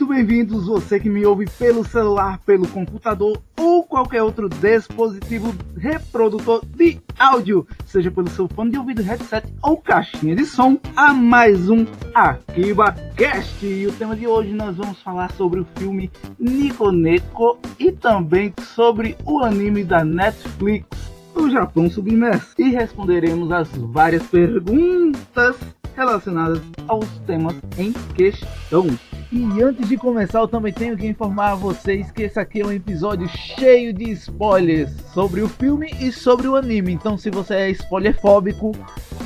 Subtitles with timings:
[0.00, 6.64] Muito bem-vindos, você que me ouve pelo celular, pelo computador ou qualquer outro dispositivo reprodutor
[6.74, 11.68] de áudio, seja pelo seu fone de ouvido, headset ou caixinha de som, a mais
[11.68, 13.66] um Akiba Cast.
[13.66, 18.54] E o tema de hoje nós vamos falar sobre o filme Nico Neko e também
[18.74, 20.86] sobre o anime da Netflix,
[21.34, 22.54] o Japão Submerso.
[22.58, 25.56] E responderemos as várias perguntas
[25.94, 28.86] relacionadas aos temas em questão.
[29.32, 32.66] E antes de começar, eu também tenho que informar a vocês que esse aqui é
[32.66, 36.92] um episódio cheio de spoilers sobre o filme e sobre o anime.
[36.92, 38.72] Então, se você é spoilerfóbico,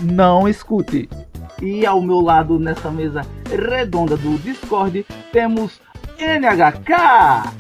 [0.03, 1.09] não escute.
[1.63, 5.81] E ao meu lado, nessa mesa redonda do Discord, temos
[6.19, 7.51] NHK.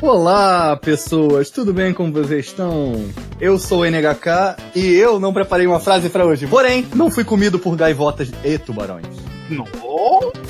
[0.00, 2.94] Olá, pessoas, tudo bem como vocês estão?
[3.40, 6.48] Eu sou o NHK e eu não preparei uma frase para hoje.
[6.48, 9.06] Porém, não fui comido por gaivotas e tubarões.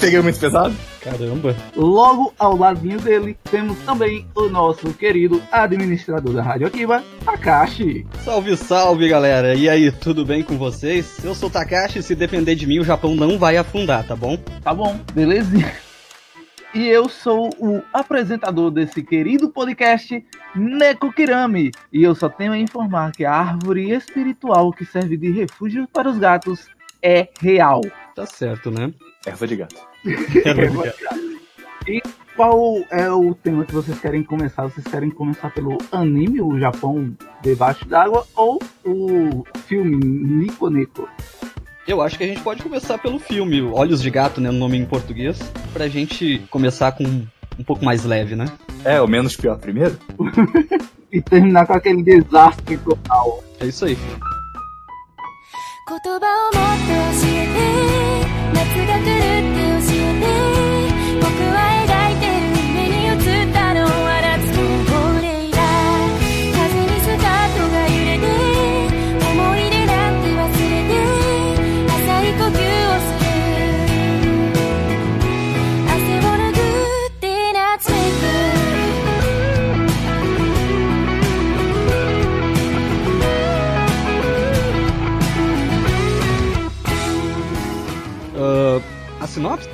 [0.01, 0.75] Peguei muito pesado?
[1.01, 1.55] Caramba.
[1.77, 8.07] Logo ao ladinho dele, temos também o nosso querido administrador da Rádio Akiba, Takashi.
[8.25, 9.55] Salve, salve, galera.
[9.55, 11.25] E aí, tudo bem com vocês?
[11.25, 14.17] Eu sou o Takashi e se depender de mim, o Japão não vai afundar, tá
[14.17, 14.37] bom?
[14.63, 15.73] Tá bom, belezinha.
[16.75, 20.25] E eu sou o apresentador desse querido podcast,
[20.57, 21.71] Neko Kirami.
[21.93, 26.09] E eu só tenho a informar que a árvore espiritual que serve de refúgio para
[26.09, 26.67] os gatos
[27.03, 27.83] é real.
[28.15, 28.91] Tá certo, né?
[29.26, 29.76] Erva de gato.
[31.88, 32.02] E
[32.36, 34.64] qual é o tema que vocês querem começar?
[34.64, 41.08] Vocês querem começar pelo anime, o Japão debaixo d'água, ou o filme Nico Neko?
[41.88, 44.78] Eu acho que a gente pode começar pelo filme Olhos de Gato, né, no nome
[44.78, 45.40] em português,
[45.72, 48.46] pra gente começar com um pouco mais leve, né?
[48.84, 49.98] É, o menos pior primeiro?
[51.10, 53.42] E terminar com aquele desastre total.
[53.62, 53.98] É isso aí.
[55.88, 60.72] 言葉をもっと教えて 夏が来るって教えて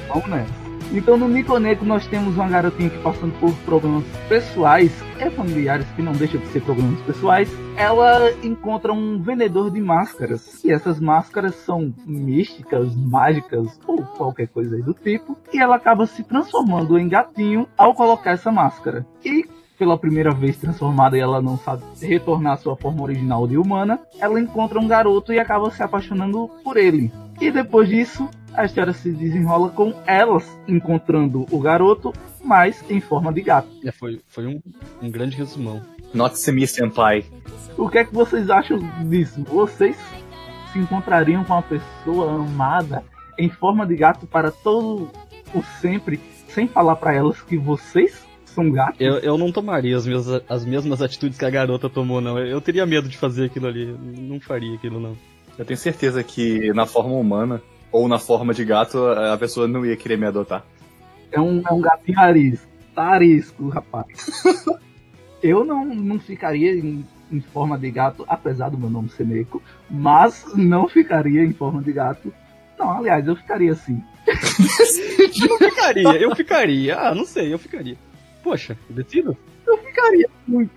[0.09, 0.69] Vamos nessa.
[0.91, 4.91] Então no Niconeco nós temos uma garotinha que passando por problemas pessoais
[5.21, 10.65] e familiares, que não deixam de ser problemas pessoais, ela encontra um vendedor de máscaras.
[10.65, 15.37] E essas máscaras são místicas, mágicas ou qualquer coisa aí do tipo.
[15.53, 19.07] E ela acaba se transformando em gatinho ao colocar essa máscara.
[19.25, 19.45] E
[19.79, 24.01] pela primeira vez transformada e ela não sabe retornar à sua forma original de humana,
[24.19, 27.13] ela encontra um garoto e acaba se apaixonando por ele.
[27.41, 28.29] E depois disso,
[28.59, 32.13] a história se desenrola com elas encontrando o garoto,
[32.45, 33.69] mas em forma de gato.
[33.85, 34.61] É, foi, foi um,
[35.01, 35.81] um grande resumão.
[36.13, 37.25] Not Semi Senpai.
[37.77, 39.45] O que é que vocês acham disso?
[39.45, 39.97] Vocês
[40.73, 43.05] se encontrariam com uma pessoa amada
[43.39, 45.09] em forma de gato para todo
[45.55, 49.01] o sempre, sem falar para elas que vocês são gatos?
[49.01, 52.37] Eu, eu não tomaria as mesmas, as mesmas atitudes que a garota tomou, não.
[52.37, 53.87] Eu, eu teria medo de fazer aquilo ali.
[54.19, 55.17] Não faria aquilo, não.
[55.57, 59.85] Eu tenho certeza que na forma humana ou na forma de gato a pessoa não
[59.85, 60.65] ia querer me adotar.
[61.31, 62.69] É um, é um gatinho arisco.
[62.95, 64.07] Tá arisco, rapaz.
[65.43, 69.63] Eu não, não ficaria em, em forma de gato, apesar do meu nome ser Neko,
[69.89, 72.35] mas não ficaria em forma de gato.
[72.77, 74.03] Não, aliás, eu ficaria assim.
[74.29, 76.99] Eu ficaria, eu ficaria.
[76.99, 77.97] Ah, não sei, eu ficaria.
[78.43, 79.37] Poxa, decido.
[79.67, 80.71] Eu ficaria muito.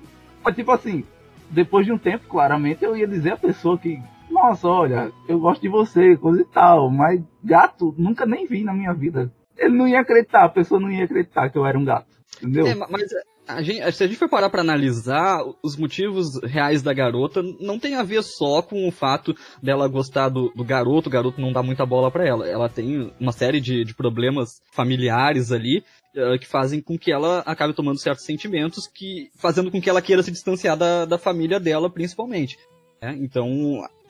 [0.43, 1.03] Mas, tipo assim,
[1.49, 5.61] depois de um tempo, claramente, eu ia dizer à pessoa que, nossa, olha, eu gosto
[5.61, 9.31] de você, coisa e tal, mas gato nunca nem vi na minha vida.
[9.57, 12.07] Ele não ia acreditar, a pessoa não ia acreditar que eu era um gato.
[12.41, 12.67] Entendeu?
[12.67, 13.03] É, ma- mas
[13.47, 17.77] a gente, se a gente for parar pra analisar, os motivos reais da garota não
[17.77, 21.51] tem a ver só com o fato dela gostar do, do garoto, o garoto não
[21.51, 22.47] dá muita bola pra ela.
[22.47, 25.83] Ela tem uma série de, de problemas familiares ali
[26.15, 30.01] eh, que fazem com que ela acabe tomando certos sentimentos, que fazendo com que ela
[30.01, 32.57] queira se distanciar da, da família dela, principalmente.
[33.01, 33.15] né?
[33.19, 33.47] Então,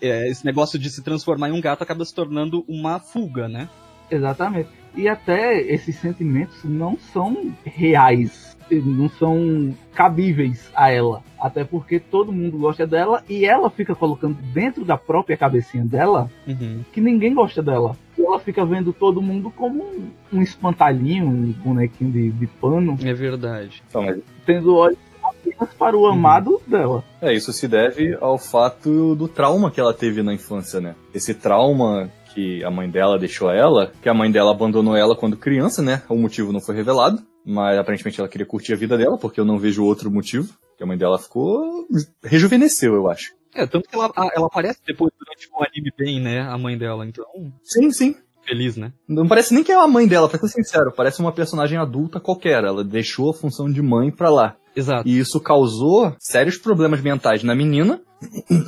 [0.01, 3.69] é, esse negócio de se transformar em um gato acaba se tornando uma fuga, né?
[4.09, 4.69] Exatamente.
[4.95, 11.23] E até esses sentimentos não são reais, não são cabíveis a ela.
[11.39, 16.29] Até porque todo mundo gosta dela e ela fica colocando dentro da própria cabecinha dela
[16.45, 16.83] Uhum.
[16.91, 17.95] que ninguém gosta dela.
[18.17, 22.97] E ela fica vendo todo mundo como um, um espantalhinho, um bonequinho de, de pano,
[23.01, 23.81] É verdade.
[23.87, 24.97] Então, mas tendo olhos
[25.41, 27.03] apenas para o amado dela.
[27.21, 30.95] É, isso se deve ao fato do trauma que ela teve na infância, né?
[31.13, 35.35] Esse trauma que a mãe dela deixou ela, que a mãe dela abandonou ela quando
[35.35, 36.01] criança, né?
[36.07, 39.45] O motivo não foi revelado, mas aparentemente ela queria curtir a vida dela, porque eu
[39.45, 40.53] não vejo outro motivo.
[40.77, 41.85] Que a mãe dela ficou.
[42.23, 43.33] rejuvenesceu, eu acho.
[43.53, 46.41] É, tanto que ela, ela aparece depois durante o anime bem, né?
[46.41, 47.25] A mãe dela, então.
[47.63, 48.15] Sim, sim.
[48.43, 48.91] Feliz, né?
[49.07, 50.91] Não parece nem que é a mãe dela, pra ser sincero.
[50.91, 52.63] Parece uma personagem adulta qualquer.
[52.63, 54.55] Ela deixou a função de mãe pra lá.
[54.75, 55.07] Exato.
[55.07, 58.01] E isso causou sérios problemas mentais na menina.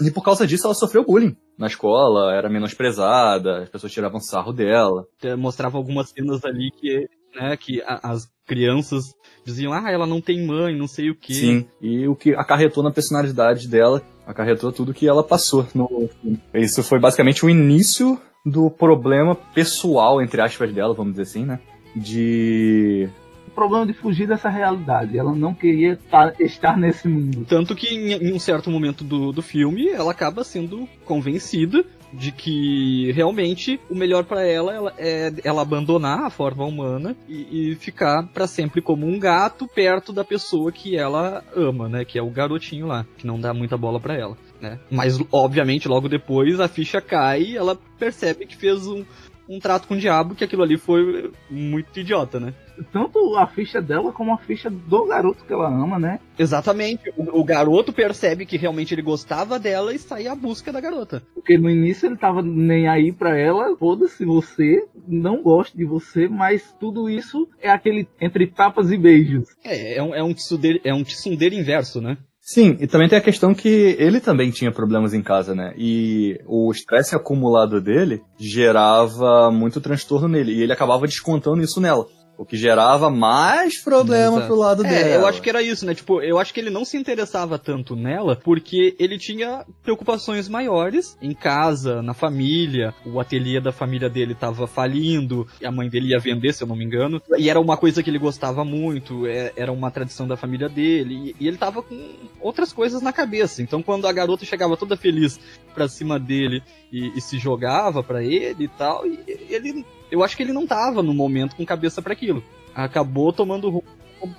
[0.06, 1.36] E por causa disso ela sofreu bullying.
[1.58, 5.06] Na escola, era menosprezada, as pessoas tiravam sarro dela.
[5.38, 9.04] Mostrava algumas cenas ali que, né, que a- as crianças
[9.46, 11.34] diziam, ah, ela não tem mãe, não sei o quê.
[11.34, 11.66] Sim.
[11.82, 16.42] E o que acarretou na personalidade dela, acarretou tudo que ela passou no filme.
[16.54, 21.60] Isso foi basicamente o início do problema pessoal, entre aspas, dela, vamos dizer assim, né?
[21.96, 23.08] De.
[23.56, 25.18] Problema de fugir dessa realidade.
[25.18, 27.46] Ela não queria tá- estar nesse mundo.
[27.48, 32.32] Tanto que em, em um certo momento do, do filme, ela acaba sendo convencida de
[32.32, 37.76] que realmente o melhor pra ela, ela é ela abandonar a forma humana e, e
[37.76, 42.06] ficar pra sempre como um gato perto da pessoa que ela ama, né?
[42.06, 44.80] Que é o garotinho lá, que não dá muita bola pra ela, né?
[44.92, 49.04] Mas obviamente logo depois a ficha cai e ela percebe que fez um,
[49.48, 52.54] um trato com o diabo, que aquilo ali foi muito idiota, né?
[52.92, 56.20] Tanto a ficha dela como a ficha do garoto que ela ama, né?
[56.38, 57.14] Exatamente.
[57.16, 61.22] O, o garoto percebe que realmente ele gostava dela e sai à busca da garota.
[61.36, 66.28] Porque no início ele tava nem aí pra ela, foda-se você, não gosto de você,
[66.28, 69.48] mas tudo isso é aquele entre tapas e beijos.
[69.64, 72.18] É, é um, é um tsundere, é um tsundere inverso, né?
[72.46, 75.74] Sim, e também tem a questão que ele também tinha problemas em casa, né?
[75.78, 80.52] E o estresse acumulado dele gerava muito transtorno nele.
[80.52, 82.06] E ele acabava descontando isso nela.
[82.38, 84.48] O que gerava mais problema Exato.
[84.48, 85.08] pro lado dela.
[85.08, 85.94] É, eu acho que era isso, né?
[85.94, 91.16] Tipo, eu acho que ele não se interessava tanto nela porque ele tinha preocupações maiores
[91.22, 92.94] em casa, na família.
[93.06, 96.68] O ateliê da família dele tava falindo, e a mãe dele ia vender, se eu
[96.68, 97.22] não me engano.
[97.38, 101.36] E era uma coisa que ele gostava muito, é- era uma tradição da família dele.
[101.40, 103.62] E, e ele tava com outras coisas na cabeça.
[103.62, 105.40] Então, quando a garota chegava toda feliz
[105.74, 109.20] pra cima dele e, e se jogava pra ele e tal, e
[109.50, 109.86] ele.
[110.14, 112.44] Eu acho que ele não tava no momento com cabeça pra aquilo.
[112.76, 113.84] Acabou tomando rumo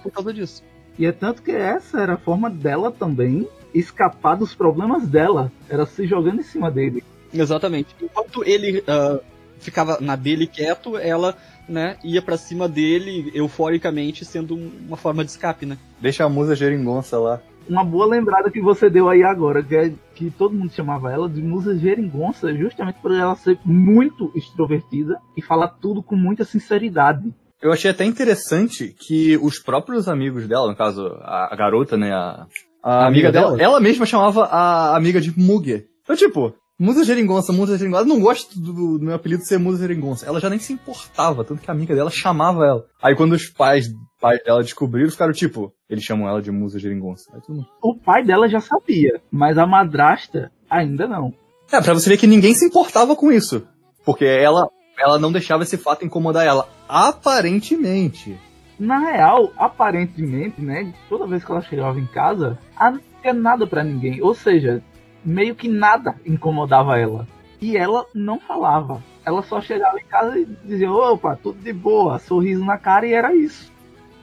[0.04, 0.62] por causa disso.
[0.96, 5.50] E é tanto que essa era a forma dela também escapar dos problemas dela.
[5.68, 7.02] Era se jogando em cima dele.
[7.32, 7.88] Exatamente.
[8.00, 9.18] Enquanto ele ah,
[9.58, 11.36] ficava na dele quieto, ela
[11.68, 15.76] né, ia pra cima dele euforicamente, sendo um- uma forma de escape, né?
[16.00, 17.40] Deixa a musa geringonça lá.
[17.68, 21.28] Uma boa lembrada que você deu aí agora, que é que todo mundo chamava ela
[21.28, 27.32] de musa geringonça, justamente por ela ser muito extrovertida e falar tudo com muita sinceridade.
[27.62, 32.12] Eu achei até interessante que os próprios amigos dela, no caso, a, a garota, né,
[32.12, 32.46] a,
[32.82, 33.62] a amiga, amiga dela, dela?
[33.62, 35.86] ela mesma chamava a amiga de Muger.
[36.02, 39.78] Então, tipo, Musa Geringonça, Musa Geringonça, eu não gosto do, do meu apelido ser Musa
[39.78, 40.26] Geringonça.
[40.26, 42.84] Ela já nem se importava, tanto que a amiga dela chamava ela.
[43.00, 43.86] Aí quando os pais,
[44.20, 47.30] pais dela descobriram, ficaram tipo, eles chamam ela de Musa Geringonça.
[47.48, 47.64] Mundo...
[47.80, 51.32] O pai dela já sabia, mas a madrasta ainda não.
[51.72, 53.66] É, pra você ver que ninguém se importava com isso.
[54.04, 54.68] Porque ela,
[54.98, 56.68] ela não deixava esse fato incomodar ela.
[56.88, 58.36] Aparentemente.
[58.80, 63.64] Na real, aparentemente, né, toda vez que ela chegava em casa, ela não tinha nada
[63.64, 64.20] pra ninguém.
[64.20, 64.82] Ou seja,
[65.24, 67.26] meio que nada incomodava ela.
[67.60, 69.02] E ela não falava.
[69.24, 73.14] Ela só chegava em casa e dizia, opa, tudo de boa, sorriso na cara e
[73.14, 73.72] era isso.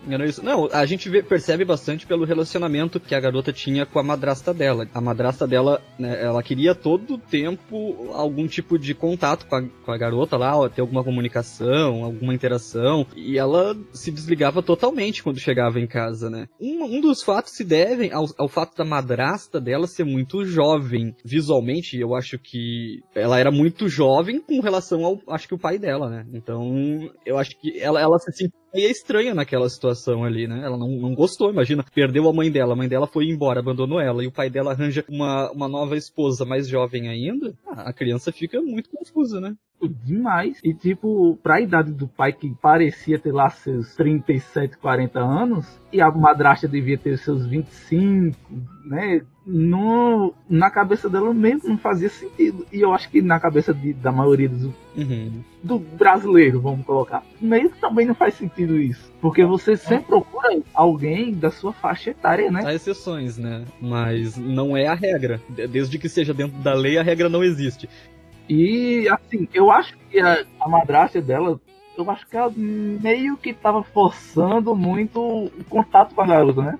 [0.09, 0.43] Era isso.
[0.43, 4.53] Não, a gente vê- percebe bastante pelo relacionamento que a garota tinha com a madrasta
[4.53, 4.87] dela.
[4.93, 9.91] A madrasta dela, né, ela queria todo tempo algum tipo de contato com a, com
[9.91, 13.05] a garota lá, ter alguma comunicação, alguma interação.
[13.15, 16.47] E ela se desligava totalmente quando chegava em casa, né?
[16.59, 21.15] Um, um dos fatos se devem ao, ao fato da madrasta dela ser muito jovem.
[21.23, 25.77] Visualmente, eu acho que ela era muito jovem com relação ao, acho que o pai
[25.77, 26.25] dela, né?
[26.33, 30.61] Então, eu acho que ela, ela se sentia meio estranha naquela situação ali, né?
[30.63, 31.85] Ela não, não gostou, imagina.
[31.93, 34.71] Perdeu a mãe dela, a mãe dela foi embora, abandonou ela, e o pai dela
[34.71, 37.53] arranja uma, uma nova esposa mais jovem ainda.
[37.67, 39.55] Ah, A criança fica muito confusa, né?
[40.03, 40.59] Demais.
[40.63, 45.99] E tipo, pra idade do pai que parecia ter lá seus 37, 40 anos, e
[45.99, 48.37] a madrasta devia ter seus 25,
[48.85, 49.21] né?
[49.45, 52.65] No, na cabeça dela mesmo não fazia sentido.
[52.71, 55.41] E eu acho que na cabeça de- da maioria dos, Uhum.
[55.63, 59.11] do brasileiro, vamos colocar, que também não faz sentido isso.
[59.19, 62.61] Porque você sempre procura alguém da sua faixa etária, né?
[62.63, 63.65] Há exceções, né?
[63.81, 65.41] Mas não é a regra.
[65.49, 67.89] De- Desde que seja dentro da lei, a regra não existe.
[68.47, 71.59] E assim, eu acho que a, a madrasta dela,
[71.97, 76.79] eu acho que ela meio que tava forçando muito o contato com a garota, né?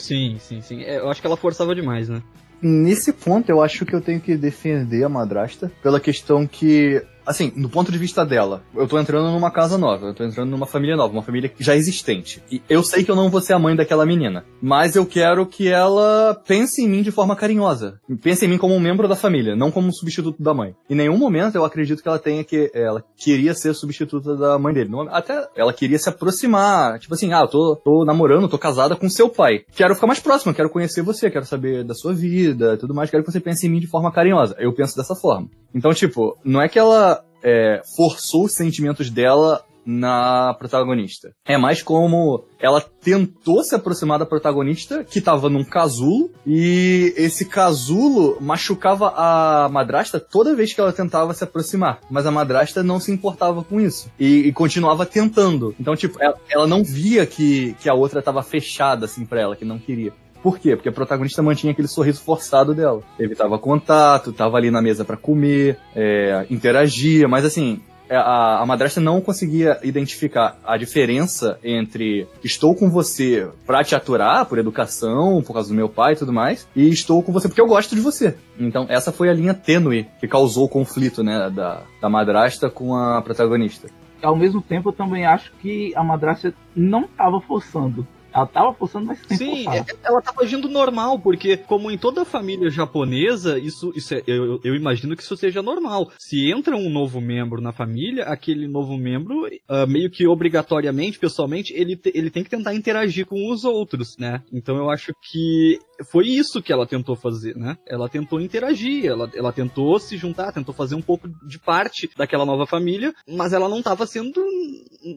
[0.00, 0.82] Sim, sim, sim.
[0.82, 2.22] É, Eu acho que ela forçava demais, né?
[2.62, 7.52] Nesse ponto, eu acho que eu tenho que defender a madrasta pela questão que assim,
[7.56, 10.66] no ponto de vista dela, eu tô entrando numa casa nova, eu tô entrando numa
[10.66, 12.42] família nova, uma família já existente.
[12.50, 15.46] E eu sei que eu não vou ser a mãe daquela menina, mas eu quero
[15.46, 18.00] que ela pense em mim de forma carinhosa.
[18.22, 20.74] Pense em mim como um membro da família, não como um substituto da mãe.
[20.88, 22.70] Em nenhum momento eu acredito que ela tenha que.
[22.74, 24.90] Ela queria ser substituta da mãe dele.
[25.10, 26.98] Até ela queria se aproximar.
[26.98, 29.64] Tipo assim, ah, eu tô, tô namorando, tô casada com seu pai.
[29.74, 33.10] Quero ficar mais próxima, quero conhecer você, quero saber da sua vida, tudo mais.
[33.10, 34.56] Quero que você pense em mim de forma carinhosa.
[34.58, 35.48] Eu penso dessa forma.
[35.74, 41.32] Então, tipo, não é que ela é, forçou os sentimentos dela na protagonista.
[41.44, 47.46] É mais como ela tentou se aproximar da protagonista, que tava num casulo, e esse
[47.46, 52.00] casulo machucava a madrasta toda vez que ela tentava se aproximar.
[52.10, 54.10] Mas a madrasta não se importava com isso.
[54.18, 55.74] E, e continuava tentando.
[55.80, 59.56] Então, tipo, ela, ela não via que, que a outra tava fechada, assim, pra ela,
[59.56, 60.12] que não queria.
[60.42, 60.74] Por quê?
[60.74, 63.02] Porque a protagonista mantinha aquele sorriso forçado dela.
[63.18, 67.80] Evitava contato, tava ali na mesa pra comer, é, interagia, mas assim,
[68.10, 73.94] é, a, a madrasta não conseguia identificar a diferença entre estou com você pra te
[73.94, 77.46] aturar, por educação, por causa do meu pai e tudo mais, e estou com você
[77.46, 78.34] porque eu gosto de você.
[78.58, 82.96] Então, essa foi a linha tênue que causou o conflito, né, da, da madrasta com
[82.96, 83.88] a protagonista.
[84.20, 88.04] Ao mesmo tempo, eu também acho que a madrasta não tava forçando.
[88.32, 92.24] Ela tava forçando, mas sem Sim, é- ela tava agindo normal, porque como em toda
[92.24, 96.10] família japonesa, isso, isso é- eu, eu imagino que isso seja normal.
[96.18, 101.72] Se entra um novo membro na família, aquele novo membro, ah, meio que obrigatoriamente, pessoalmente,
[101.74, 104.42] ele, te- ele tem que tentar interagir com os outros, né?
[104.52, 105.78] Então eu acho que
[106.10, 107.76] foi isso que ela tentou fazer, né?
[107.86, 112.46] Ela tentou interagir, ela, ela tentou se juntar, tentou fazer um pouco de parte daquela
[112.46, 114.40] nova família, mas ela não tava sendo.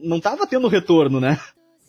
[0.02, 1.38] não tava tendo retorno, né?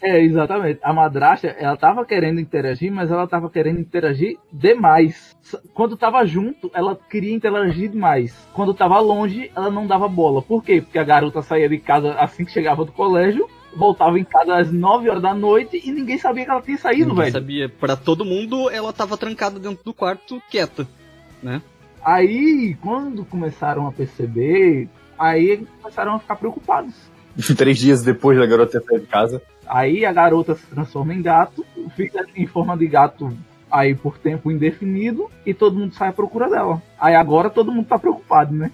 [0.01, 0.79] É, exatamente.
[0.83, 5.35] A madrasta, ela tava querendo interagir, mas ela tava querendo interagir demais.
[5.73, 8.47] Quando tava junto, ela queria interagir demais.
[8.53, 10.41] Quando tava longe, ela não dava bola.
[10.41, 10.81] Por quê?
[10.81, 14.71] Porque a garota saía de casa assim que chegava do colégio, voltava em casa às
[14.71, 17.33] 9 horas da noite e ninguém sabia que ela tinha saído, Ninguém velho.
[17.33, 17.69] sabia.
[17.69, 20.87] Pra todo mundo, ela tava trancada dentro do quarto, quieta.
[22.03, 24.87] Aí, quando começaram a perceber,
[25.17, 26.93] aí começaram a ficar preocupados.
[27.57, 29.41] Três dias depois da garota saído de casa.
[29.67, 31.65] Aí a garota se transforma em gato,
[31.95, 33.35] fica em forma de gato
[33.71, 36.81] aí por tempo indefinido e todo mundo sai à procura dela.
[36.99, 38.71] Aí agora todo mundo tá preocupado, né?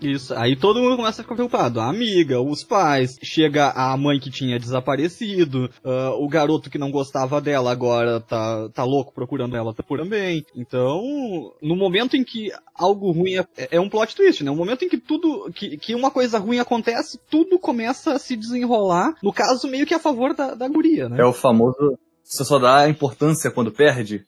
[0.00, 0.34] Isso.
[0.34, 1.80] Aí todo mundo começa a ficar preocupado.
[1.80, 6.90] A amiga, os pais, chega a mãe que tinha desaparecido, ah, o garoto que não
[6.90, 10.44] gostava dela agora tá, tá louco procurando ela por também.
[10.54, 14.50] Então, no momento em que algo ruim é, é um plot twist, né?
[14.50, 18.36] No momento em que tudo, que, que uma coisa ruim acontece, tudo começa a se
[18.36, 19.14] desenrolar.
[19.22, 21.20] No caso, meio que a favor da, da guria, né?
[21.20, 21.98] É o famoso.
[22.22, 24.24] Você só dá importância quando perde.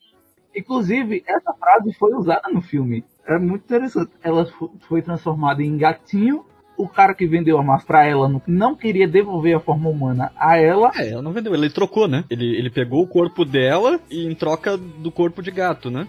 [0.57, 3.05] Inclusive, essa frase foi usada no filme.
[3.37, 4.11] É muito interessante.
[4.23, 6.45] Ela fo- foi transformada em gatinho.
[6.77, 10.57] O cara que vendeu a massa pra ela não- queria devolver a forma humana a
[10.57, 10.91] ela.
[10.97, 12.25] É, ela não vendeu, ele trocou, né?
[12.31, 16.09] Ele, ele pegou o corpo dela e em troca do corpo de gato, né?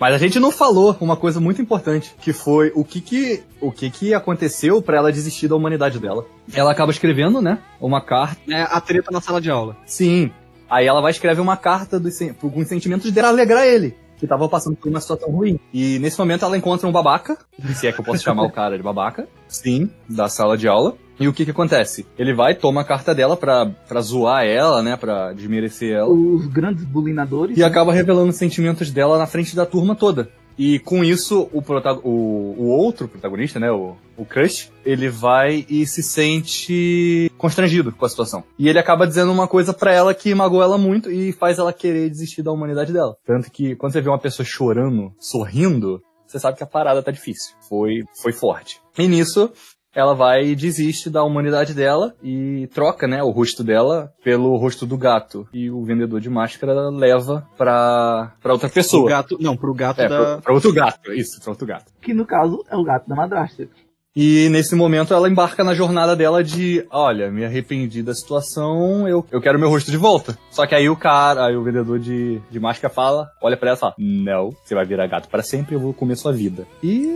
[0.00, 3.72] Mas a gente não falou uma coisa muito importante, que foi o que que, o
[3.72, 6.24] que, que aconteceu pra ela desistir da humanidade dela.
[6.52, 8.36] Ela acaba escrevendo, né, uma carta.
[8.50, 9.76] É a treta na sala de aula.
[9.86, 10.30] Sim.
[10.68, 14.48] Aí ela vai escrever uma carta dos, com os sentimentos dela alegrar ele, que tava
[14.48, 15.58] passando por uma situação ruim.
[15.72, 17.38] E nesse momento ela encontra um babaca,
[17.74, 19.28] se é que eu posso chamar o cara de babaca.
[19.48, 20.96] Sim, da sala de aula.
[21.18, 22.06] E o que que acontece?
[22.18, 26.10] Ele vai, toma a carta dela pra, pra zoar ela, né, pra desmerecer ela.
[26.10, 27.56] Os grandes bulinadores.
[27.56, 30.28] E acaba revelando os sentimentos dela na frente da turma toda.
[30.58, 31.62] E com isso, o,
[32.02, 32.10] o,
[32.58, 38.08] o outro protagonista, né, o, o Crush, ele vai e se sente constrangido com a
[38.08, 38.44] situação.
[38.58, 41.72] E ele acaba dizendo uma coisa pra ela que magoa ela muito e faz ela
[41.72, 43.16] querer desistir da humanidade dela.
[43.24, 47.10] Tanto que quando você vê uma pessoa chorando, sorrindo, você sabe que a parada tá
[47.10, 47.54] difícil.
[47.68, 48.80] Foi, foi forte.
[48.98, 49.50] E nisso,
[49.94, 54.84] ela vai e desiste da humanidade dela e troca, né, o rosto dela pelo rosto
[54.84, 55.46] do gato.
[55.54, 59.08] E o vendedor de máscara leva pra, pra outra O pessoa.
[59.08, 60.18] gato, não, pro gato É, da.
[60.18, 61.92] pra, pra outro gato, isso, pra outro gato.
[62.02, 63.68] Que no caso é o gato da madrasta.
[64.16, 69.26] E nesse momento ela embarca na jornada dela de, olha, me arrependi da situação, eu,
[69.30, 70.38] eu quero meu rosto de volta.
[70.50, 73.76] Só que aí o cara, aí o vendedor de, de máscara fala, olha pra ela
[73.76, 76.66] e fala, não, você vai virar gato para sempre, eu vou comer sua vida.
[76.82, 77.06] E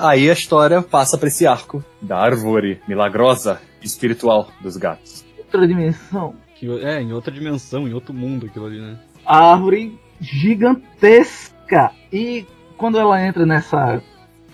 [0.00, 5.24] aí a história passa pra esse arco da árvore milagrosa espiritual dos gatos.
[5.36, 6.34] Outra dimensão.
[6.54, 8.96] Que, é, em outra dimensão, em outro mundo aquilo ali, né?
[9.26, 11.90] A árvore gigantesca.
[12.12, 14.00] E quando ela entra nessa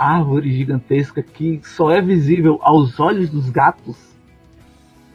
[0.02, 3.96] árvore gigantesca que só é visível aos olhos dos gatos,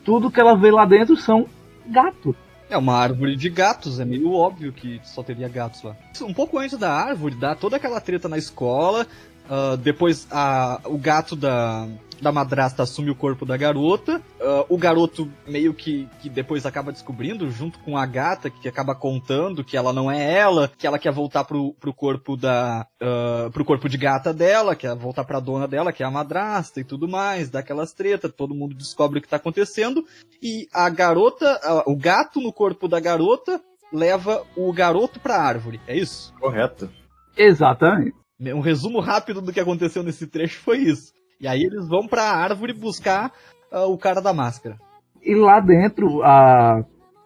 [0.03, 1.45] tudo que ela vê lá dentro são
[1.85, 2.35] gatos.
[2.69, 5.95] É uma árvore de gatos, é meio óbvio que só teria gatos lá.
[6.21, 9.07] Um pouco antes da árvore, dá toda aquela treta na escola.
[9.49, 11.87] Ah, depois a, o gato da,
[12.21, 14.21] da madrasta assume o corpo da garota.
[14.41, 18.95] Ah, o garoto meio que, que depois acaba descobrindo, junto com a gata, que acaba
[18.95, 22.85] contando que ela não é ela, que ela quer voltar pro, pro corpo da.
[23.01, 26.79] ah, pro corpo de gata dela, quer voltar pra dona dela, que é a madrasta
[26.79, 30.05] e tudo mais, dá aquelas tretas, todo mundo descobre o que tá acontecendo.
[30.41, 33.61] E a garota, ah, o gato no corpo da garota
[33.91, 35.79] leva o garoto pra árvore.
[35.87, 36.33] É isso?
[36.39, 36.89] Correto.
[37.37, 38.15] Exatamente.
[38.39, 41.11] Um resumo rápido do que aconteceu nesse trecho foi isso.
[41.39, 43.31] E aí eles vão pra árvore buscar
[43.71, 44.77] ah, o cara da máscara.
[45.21, 46.83] E lá dentro, a,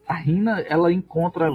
[0.07, 1.49] a Rina, ela encontra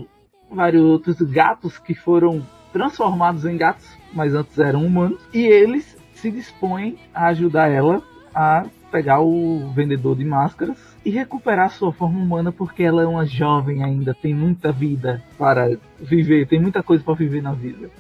[0.50, 5.20] vários outros gatos que foram transformados em gatos, mas antes eram humanos.
[5.32, 8.02] E eles se dispõem a ajudar ela
[8.34, 13.26] a pegar o vendedor de máscaras e recuperar sua forma humana, porque ela é uma
[13.26, 17.90] jovem ainda, tem muita vida para viver, tem muita coisa para viver na vida.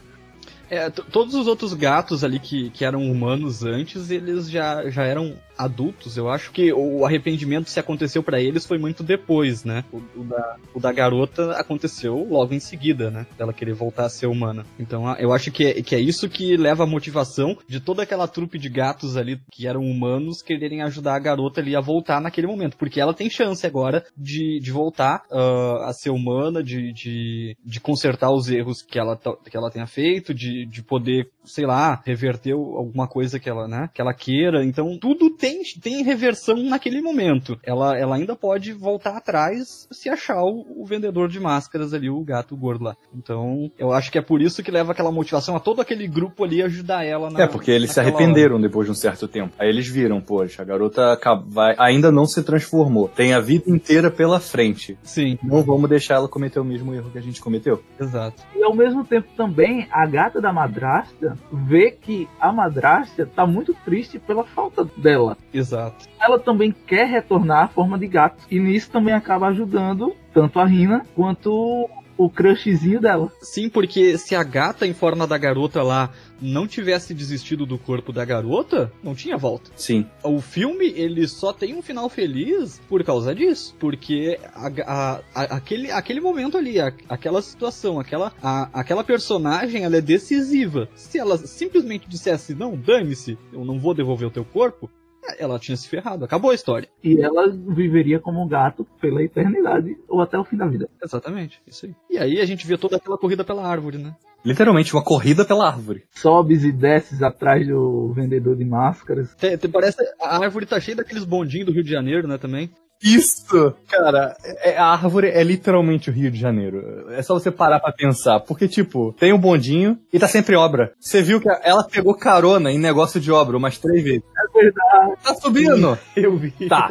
[0.70, 5.36] É, todos os outros gatos ali que, que eram humanos antes, eles já, já eram
[5.56, 6.16] adultos.
[6.16, 9.84] Eu acho que o arrependimento, se aconteceu pra eles, foi muito depois, né?
[9.92, 13.26] O, o da, o da garota aconteceu logo em seguida, né?
[13.38, 14.66] Dela querer voltar a ser humana.
[14.78, 18.28] Então eu acho que é, que é isso que leva a motivação de toda aquela
[18.28, 22.46] trupe de gatos ali que eram humanos quererem ajudar a garota ali a voltar naquele
[22.46, 22.76] momento.
[22.76, 27.80] Porque ela tem chance agora de, de voltar ah, a ser humana, de, de, de
[27.80, 32.54] consertar os erros que ela, que ela tenha feito, de, de poder, sei lá, reverter
[32.54, 34.64] o- alguma coisa que ela, né, que ela queira.
[34.64, 37.58] Então, tudo tem, tem reversão naquele momento.
[37.64, 42.20] Ela, ela ainda pode voltar atrás se achar o, o vendedor de máscaras ali, o
[42.24, 42.96] gato gordo lá.
[43.14, 46.44] Então, eu acho que é por isso que leva aquela motivação a todo aquele grupo
[46.44, 49.54] ali ajudar ela na É, porque eles se arrependeram depois de um certo tempo.
[49.58, 53.08] Aí eles viram, poxa, a garota vai- ainda não se transformou.
[53.08, 54.92] Tem a vida inteira pela frente.
[54.92, 55.00] hora.
[55.04, 57.82] Sim, Não vamos deixar ela cometer o mesmo erro que a gente cometeu.
[58.00, 58.42] exato.
[58.54, 63.74] E ao mesmo tempo também, a gata da madrasta vê que a madrasta tá muito
[63.84, 65.36] triste pela falta dela.
[65.52, 66.06] Exato.
[66.20, 68.44] Ela também quer retornar à forma de gato.
[68.50, 73.30] E nisso também acaba ajudando tanto a Rina quanto o crushzinho dela.
[73.40, 78.12] Sim, porque se a gata em forma da garota lá não tivesse desistido do corpo
[78.12, 79.70] da garota, não tinha volta.
[79.76, 80.06] Sim.
[80.22, 83.74] O filme, ele só tem um final feliz por causa disso.
[83.78, 89.84] Porque a- a- a- aquele, aquele momento ali, a- aquela situação, aquela, a- aquela personagem,
[89.84, 90.88] ela é decisiva.
[90.94, 94.90] Se ela simplesmente dissesse, não, dane-se, eu não vou devolver o teu corpo,
[95.38, 96.24] ela tinha se ferrado.
[96.24, 96.88] Acabou a história.
[97.02, 100.88] E ela viveria como um gato pela eternidade ou até o fim da vida.
[101.02, 101.94] Exatamente, isso aí.
[102.10, 104.14] E aí a gente vê toda aquela corrida pela árvore, né?
[104.44, 106.04] Literalmente, uma corrida pela árvore.
[106.14, 109.34] Sobes e desces atrás do vendedor de máscaras.
[109.34, 112.70] Te- te- parece a árvore tá cheia daqueles bondinhos do Rio de Janeiro, né, também.
[113.02, 113.74] Isso!
[113.88, 117.06] Cara, é- a árvore é literalmente o Rio de Janeiro.
[117.10, 118.40] É só você parar pra pensar.
[118.40, 120.92] Porque, tipo, tem um bondinho e tá sempre obra.
[120.98, 124.22] Você viu que ela pegou carona em negócio de obra umas três vezes.
[124.22, 125.12] É verdade.
[125.22, 125.98] Tá subindo?
[126.16, 126.50] Eu vi.
[126.68, 126.90] Tá.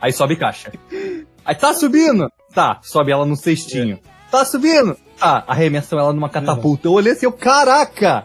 [0.00, 0.72] Aí sobe caixa.
[1.44, 2.28] Aí tá subindo?
[2.54, 2.78] Tá.
[2.82, 3.98] Sobe ela no cestinho.
[4.30, 4.96] Tá subindo?
[5.18, 5.44] Tá.
[5.46, 6.88] Arremessam ela numa catapulta.
[6.88, 8.24] Eu olhei assim, eu, caraca!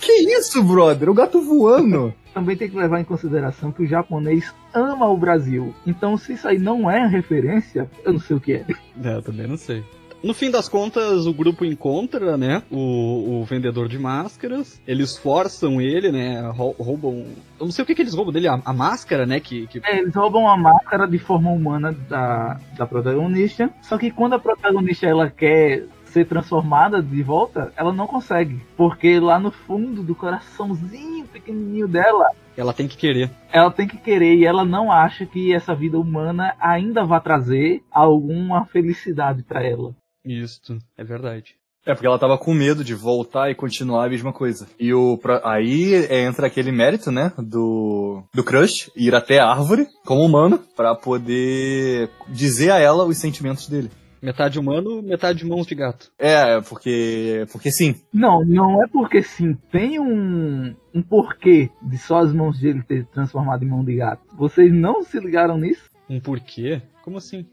[0.00, 1.10] Que isso, brother?
[1.10, 2.14] O gato voando.
[2.32, 5.74] Também tem que levar em consideração que o japonês ama o Brasil.
[5.86, 8.64] Então, se isso aí não é referência, eu não sei o que é.
[9.02, 9.82] É, eu também não sei.
[10.22, 14.78] No fim das contas, o grupo encontra, né, o, o vendedor de máscaras.
[14.86, 17.24] Eles forçam ele, né, rou- roubam...
[17.58, 19.66] Eu não sei o que, que eles roubam dele, a, a máscara, né, que...
[19.66, 19.80] que...
[19.82, 23.70] É, eles roubam a máscara de forma humana da, da protagonista.
[23.80, 28.60] Só que quando a protagonista ela quer ser transformada de volta, ela não consegue.
[28.76, 33.30] Porque lá no fundo do coraçãozinho pequenininho dela, Ela tem que querer.
[33.52, 37.82] ela tem que querer e ela não acha que essa vida humana ainda vai trazer
[37.90, 39.94] alguma felicidade para ela.
[40.24, 41.54] Isto, é verdade.
[41.86, 44.66] É, porque ela tava com medo de voltar e continuar a mesma coisa.
[44.78, 50.20] E o aí entra aquele mérito, né, do do crush ir até a árvore como
[50.22, 53.90] humano pra poder dizer a ela os sentimentos dele.
[54.22, 56.12] Metade humano, metade mãos de gato.
[56.18, 57.94] É, porque porque sim.
[58.12, 59.56] Não, não é porque sim.
[59.72, 64.22] Tem um, um porquê de só as mãos dele ter transformado em mão de gato.
[64.36, 65.88] Vocês não se ligaram nisso?
[66.08, 66.82] Um porquê?
[67.02, 67.46] Como assim?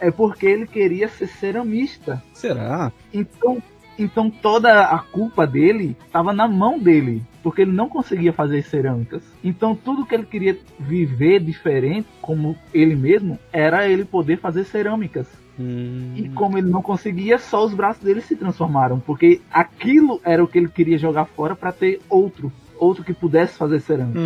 [0.00, 2.20] É porque ele queria ser ceramista.
[2.34, 2.90] Será?
[3.14, 3.62] Então,
[3.96, 9.22] então toda a culpa dele estava na mão dele, porque ele não conseguia fazer cerâmicas.
[9.44, 15.28] Então tudo que ele queria viver diferente, como ele mesmo, era ele poder fazer cerâmicas.
[15.58, 16.14] Hum...
[16.16, 20.48] E como ele não conseguia, só os braços dele se transformaram, porque aquilo era o
[20.48, 24.18] que ele queria jogar fora para ter outro, outro que pudesse fazer cerâmica.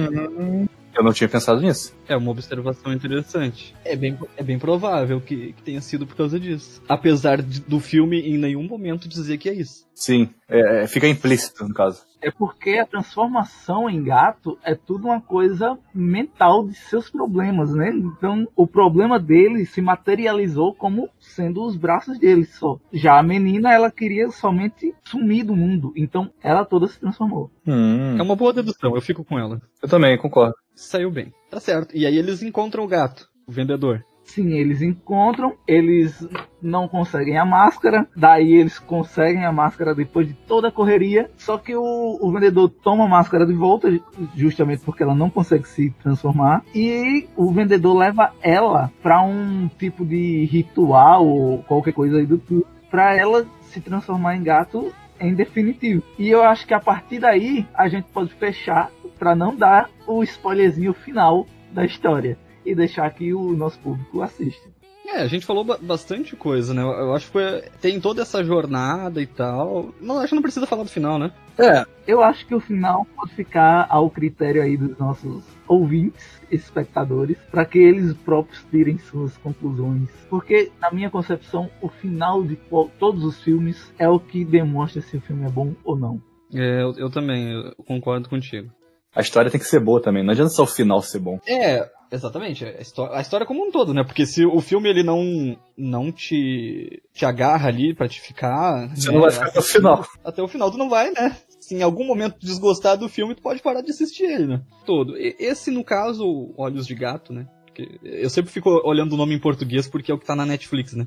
[0.95, 1.95] Eu não tinha pensado nisso.
[2.09, 3.75] É uma observação interessante.
[3.85, 6.81] É bem, é bem provável que, que tenha sido por causa disso.
[6.89, 9.87] Apesar de- do filme em nenhum momento dizer que é isso.
[9.95, 10.29] Sim.
[10.49, 12.03] É, é, fica implícito, no caso.
[12.23, 17.91] É porque a transformação em gato é tudo uma coisa mental de seus problemas, né?
[17.95, 22.79] Então, o problema dele se materializou como sendo os braços dele só.
[22.93, 25.93] Já a menina, ela queria somente sumir do mundo.
[25.97, 27.51] Então, ela toda se transformou.
[27.67, 29.61] Hum, É uma boa dedução, eu fico com ela.
[29.83, 30.55] eu também concordo.
[30.75, 31.33] Saiu bem.
[31.51, 31.97] Tá certo.
[31.97, 34.05] E aí eles encontram o gato, o vendedor.
[34.27, 36.29] Sim, eles encontram, eles
[36.61, 41.31] não conseguem a máscara, daí eles conseguem a máscara depois de toda a correria.
[41.37, 43.89] Só que o, o vendedor toma a máscara de volta,
[44.35, 46.65] justamente porque ela não consegue se transformar.
[46.75, 52.39] E o vendedor leva ela para um tipo de ritual ou qualquer coisa aí do
[52.39, 56.03] tipo, para ela se transformar em gato em definitivo.
[56.19, 60.23] E eu acho que a partir daí a gente pode fechar para não dar o
[60.23, 64.69] spoilerzinho final da história e deixar que o nosso público assista.
[65.09, 66.83] É, a gente falou ba- bastante coisa, né?
[66.83, 69.95] Eu, acho que foi, tem toda essa jornada e tal.
[70.01, 71.31] Não, acho que não precisa falar do final, né?
[71.57, 77.39] É, Eu acho que o final pode ficar ao critério aí dos nossos ouvintes, espectadores,
[77.53, 80.09] para que eles próprios tirem suas conclusões.
[80.29, 82.57] Porque, na minha concepção, o final de
[82.99, 86.21] todos os filmes é o que demonstra se o filme é bom ou não.
[86.53, 88.71] É, eu, eu também, eu concordo contigo.
[89.17, 90.23] A história tem que ser boa também.
[90.23, 91.39] Não adianta só o final ser bom.
[91.49, 92.65] É, exatamente.
[92.65, 94.05] A história, a história como um todo, né?
[94.05, 98.95] Porque se o filme ele não, não te, te agarra ali pra te ficar.
[98.95, 100.07] Você né, não vai ficar até o final.
[100.25, 101.37] Até o final tu não vai, né?
[101.59, 104.61] Se em algum momento desgostar do filme, tu pode parar de assistir ele, né?
[104.85, 105.17] Todo.
[105.17, 107.47] E- Esse, no caso, Olhos de Gato, né?
[107.65, 110.47] Porque eu sempre fico olhando o nome em português porque é o que tá na
[110.47, 111.07] Netflix, né?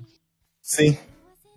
[0.62, 0.98] Sim.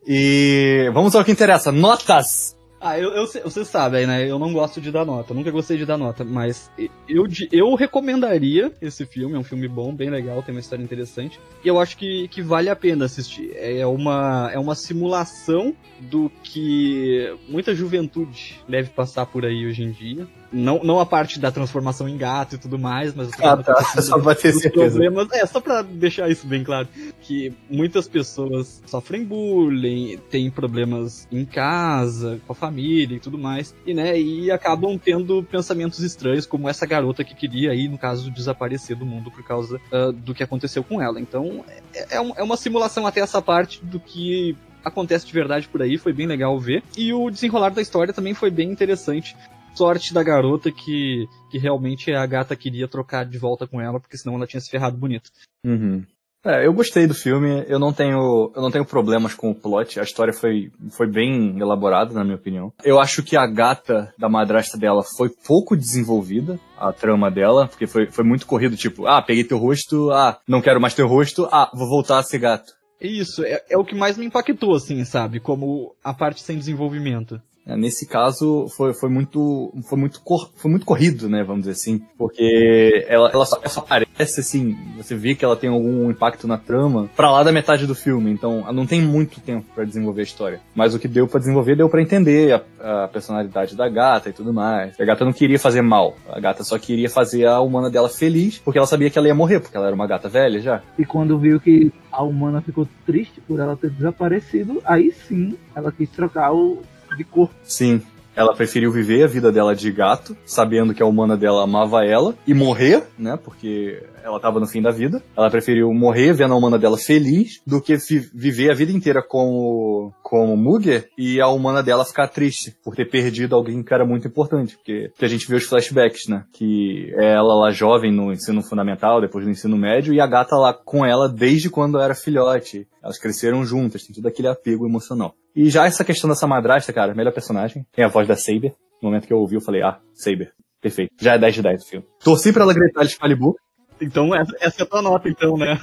[0.07, 1.71] E vamos ao que interessa.
[1.73, 2.57] Notas!
[2.85, 3.27] Ah, eu, eu,
[3.65, 4.29] sabe né?
[4.29, 6.69] Eu não gosto de dar nota, nunca gostei de dar nota, mas
[7.09, 11.39] eu, eu recomendaria esse filme, é um filme bom, bem legal, tem uma história interessante,
[11.65, 13.53] e eu acho que, que vale a pena assistir.
[13.55, 19.93] É uma, é uma simulação do que muita juventude deve passar por aí hoje em
[19.93, 20.27] dia.
[20.53, 23.83] Não, não a parte da transformação em gato e tudo mais, mas Ah, tá.
[24.03, 24.91] Só pra ter certeza.
[24.91, 25.29] problemas.
[25.33, 26.87] É, só pra deixar isso bem claro.
[27.23, 33.75] Que muitas pessoas sofrem bullying, têm problemas em casa, com a família e tudo mais.
[33.87, 38.31] E, né, e acabam tendo pensamentos estranhos, como essa garota que queria aí, no caso,
[38.31, 41.19] desaparecer do mundo por causa ah, do que aconteceu com ela.
[41.21, 45.69] Então, é, é um- é uma simulação até essa parte do que acontece de verdade
[45.69, 46.83] por aí, foi bem legal ver.
[46.99, 49.37] E o desenrolar da história também foi bem interessante.
[49.75, 54.19] Sorte da garota que, que realmente a gata queria trocar de volta com ela, porque
[54.19, 55.31] senão ela tinha se ferrado bonito.
[55.65, 56.05] Uhum.
[56.45, 60.01] É, eu gostei do filme, eu não tenho, eu não tenho problemas com o plot,
[60.01, 62.73] a história foi, foi bem elaborada, na minha opinião.
[62.83, 67.87] Eu acho que a gata da madrasta dela foi pouco desenvolvida, a trama dela, porque
[67.87, 71.49] foi, foi muito corrido, tipo, ah, peguei teu rosto, ah, não quero mais teu rosto,
[71.53, 72.73] ah, vou voltar a ser gato.
[73.01, 75.39] Isso, é, é o que mais me impactou, assim, sabe?
[75.39, 77.41] Como a parte sem desenvolvimento.
[77.67, 81.73] É, Nesse caso, foi, foi muito, foi muito, cor, foi muito corrido, né, vamos dizer
[81.73, 86.11] assim, porque ela, ela só, ela só aparece assim, você vê que ela tem algum
[86.11, 89.85] impacto na trama pra lá da metade do filme, então não tem muito tempo pra
[89.85, 90.61] desenvolver a história.
[90.75, 94.33] Mas o que deu pra desenvolver deu pra entender a, a personalidade da gata e
[94.33, 94.99] tudo mais.
[94.99, 98.59] A gata não queria fazer mal, a gata só queria fazer a humana dela feliz,
[98.59, 100.83] porque ela sabia que ela ia morrer, porque ela era uma gata velha já.
[100.99, 105.93] E quando viu que a humana ficou triste por ela ter desaparecido, aí sim ela
[105.93, 106.83] quis trocar o
[107.17, 107.55] de corpo.
[107.63, 108.03] Sim.
[108.35, 112.35] Ela preferiu viver a vida dela de gato, sabendo que a humana dela amava ela,
[112.47, 113.39] e morrer, né?
[113.43, 115.23] Porque ela tava no fim da vida.
[115.37, 119.23] Ela preferiu morrer vendo a humana dela feliz do que vi- viver a vida inteira
[119.23, 124.05] como, como Muger e a humana dela ficar triste por ter perdido alguém que era
[124.07, 124.77] muito importante.
[124.77, 126.45] Porque, porque a gente vê os flashbacks, né?
[126.53, 130.57] Que é ela lá jovem no ensino fundamental, depois do ensino médio, e a gata
[130.57, 132.87] lá com ela desde quando era filhote.
[133.03, 135.35] Elas cresceram juntas, tem todo aquele apego emocional.
[135.55, 137.85] E já essa questão dessa madrasta, cara, melhor personagem.
[137.93, 138.75] Tem a voz da Saber.
[139.03, 140.53] No momento que eu ouvi, eu falei, ah, Saber.
[140.81, 141.13] Perfeito.
[141.21, 142.07] Já é 10 de 10 o filme.
[142.25, 143.55] Torci pra ela gritar Excalibur.
[144.03, 145.79] Então, essa, essa é a tua nota, então, né?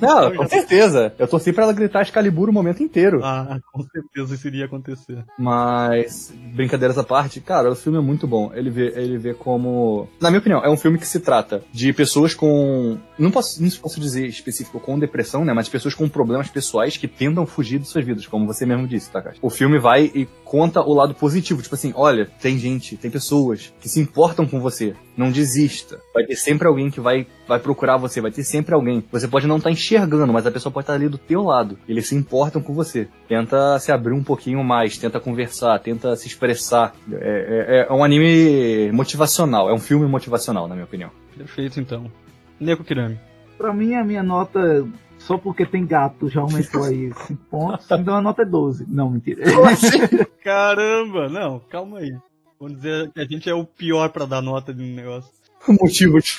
[0.00, 1.12] Não, com certeza.
[1.18, 3.20] Eu torci pra ela gritar Excalibur o momento inteiro.
[3.22, 5.24] Ah, com certeza isso iria acontecer.
[5.38, 8.50] Mas, brincadeiras à parte, cara, o filme é muito bom.
[8.54, 10.08] Ele vê, ele vê como.
[10.20, 12.98] Na minha opinião, é um filme que se trata de pessoas com.
[13.18, 15.52] Não posso, não posso dizer específico com depressão, né?
[15.52, 18.86] Mas de pessoas com problemas pessoais que tentam fugir de suas vidas, como você mesmo
[18.86, 19.36] disse, tá, cara?
[19.42, 21.62] O filme vai e conta o lado positivo.
[21.62, 24.94] Tipo assim, olha, tem gente, tem pessoas que se importam com você.
[25.16, 26.00] Não desista.
[26.14, 29.04] Vai ter sempre alguém que vai, vai procurar você, vai ter sempre alguém.
[29.12, 31.78] Você pode não estar enxergando, mas a pessoa pode estar ali do teu lado.
[31.88, 33.08] Eles se importam com você.
[33.28, 36.94] Tenta se abrir um pouquinho mais, tenta conversar, tenta se expressar.
[37.12, 41.10] É, é- é um anime motivacional, é um filme motivacional, na minha opinião.
[41.36, 42.10] Perfeito, então.
[42.58, 43.18] Neko Kirami.
[43.58, 44.86] Pra mim, a minha nota
[45.18, 48.86] só porque tem gato já aumentou aí 5 pontos, então a nota é 12.
[48.88, 49.44] Não, mentira.
[50.42, 52.12] Caramba, não, calma aí.
[52.62, 55.32] Vamos dizer que a gente é o pior pra dar nota de um negócio.
[55.66, 56.38] Motivos.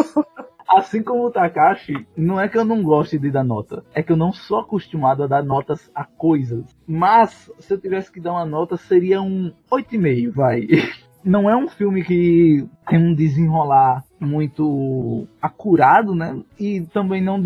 [0.66, 4.10] Assim como o Takashi, não é que eu não goste de dar nota, é que
[4.10, 6.64] eu não sou acostumado a dar notas a coisas.
[6.86, 10.66] Mas, se eu tivesse que dar uma nota, seria um 8,5, vai.
[11.24, 16.42] Não é um filme que tem um desenrolar muito acurado, né?
[16.58, 17.40] E também não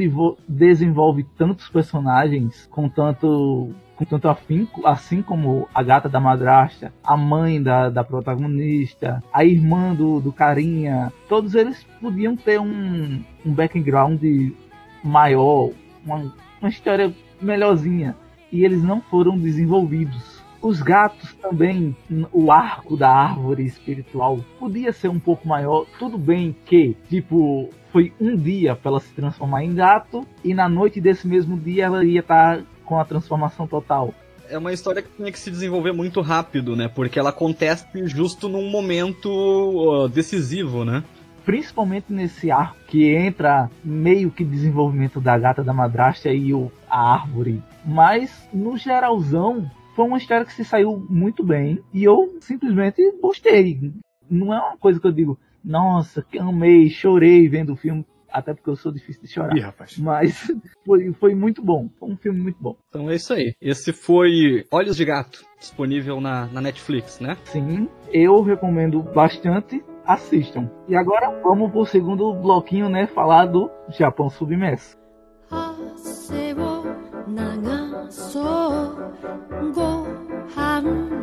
[0.48, 7.16] desenvolve tantos personagens com tanto com tanto afinco, assim como a gata da madrasta, a
[7.16, 13.52] mãe da, da protagonista, a irmã do, do carinha, todos eles podiam ter um, um
[13.52, 14.22] background
[15.02, 15.70] maior,
[16.04, 18.14] uma, uma história melhorzinha,
[18.52, 20.44] e eles não foram desenvolvidos.
[20.60, 21.94] Os gatos também,
[22.32, 25.86] o arco da árvore espiritual podia ser um pouco maior.
[25.98, 30.68] Tudo bem que, tipo, foi um dia para ela se transformar em gato, e na
[30.68, 34.14] noite desse mesmo dia ela ia estar com a transformação total.
[34.48, 36.88] É uma história que tinha que se desenvolver muito rápido, né?
[36.88, 41.02] Porque ela acontece justo num momento decisivo, né?
[41.46, 47.12] principalmente nesse arco que entra meio que desenvolvimento da gata da madrasta e o, a
[47.14, 47.62] árvore.
[47.84, 53.92] Mas, no geralzão, foi uma história que se saiu muito bem e eu simplesmente gostei.
[54.28, 58.54] Não é uma coisa que eu digo, nossa, que amei, chorei vendo o filme, até
[58.54, 59.56] porque eu sou difícil de chorar.
[59.56, 59.98] Ih, rapaz.
[59.98, 60.50] Mas
[60.84, 62.76] foi, foi muito bom, foi um filme muito bom.
[62.88, 63.54] Então é isso aí.
[63.60, 67.36] Esse foi Olhos de Gato, disponível na, na Netflix, né?
[67.44, 69.82] Sim, eu recomendo bastante.
[70.04, 70.70] Assistam.
[70.86, 73.08] E agora vamos pro segundo bloquinho, né?
[73.08, 74.96] Falar do Japão submerso.
[80.56, 81.16] 汗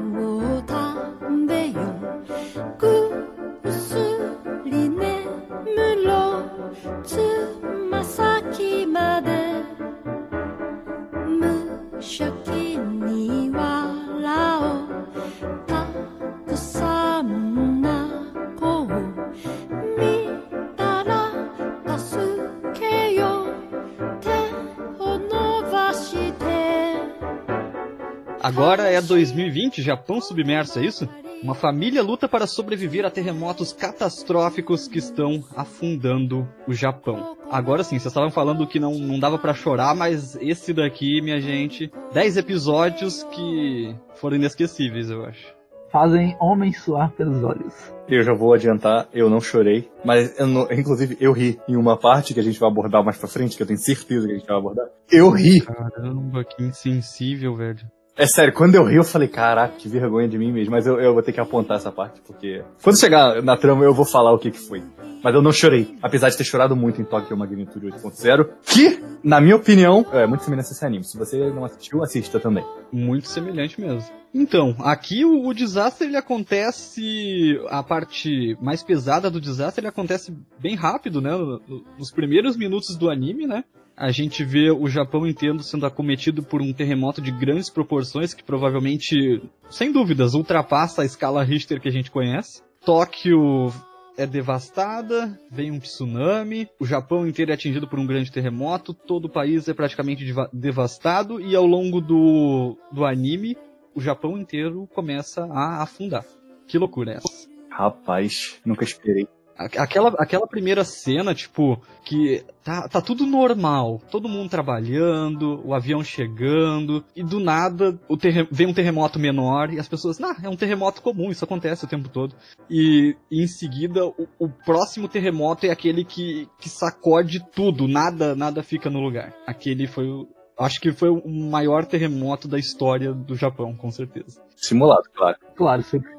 [28.44, 31.08] Agora é 2020, Japão submerso, é isso?
[31.44, 37.36] Uma família luta para sobreviver a terremotos catastróficos que estão afundando o Japão.
[37.52, 41.42] Agora sim, vocês estavam falando que não, não dava pra chorar, mas esse daqui, minha
[41.42, 45.54] gente, 10 episódios que foram inesquecíveis, eu acho.
[45.92, 47.74] Fazem homens suar pelos olhos.
[48.08, 51.98] Eu já vou adiantar, eu não chorei, mas eu não- inclusive eu ri em uma
[52.00, 54.38] parte que a gente vai abordar mais pra frente, que eu tenho certeza que a
[54.38, 54.86] gente vai abordar.
[55.12, 55.60] Eu ri.
[55.60, 57.86] Caramba, que insensível, velho.
[58.16, 60.72] É sério, quando eu ri, eu falei, caraca, que vergonha de mim mesmo.
[60.72, 62.64] Mas eu, eu vou ter que apontar essa parte, porque.
[62.84, 64.84] Quando chegar na trama, eu vou falar o que, que foi.
[65.24, 65.96] Mas eu não chorei.
[66.02, 68.50] Apesar de ter chorado muito em Tokyo Magnitude 8.0.
[68.62, 71.04] Que, na minha opinião, é muito semelhante a esse anime.
[71.06, 72.64] Se você não assistiu, assista também.
[72.92, 74.08] Muito semelhante mesmo.
[74.34, 77.58] Então, aqui o, o desastre ele acontece.
[77.70, 81.32] A parte mais pesada do desastre ele acontece bem rápido, né?
[81.32, 83.64] No- no- Nos primeiros minutos do anime, né?
[83.96, 88.44] A gente vê o Japão inteiro sendo acometido por um terremoto de grandes proporções que
[88.44, 92.62] provavelmente, sem dúvidas, ultrapassa a escala Richter que a gente conhece.
[92.84, 93.72] Tóquio
[94.18, 99.26] é devastada, vem um tsunami, o Japão inteiro é atingido por um grande terremoto, todo
[99.26, 103.56] o país é praticamente deva- devastado e ao longo do, do anime
[103.96, 106.26] o Japão inteiro começa a afundar.
[106.68, 107.48] Que loucura é essa?
[107.70, 109.28] Rapaz, nunca esperei.
[109.58, 116.04] Aquela, aquela primeira cena, tipo, que tá, tá tudo normal, todo mundo trabalhando, o avião
[116.04, 118.18] chegando, e do nada o
[118.52, 121.88] vem um terremoto menor e as pessoas, nah, é um terremoto comum, isso acontece o
[121.88, 122.36] tempo todo.
[122.70, 128.36] E, e em seguida, o, o próximo terremoto é aquele que, que sacode tudo, nada,
[128.36, 129.34] nada fica no lugar.
[129.46, 130.28] Aquele foi o.
[130.58, 134.40] Acho que foi o maior terremoto da história do Japão, com certeza.
[134.56, 135.38] Simulado, claro.
[135.56, 136.13] Claro, sempre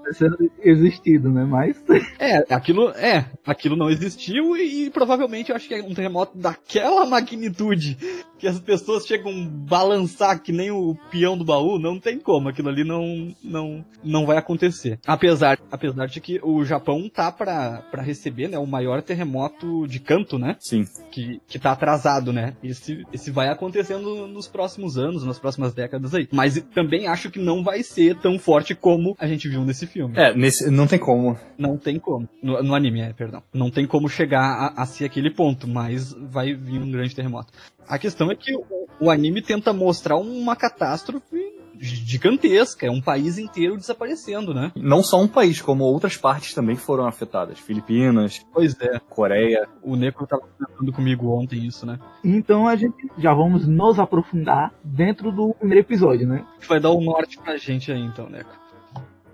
[0.63, 1.45] existido, né?
[1.45, 1.83] Mas
[2.19, 7.05] É, aquilo é, aquilo não existiu e, provavelmente eu acho que é um terremoto daquela
[7.07, 7.97] magnitude
[8.39, 12.49] que as pessoas chegam a balançar que nem o peão do baú, não tem como,
[12.49, 14.99] aquilo ali não não não vai acontecer.
[15.07, 19.99] Apesar, apesar de que o Japão tá pra para receber, né, o maior terremoto de
[19.99, 20.85] canto, né, Sim.
[21.11, 22.55] que que tá atrasado, né?
[22.63, 26.29] Esse esse vai acontecendo nos próximos anos, nas próximas décadas aí.
[26.33, 30.19] Mas também acho que não vai ser tão forte como a gente viu nesse filme.
[30.19, 31.39] É, nesse, não tem como.
[31.57, 32.29] Não tem como.
[32.43, 33.43] No, no anime, é, perdão.
[33.53, 37.53] Não tem como chegar a, a ser aquele ponto, mas vai vir um grande terremoto.
[37.87, 38.65] A questão é que o,
[39.01, 44.73] o anime tenta mostrar uma catástrofe gigantesca, é um país inteiro desaparecendo, né?
[44.77, 47.59] Não só um país, como outras partes também foram afetadas.
[47.59, 49.69] Filipinas, Pois é, Coreia.
[49.83, 51.99] o Necro tava comentando comigo ontem isso, né?
[52.23, 56.45] Então a gente já vamos nos aprofundar dentro do primeiro episódio, né?
[56.69, 58.64] Vai dar o norte pra gente aí, então, Necro.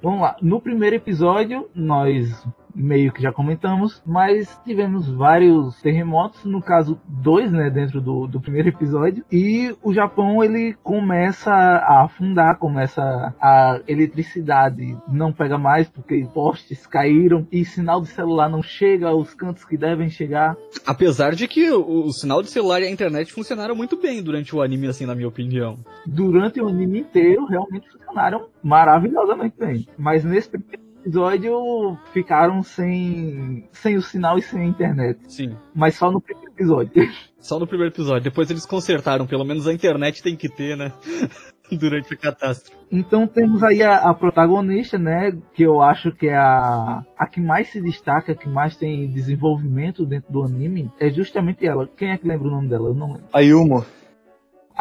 [0.03, 0.37] Vamos lá.
[0.41, 7.51] No primeiro episódio, nós meio que já comentamos, mas tivemos vários terremotos, no caso dois,
[7.51, 13.81] né, dentro do, do primeiro episódio, e o Japão ele começa a afundar, começa a
[13.87, 19.65] eletricidade não pega mais porque postes caíram e sinal de celular não chega aos cantos
[19.65, 20.57] que devem chegar.
[20.87, 24.55] Apesar de que o, o sinal de celular e a internet funcionaram muito bem durante
[24.55, 25.79] o anime, assim, na minha opinião.
[26.07, 33.97] Durante o anime inteiro realmente funcionaram maravilhosamente bem, mas nesse primeiro episódio ficaram sem sem
[33.97, 35.57] o sinal e sem a internet, Sim.
[35.75, 36.93] mas só no primeiro episódio.
[37.41, 38.25] Só no primeiro episódio.
[38.25, 40.93] Depois eles consertaram, pelo menos a internet tem que ter, né?
[41.73, 42.77] Durante a catástrofe.
[42.93, 45.33] Então temos aí a, a protagonista, né?
[45.55, 50.05] Que eu acho que é a, a que mais se destaca, que mais tem desenvolvimento
[50.05, 51.89] dentro do anime, é justamente ela.
[51.97, 52.91] Quem é que lembra o nome dela?
[52.91, 53.29] Eu não lembro.
[53.33, 53.87] A Yumo.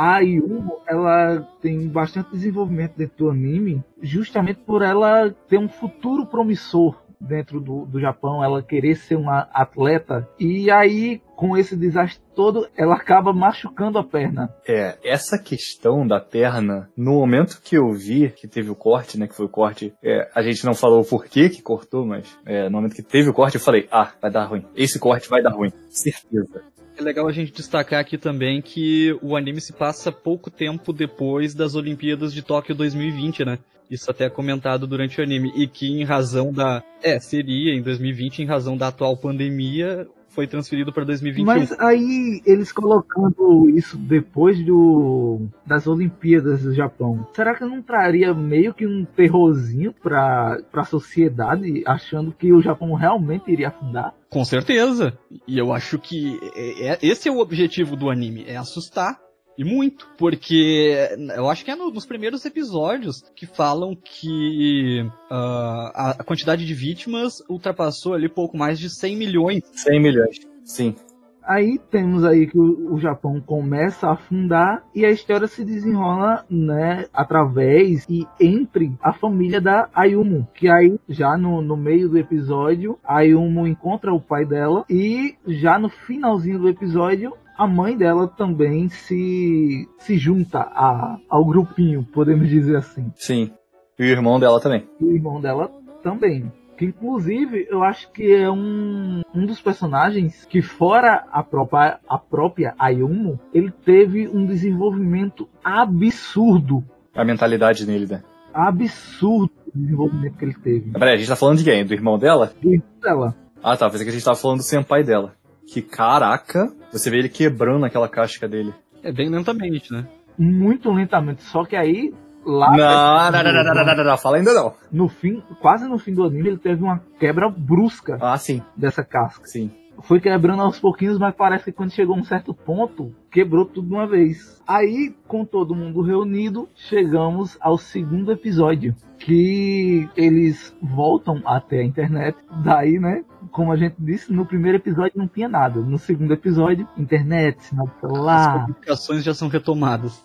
[0.02, 6.26] A Yumo, ela tem bastante desenvolvimento dentro do anime, justamente por ela ter um futuro
[6.26, 10.26] promissor dentro do, do Japão, ela querer ser uma atleta.
[10.40, 14.54] E aí, com esse desastre todo, ela acaba machucando a perna.
[14.67, 19.25] É, essa questão da perna, no momento que eu vi que teve o corte, né,
[19.25, 22.65] que foi o corte, é, a gente não falou o porquê que cortou, mas é,
[22.65, 24.65] no momento que teve o corte eu falei, ah, vai dar ruim.
[24.75, 26.62] Esse corte vai dar ruim, certeza.
[26.97, 31.54] É legal a gente destacar aqui também que o anime se passa pouco tempo depois
[31.54, 33.60] das Olimpíadas de Tóquio 2020, né?
[33.89, 35.54] Isso até é comentado durante o anime.
[35.56, 36.84] E que em razão da.
[37.02, 41.46] É, seria em 2020, em razão da atual pandemia, foi transferido para 2021.
[41.46, 48.34] Mas aí, eles colocando isso depois do das Olimpíadas do Japão, será que não traria
[48.34, 54.13] meio que um terrorzinho pra, pra sociedade, achando que o Japão realmente iria afundar?
[54.30, 55.18] Com certeza.
[55.48, 59.18] E eu acho que é- é- esse é o objetivo do anime, é assustar.
[59.60, 60.95] E muito, porque
[61.36, 66.74] eu acho que é no- nos primeiros episódios que falam que a, a quantidade de
[66.74, 69.62] vítimas ultrapassou ali pouco mais de 100 milhões.
[69.74, 70.39] 100 milhões.
[70.63, 70.95] Sim.
[71.43, 76.45] Aí temos aí que o, o Japão começa a afundar e a história se desenrola,
[76.50, 82.17] né, através e entre a família da Ayumu, que aí já no, no meio do
[82.17, 87.98] episódio, a Ayumu encontra o pai dela e já no finalzinho do episódio a mãe
[87.98, 93.12] dela também se se junta a, ao grupinho, podemos dizer assim.
[93.17, 93.52] Sim.
[94.00, 94.88] E o irmão dela também.
[94.98, 95.69] E o irmão dela
[96.02, 96.50] também.
[96.78, 102.17] Que inclusive eu acho que é um, um dos personagens que, fora a própria, a
[102.17, 106.82] própria Ayumu, ele teve um desenvolvimento absurdo.
[107.13, 108.24] A mentalidade nele, né?
[108.54, 110.91] Absurdo o desenvolvimento que ele teve.
[110.91, 111.86] Peraí, a gente tá falando de quem?
[111.86, 112.54] Do irmão dela?
[112.62, 113.36] Do irmão dela.
[113.62, 113.89] Ah, tá.
[113.89, 115.34] Pensei que a gente tava falando do senpai dela.
[115.67, 118.73] Que caraca, você vê ele quebrando aquela casca dele.
[119.04, 120.08] É bem lentamente, né?
[120.38, 121.41] Muito lentamente.
[121.43, 122.13] Só que aí,
[122.45, 124.73] lá Não, não, não, não, não, não, não, não, fala ainda não.
[124.91, 129.04] no fim, quase no fim do anime, ele teve uma quebra brusca Ah, sim, dessa
[129.04, 129.45] casca.
[129.47, 129.71] sim.
[130.04, 133.88] Foi quebrando aos pouquinhos, mas parece que quando chegou a um certo ponto, quebrou tudo
[133.88, 134.62] de uma vez.
[134.68, 142.38] Aí, com todo mundo reunido, chegamos ao segundo episódio, que eles voltam até a internet.
[142.64, 145.80] Daí, né, como a gente disse, no primeiro episódio não tinha nada.
[145.80, 148.54] No segundo episódio, internet, sinal de As celular.
[148.62, 150.24] comunicações já são retomadas.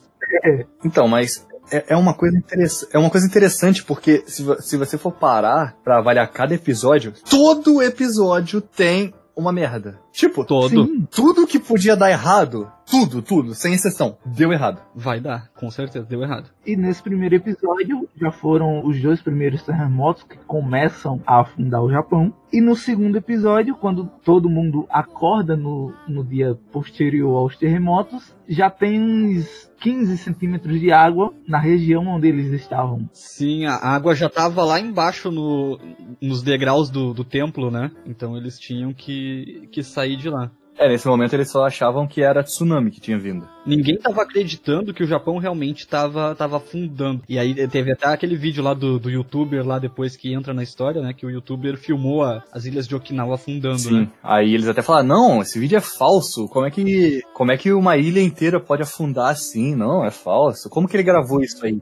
[0.85, 4.77] Então, mas é, é uma coisa interessante, é uma coisa interessante porque se, vo- se
[4.77, 10.01] você for parar pra avaliar cada episódio, todo episódio tem uma merda.
[10.12, 10.87] Tipo, Todo.
[10.87, 14.81] Sim, tudo que podia dar errado, tudo, tudo, sem exceção, deu errado.
[14.94, 16.51] Vai dar, com certeza, deu errado.
[16.66, 21.90] E nesse primeiro episódio já foram os dois primeiros terremotos que começam a afundar o
[21.90, 22.33] Japão.
[22.53, 28.70] E no segundo episódio, quando todo mundo acorda no, no dia posterior aos terremotos, já
[28.70, 33.09] tem uns 15 centímetros de água na região onde eles estavam.
[33.12, 35.79] Sim, a água já tava lá embaixo no,
[36.20, 37.90] nos degraus do, do templo, né?
[38.06, 40.50] Então eles tinham que, que sair de lá.
[40.77, 43.46] É, nesse momento eles só achavam que era tsunami que tinha vindo.
[43.64, 47.22] Ninguém tava acreditando que o Japão realmente tava, tava afundando.
[47.29, 50.62] E aí teve até aquele vídeo lá do, do youtuber lá depois que entra na
[50.62, 51.12] história, né?
[51.12, 54.00] Que o youtuber filmou a- as ilhas de Okinawa afundando, Sim.
[54.00, 54.08] né?
[54.22, 56.48] Aí eles até falaram, não, esse vídeo é falso.
[56.48, 59.75] Como é que, como é que uma ilha inteira pode afundar assim?
[59.77, 60.68] Não, é falso.
[60.68, 61.81] Como que ele gravou isso aí?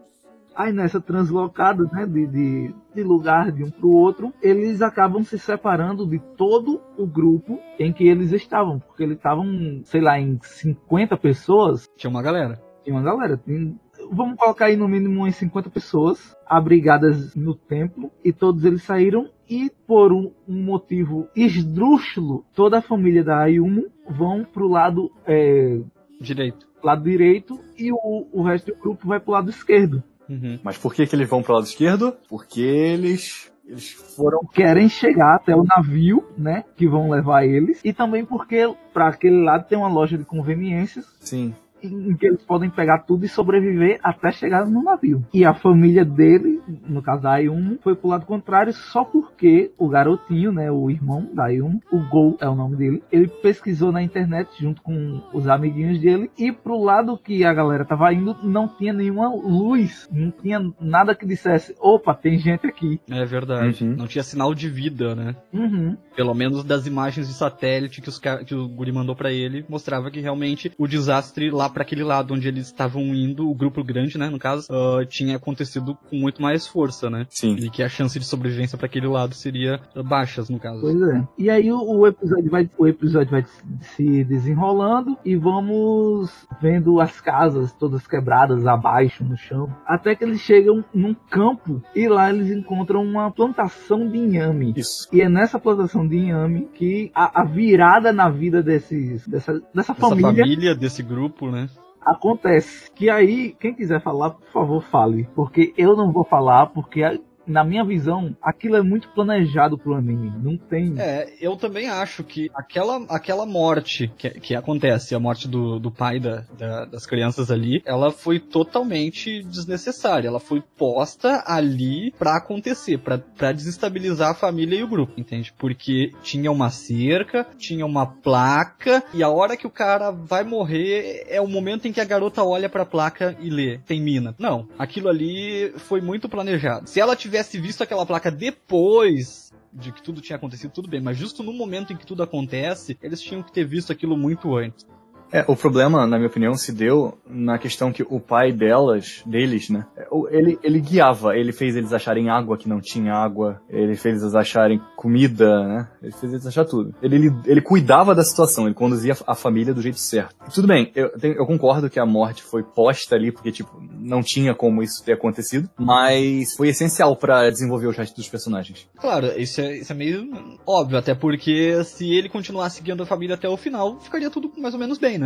[0.55, 5.25] Aí nessa translocada né, de, de, de lugar de um para o outro, eles acabam
[5.25, 8.79] se separando de todo o grupo em que eles estavam.
[8.79, 11.89] Porque eles estavam, sei lá, em 50 pessoas.
[11.97, 12.61] Tinha uma galera.
[12.85, 13.37] Tinha uma galera.
[13.37, 13.79] Tem
[14.11, 19.29] vamos colocar aí no mínimo umas 50 pessoas abrigadas no templo e todos eles saíram
[19.49, 25.81] e por um, um motivo esdrúxulo, toda a família da Ayumu vão pro lado, é,
[26.21, 26.69] Direito.
[26.83, 30.03] lado direito e o, o resto do grupo vai pro lado esquerdo.
[30.33, 30.59] Uhum.
[30.63, 32.17] Mas por que, que eles vão pro lado esquerdo?
[32.29, 33.53] Porque eles.
[33.67, 34.41] Eles foram.
[34.53, 39.43] Querem chegar até o navio, né, que vão levar eles e também porque para aquele
[39.43, 41.55] lado tem uma loja de conveniências Sim.
[41.83, 45.25] Em que eles podem pegar tudo e sobreviver até chegar no navio.
[45.33, 49.89] E a família dele, no caso da Ayumu, foi pro lado contrário só porque o
[49.89, 54.03] garotinho, né, o irmão da Ayumu, o Gol é o nome dele, ele pesquisou na
[54.03, 58.69] internet junto com os amiguinhos dele e pro lado que a galera tava indo não
[58.69, 63.01] tinha nenhuma luz, não tinha nada que dissesse, opa, tem gente aqui.
[63.11, 63.85] É verdade.
[63.85, 63.97] Uhum.
[63.97, 65.37] Não tinha sinal de vida, né?
[65.53, 65.97] Uhum.
[66.15, 70.11] Pelo menos das imagens de satélite que, os, que o Guri mandou pra ele, mostrava
[70.11, 74.19] que realmente o desastre lá pra aquele lado onde eles estavam indo, o grupo grande,
[74.19, 77.27] né, no caso, ah, tinha acontecido com muito mais força, né?
[77.29, 77.57] Sim.
[77.57, 80.81] E que a chance de sobrevivência pra aquele lado seria baixas, no caso.
[80.81, 81.27] Pois é.
[81.39, 83.45] E aí o, o episódio vai, o episódio vai
[83.81, 90.41] se desenrolando e vamos vendo as casas todas quebradas abaixo no chão, até que eles
[90.41, 94.75] chegam num campo e lá eles encontram uma plantação de inhame.
[94.77, 95.09] Isso.
[95.13, 99.93] E é nessa plantação de inhame que a, a virada na vida desses dessa, dessa
[99.93, 101.62] Essa família, família desse grupo, né?
[102.05, 102.91] Acontece.
[102.93, 105.29] Que aí, quem quiser falar, por favor, fale.
[105.35, 107.03] Porque eu não vou falar, porque
[107.47, 110.33] na minha visão, aquilo é muito planejado pro anime.
[110.43, 110.95] Não tem.
[110.99, 115.91] É, eu também acho que aquela, aquela morte que, que acontece, a morte do, do
[115.91, 120.29] pai da, da- das crianças ali, ela foi totalmente desnecessária.
[120.29, 123.21] Ela foi posta ali pra acontecer, pra,
[123.53, 125.53] desestabilizar a família e o grupo, entende?
[125.59, 131.25] Porque tinha uma cerca, tinha uma placa, e a hora que o cara vai morrer
[131.29, 134.35] é o momento em que a garota olha pra placa e lê, tem mina.
[134.39, 136.89] Não, aquilo ali foi muito planejado.
[136.89, 141.17] Se ela tivesse visto aquela placa depois de que tudo tinha acontecido, tudo bem, mas
[141.17, 144.87] justo no momento em que tudo acontece, eles tinham que ter visto aquilo muito antes.
[145.33, 149.71] É, o problema, na minha opinião, se deu na questão que o pai delas, deles,
[149.71, 149.87] né?
[150.11, 154.21] o- Ele, ele guiava, ele fez eles acharem água que não tinha água, ele fez
[154.23, 155.89] eles acharem comida, né?
[156.03, 156.95] Ele fez eles achar tudo.
[157.03, 160.35] Ele, ele, ele cuidava da situação, ele conduzia a família do jeito certo.
[160.55, 164.55] Tudo bem, eu, eu concordo que a morte foi posta ali, porque, tipo, não tinha
[164.55, 168.87] como isso ter acontecido, mas foi essencial pra desenvolver os restos dos personagens.
[169.01, 170.29] Claro, isso é, isso é meio
[170.67, 174.75] óbvio, até porque se ele continuasse seguindo a família até o final, ficaria tudo mais
[174.75, 175.22] ou menos bem, né?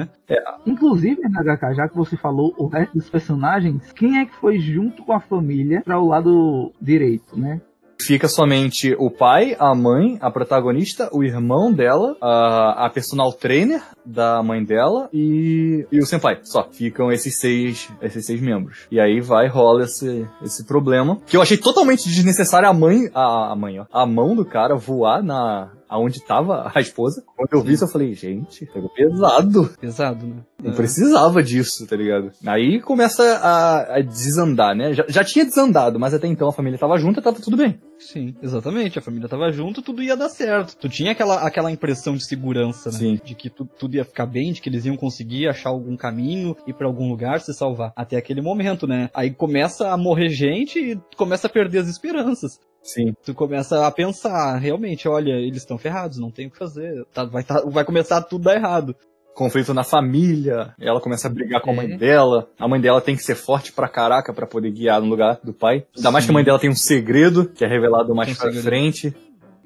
[0.67, 5.03] Inclusive, NHK, já que você falou o resto dos personagens, quem é que foi junto
[5.03, 7.61] com a família para o lado direito, né?
[8.01, 13.83] Fica somente o pai, a mãe, a protagonista, o irmão dela, a, a personal trainer
[14.05, 16.39] da mãe dela e, e o senpai.
[16.43, 18.87] Só ficam esses seis, esses seis membros.
[18.91, 23.53] E aí vai rola esse, esse problema que eu achei totalmente desnecessário a mãe, a,
[23.53, 27.23] a mãe, ó, a mão do cara voar na aonde tava a esposa.
[27.37, 29.71] Quando eu vi isso eu falei, gente, pegou pesado.
[29.81, 30.37] Pesado, né?
[30.63, 32.33] Não precisava disso, tá ligado?
[32.47, 34.93] Aí começa a, a desandar, né?
[34.95, 37.79] Já, já tinha desandado, mas até então a família tava junta, tava tudo bem.
[37.99, 38.99] Sim, exatamente.
[38.99, 40.77] A família tava junto, tudo ia dar certo.
[40.77, 42.99] Tu tinha aquela, aquela impressão de segurança, né?
[42.99, 43.21] Sim.
[43.25, 46.57] De que tu- tudo ia ficar bem, de que eles iam conseguir achar algum caminho,
[46.67, 47.93] ir pra algum lugar, se salvar.
[47.95, 49.09] Até aquele momento, né?
[49.15, 52.59] Aí começa a morrer gente e começa a perder as esperanças.
[52.87, 53.13] Sim.
[53.25, 57.05] Tu começa a pensar, realmente, olha, eles estão ferrados, não tem o que fazer.
[57.13, 58.95] Tá- vai, tá- vai começar tudo a dar errado.
[59.35, 61.77] conflito na família, ela começa a brigar com a É.
[61.77, 62.49] mãe dela.
[62.59, 65.53] A mãe dela tem que ser forte pra caraca pra poder guiar no lugar do
[65.53, 65.85] pai.
[65.95, 68.39] Ainda mais que a mãe dela tem um segredo, que é revelado mais Tem um
[68.39, 68.65] pra segredo.
[68.65, 69.15] frente.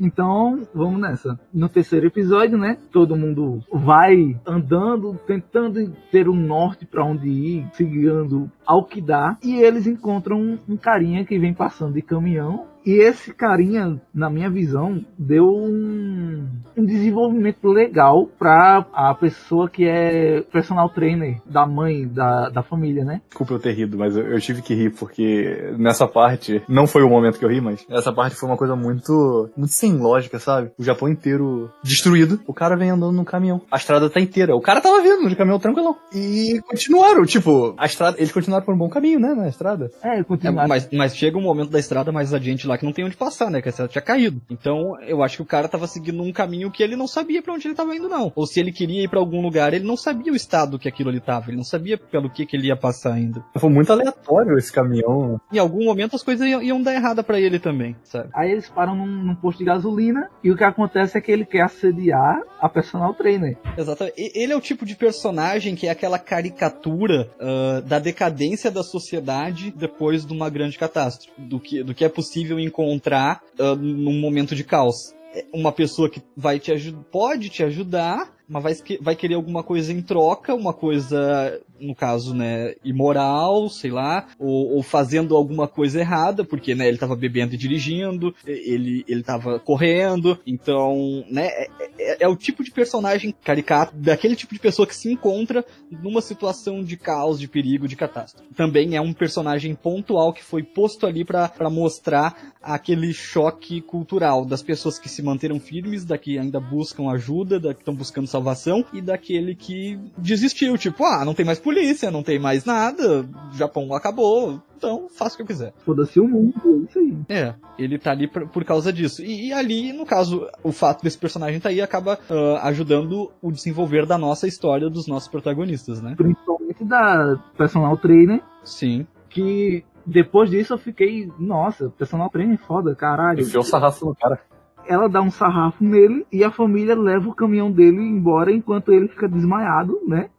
[0.03, 1.39] Então, vamos nessa.
[1.53, 2.79] No terceiro episódio, né?
[2.91, 9.37] Todo mundo vai andando, tentando ter um norte pra onde ir, seguindo ao que dá.
[9.45, 12.67] E eles encontram um, um carinha que vem passando de caminhão.
[12.91, 16.45] E esse carinha, na minha visão, deu um,
[16.77, 23.05] um desenvolvimento legal pra a pessoa que é personal trainer da mãe, da, da família,
[23.05, 23.21] né?
[23.29, 27.05] Desculpa eu ter rido, mas eu, eu tive que rir, porque nessa parte, não foi
[27.05, 30.41] o momento que eu ri, mas essa parte foi uma coisa muito, muito sem lógica,
[30.41, 30.73] sabe?
[30.77, 33.61] O Japão inteiro destruído, o cara vem andando no caminhão.
[33.71, 34.57] A estrada tá inteira.
[34.57, 35.95] O cara tava vindo de caminhão tranquilão.
[36.13, 39.93] E continuaram, tipo, a estrada, eles continuaram por um bom caminho, né, na estrada.
[40.03, 40.67] É, É, continuar.
[40.67, 43.51] mas, mas chega um momento da estrada mais adiante lá que não tem onde passar,
[43.51, 43.61] né?
[43.61, 44.41] Que a estrada tinha caído.
[44.51, 47.53] Então, eu acho que o cara tava seguindo um caminho que ele não sabia pra
[47.53, 48.33] onde ele tava indo, não.
[48.35, 51.11] Ou se ele queria ir pra algum lugar, ele não sabia o estado que aquilo
[51.11, 51.51] ali tava.
[51.51, 53.45] Ele não sabia pelo que, que ele ia passar ainda.
[53.57, 55.41] Foi muito aleatório esse caminhão.
[55.53, 58.31] Em algum momento as coisas iam, iam dar errada pra ele também, sabe?
[58.35, 61.45] Aí eles param num, num posto de gasolina e o que acontece é que ele
[61.45, 63.57] quer assediar a personal trainer.
[63.77, 64.15] Exatamente.
[64.17, 69.73] Ele é o tipo de personagem que é aquela caricatura ah, da decadência da sociedade
[69.77, 71.31] depois de uma grande catástrofe.
[71.39, 75.15] Do que, do que é possível encontrar ah, num momento de caos.
[75.35, 76.73] É Uma pessoa que vai te
[77.11, 82.35] pode te ajudar, mas vai, vai querer alguma coisa em troca, uma coisa, no caso,
[82.35, 87.55] né, imoral, sei lá, ou, ou fazendo alguma coisa errada, porque, né, ele tava bebendo
[87.55, 91.69] e dirigindo, ele, ele tava correndo, então, né, é,
[91.99, 96.21] é- é o tipo de personagem caricato, daquele tipo de pessoa que se encontra numa
[96.21, 98.49] situação de caos, de perigo, de catástrofe.
[98.55, 104.63] Também é um personagem pontual que foi posto ali pra mostrar aquele choque cultural das
[104.63, 108.85] pessoas que se manteram firmes, da que ainda buscam ajuda, da que estão buscando salvação,
[108.93, 113.57] e daquele que desistiu, tipo, ah, não tem mais polícia, não tem mais nada, o
[113.57, 115.73] Japão acabou, então faço o que eu quiser.
[115.85, 117.17] Foda-se o mundo, é isso aí.
[117.29, 119.23] É, ele tá ali por, por causa disso.
[119.23, 123.53] E, e ali, no caso, o fato desse personagem tá aí acaba ah, ajudando o
[123.53, 126.15] desenvolver da nossa história dos nossos protagonistas, né?
[126.17, 129.07] Principalmente da personal trainer, Sim.
[129.29, 133.43] que depois disso eu fiquei, nossa, personal trainer é foda, caralho.
[133.43, 134.41] Enfiou o sarrafo no cara.
[134.89, 139.07] Ela dá um sarrafo nele e a família leva o caminhão dele embora enquanto ele
[139.07, 140.31] fica desmaiado, né?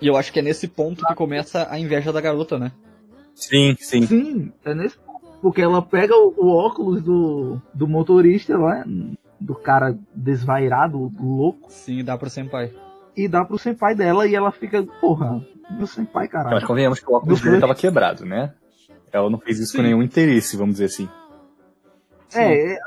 [0.00, 2.72] E eu acho que é nesse ponto que começa a inveja da garota, né?
[3.34, 4.06] Sim, sim.
[4.06, 5.26] Sim, é nesse ponto.
[5.40, 8.84] Porque ela pega o, o óculos do, do motorista lá,
[9.40, 12.72] do cara desvairado, louco, Sim, dá pro senpai.
[13.16, 16.66] e dá pro senpai dela e ela fica, porra, meu senpai, Mas caralho.
[16.66, 18.54] convenhamos que o óculos Do dele tava quebrado, né?
[19.12, 19.78] Ela não fez isso Sim.
[19.78, 21.08] com nenhum interesse, vamos dizer assim.
[22.34, 22.78] É, é,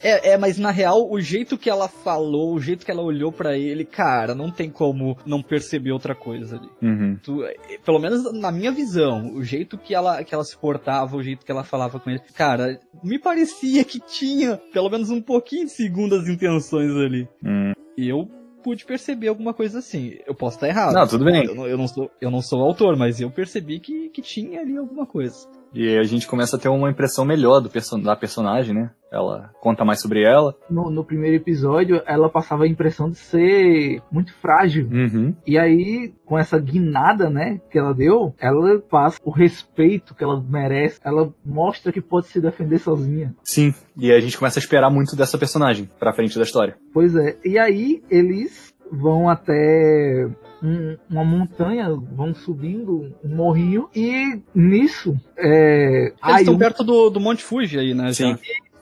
[0.00, 3.32] É, é, mas na real, o jeito que ela falou, o jeito que ela olhou
[3.32, 6.68] pra ele, cara, não tem como não perceber outra coisa ali.
[6.82, 7.18] Uhum.
[7.22, 11.16] Tu- eh, pelo menos na minha visão, o jeito que ela, que ela se portava,
[11.16, 15.20] o jeito que ela falava com ele, cara, me parecia que tinha pelo menos um
[15.20, 17.28] pouquinho de segundas intenções ali.
[17.44, 17.72] Hum.
[17.96, 18.28] E eu
[18.62, 20.16] pude perceber alguma coisa assim.
[20.26, 20.92] Eu posso estar errado.
[20.94, 21.44] Não, tudo bem.
[21.44, 24.60] Eu não, eu não sou, eu não sou autor, mas eu percebi que, que tinha
[24.60, 25.34] ali alguma coisa.
[25.72, 28.90] E a gente começa a ter uma impressão melhor do perso da personagem, né?
[29.10, 30.54] Ela conta mais sobre ela.
[30.68, 34.86] no, no primeiro episódio, ela passava a impressão de ser muito frágil.
[34.90, 35.34] Uhum.
[35.46, 40.42] E aí, com essa guinada, né, que ela deu, ela passa o respeito que ela
[40.46, 41.00] merece.
[41.02, 43.34] Ela mostra que pode se defender sozinha.
[43.42, 43.74] Sim.
[43.96, 46.76] E a gente começa a esperar muito dessa personagem pra frente da história.
[46.92, 47.38] Pois é.
[47.44, 50.28] E aí, eles vão até
[50.62, 53.88] um- uma montanha, vão subindo um morrinho.
[53.94, 56.06] E nisso, é.
[56.06, 58.12] Eles Aí, estão perto do, do Monte Fuji aí, né?
[58.12, 58.32] Sim.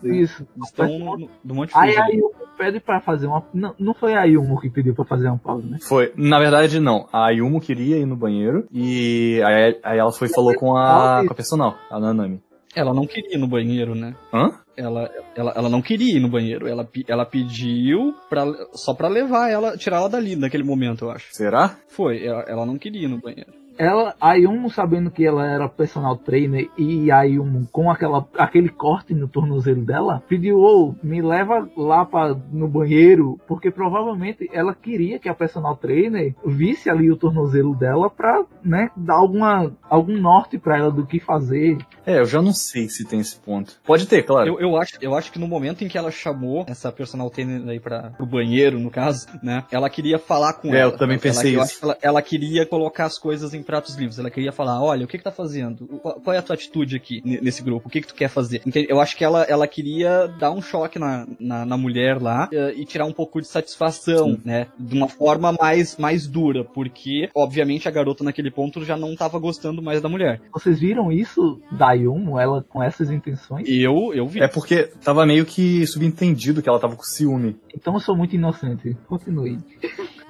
[0.02, 0.14] já.
[0.14, 0.46] isso.
[0.56, 2.00] Eles estão no, no- do Monte Aí Fuji.
[2.00, 2.12] a ali.
[2.14, 3.42] Ayumu pede pra fazer uma.
[3.52, 5.78] Não, não foi a Ayumu que pediu pra fazer uma pausa, né?
[5.86, 6.12] Foi.
[6.16, 7.06] Na verdade, não.
[7.12, 8.66] A Ayumu queria ir no banheiro.
[8.72, 12.40] E aí, aí ela foi e falou com a, com a personal, a Nanami.
[12.76, 14.14] Ela não queria ir no banheiro, né?
[14.30, 14.52] Hã?
[14.76, 16.68] Ela, ela, ela não queria ir no banheiro.
[16.68, 21.28] Ela, ela pediu pra, só pra levar ela, tirar ela dali naquele momento, eu acho.
[21.30, 21.78] Será?
[21.88, 23.50] Foi, ela, ela não queria ir no banheiro.
[23.78, 28.68] Ela, a Ayumu sabendo que ela era personal trainer e a Ayumu com aquela, aquele
[28.68, 34.74] corte no tornozelo dela, pediu, ô, me leva lá pra, no banheiro, porque provavelmente ela
[34.74, 40.16] queria que a personal trainer visse ali o tornozelo dela pra, né, dar alguma, algum
[40.18, 41.78] norte pra ela do que fazer.
[42.06, 43.78] É, eu já não sei se tem esse ponto.
[43.84, 44.48] Pode ter, claro.
[44.48, 47.66] Eu, eu, acho, eu acho que no momento em que ela chamou essa personal trainer
[47.68, 49.64] aí pra, pro banheiro, no caso, né?
[49.70, 50.92] Ela queria falar com É, ela.
[50.92, 51.62] eu também Ela- pensei eu isso.
[51.62, 54.18] acho que ela, ela queria colocar as coisas em pratos limpos.
[54.18, 55.86] Ela queria falar, olha, o que que tá fazendo?
[55.98, 57.88] Qual, qual é a tua atitude aqui ne- nesse grupo?
[57.88, 58.62] O que que tu quer fazer?
[58.88, 62.74] Eu acho que ela, ela queria dar um choque na, na, na mulher lá eh,
[62.76, 64.40] e tirar um pouco de satisfação, Sim.
[64.44, 64.68] né?
[64.78, 69.38] De uma forma mais, mais dura, porque, obviamente, a garota naquele ponto já não tava
[69.38, 70.40] gostando mais da mulher.
[70.52, 73.66] Vocês viram isso da Ayumu, ela com essas intenções?
[73.68, 74.40] Eu, eu vi.
[74.40, 77.56] É porque tava meio que subentendido que ela tava com ciúme.
[77.74, 78.96] Então eu sou muito inocente.
[79.08, 79.58] Continue.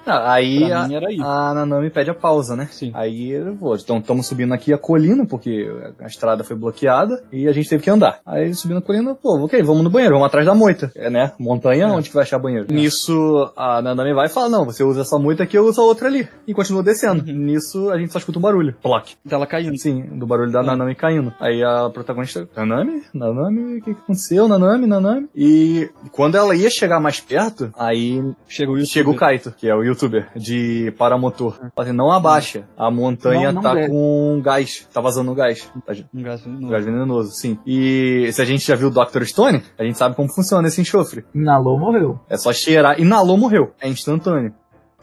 [0.06, 2.68] Ah, aí a, a Nanami pede a pausa, né?
[2.70, 2.92] Sim.
[2.94, 3.74] Aí eu vou.
[3.76, 5.68] Então estamos subindo aqui a colina, porque
[6.00, 8.20] a estrada foi bloqueada e a gente teve que andar.
[8.24, 10.90] Aí subindo a colina, pô, ok, vamos no banheiro, vamos atrás da moita.
[10.94, 11.32] É, né?
[11.38, 11.90] Montanha, É.
[11.90, 12.66] onde que vai achar banheiro?
[12.72, 15.84] Nisso, a Nanami vai e fala: não, você usa essa moita aqui, eu uso a
[15.84, 16.28] outra ali.
[16.46, 17.24] E continua descendo.
[17.28, 17.36] Uhum.
[17.36, 18.74] Nisso, a gente só escuta um barulho.
[18.82, 19.14] Plock.
[19.24, 19.76] Dela caindo.
[19.78, 20.66] Sim, do barulho da Hum.
[20.66, 21.32] Nanami caindo.
[21.40, 23.02] Aí a protagonista, Nanami?
[23.12, 23.78] Nanami?
[23.78, 24.46] O que, que aconteceu?
[24.48, 24.86] Nanami?
[24.86, 25.28] Nanami?
[25.34, 29.74] E quando ela ia chegar mais perto, aí Chega o chega o Kaito, que é
[29.74, 31.54] o youtuber de paramotor.
[31.54, 32.68] Fala assim, não abaixa.
[32.76, 33.90] A montanha Não- não tá desce.
[33.90, 34.88] com gás.
[34.92, 35.70] Tá vazando gás.
[35.86, 36.68] Tá Um gás venenoso.
[36.72, 37.58] Gás venenoso, sim.
[37.66, 39.24] E se a gente já viu o Dr.
[39.24, 41.24] Stone, a gente sabe como funciona esse enxofre.
[41.34, 42.20] Inalou, morreu.
[42.28, 43.00] É só cheirar.
[43.00, 43.72] Inalou, morreu.
[43.80, 44.54] É instantâneo.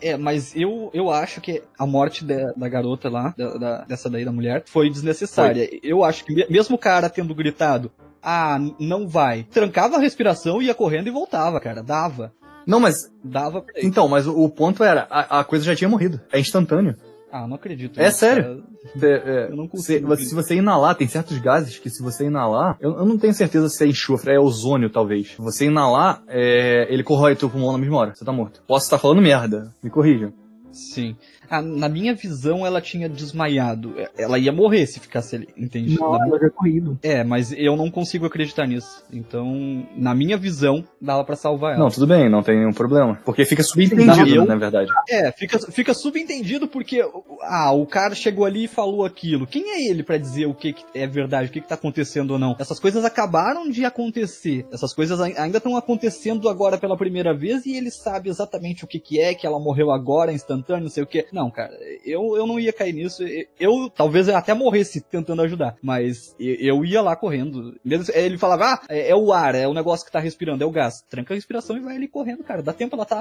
[0.02, 4.10] É, mas eu, eu acho que a morte da, da garota lá, da- da- dessa
[4.10, 5.70] daí da mulher, foi desnecessária.
[5.82, 7.90] Eu acho que me- mesmo o cara tendo gritado,
[8.22, 11.82] ah, não vai, trancava a respiração, ia correndo e voltava, cara.
[11.82, 12.34] Dava.
[12.66, 13.12] Não, mas.
[13.24, 13.88] Dava pra ele.
[13.88, 16.20] Então, mas o, ponto era, a, a coisa já tinha morrido.
[16.32, 16.96] É instantâneo.
[17.32, 18.00] Ah, não acredito.
[18.00, 18.64] É nisso, sério?
[19.02, 22.78] é, Eu não consigo você- se você inalar, tem certos gases que se você inalar,
[22.80, 25.30] eu, eu não tenho certeza se é enxofre, é ozônio talvez.
[25.32, 28.62] Se você inalar, é, ele corrói teu pulmão na mesma hora, você tá morto.
[28.68, 30.32] Posso estar falando merda, me corrijam.
[30.72, 31.16] Sim.
[31.56, 33.94] Ah, na minha visão, ela tinha desmaiado.
[34.18, 35.98] Ela ia morrer se ficasse ali, entende?
[36.00, 36.98] Não, Na ela já corrido.
[37.04, 39.04] É, mas eu não consigo acreditar nisso.
[39.12, 41.84] Então, na minha visão, dava pra salvar ela.
[41.84, 43.20] Não, tudo bem, não tem nenhum problema.
[43.26, 44.90] Porque fica subentendido, eu- na verdade.
[45.10, 47.06] É, fica, fica subentendido porque,
[47.44, 49.46] ah, o cara chegou ali e falou aquilo.
[49.46, 52.32] Quem é ele pra dizer o que, que é verdade, o que, que tá acontecendo
[52.32, 52.56] ou não?
[52.60, 54.66] Essas coisas acabaram de acontecer.
[54.72, 58.88] Essas coisas ai- ainda estão acontecendo agora pela primeira vez e ele sabe exatamente o
[58.88, 61.26] que, que é, que ela morreu agora, instantâneo, não sei o que.
[61.32, 61.74] Não, cara,
[62.06, 63.24] eu, eu não ia cair nisso.
[63.60, 67.76] Eu talvez eu até morresse tentando ajudar, mas eu, eu ia lá correndo.
[67.84, 70.68] Mesmo- Ele falava, ah, é, é o ar, é o negócio que tá respirando, é
[70.68, 71.02] o gás.
[71.10, 72.62] Tranca a respiração e vai ali correndo, cara.
[72.62, 73.18] Dá tempo, ela tá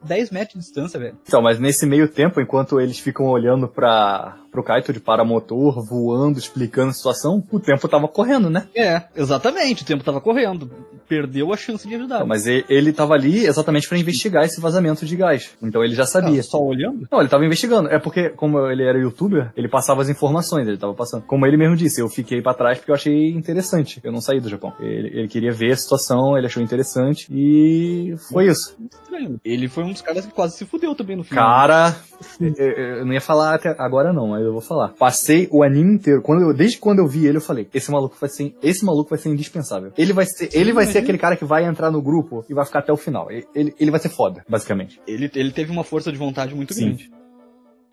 [0.00, 1.16] a 10 metros de distância, velho.
[1.26, 6.38] Então, mas nesse meio tempo, enquanto eles ficam olhando pra, pro Kaito de paramotor, voando,
[6.38, 8.68] explicando a situação, o tempo tava correndo, né?
[8.74, 10.70] É, exatamente, o tempo tava correndo.
[11.08, 12.16] Perdeu a chance de ajudar.
[12.16, 15.50] Então, mas ele, ele tava ali exatamente pra investigar esse vazamento de gás.
[15.60, 16.40] Então ele já sabia.
[16.40, 17.06] Ah, só olhando?
[17.10, 17.88] Não, ele tava investigando.
[17.90, 21.24] É porque, como ele era youtuber, ele passava as informações, ele tava passando.
[21.24, 24.00] Como ele mesmo disse, eu fiquei pra trás porque eu achei interessante.
[24.04, 24.72] Eu não saí do Japão.
[24.80, 28.74] Ele, ele queria ver a situação, ele achou interessante e foi isso.
[28.90, 29.38] Estranho.
[29.44, 31.44] Ele foi um dos caras que quase se fudeu também no final.
[31.44, 31.96] Cara,
[32.40, 34.88] eu, eu- eu não ia falar até agora não, mas eu vou falar.
[34.90, 36.22] Passei o anime inteiro.
[36.22, 39.10] Quando eu, desde quando eu vi ele, eu falei: esse maluco vai ser, esse maluco
[39.10, 39.92] vai ser indispensável.
[39.96, 42.64] Ele vai ser, ele vai ser aquele cara que vai entrar no grupo e vai
[42.64, 43.30] ficar até o final.
[43.30, 45.00] Ele, ele, ele vai ser foda, basicamente.
[45.06, 46.86] Ele, ele teve uma força de vontade muito Sim.
[46.86, 47.23] grande.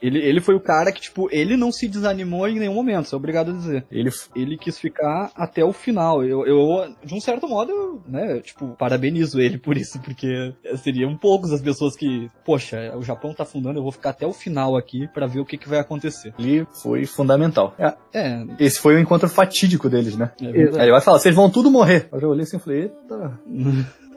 [0.01, 3.17] Ele, ele foi o cara que, tipo, ele não se desanimou em nenhum momento, sou
[3.17, 3.85] obrigado a dizer.
[3.91, 6.23] Ele Ele quis ficar até o final.
[6.23, 11.15] Eu, eu de um certo modo, eu, né, tipo, parabenizo ele por isso, porque seriam
[11.15, 14.75] poucos as pessoas que, poxa, o Japão tá afundando, eu vou ficar até o final
[14.75, 16.33] aqui pra ver o que, que vai acontecer.
[16.39, 17.75] ele foi fundamental.
[17.77, 20.31] É, É, esse foi o encontro fatídico deles, né?
[20.41, 22.09] é Aí ele vai falar, vocês vão tudo morrer.
[22.11, 23.39] Eu olhei assim e falei, eita.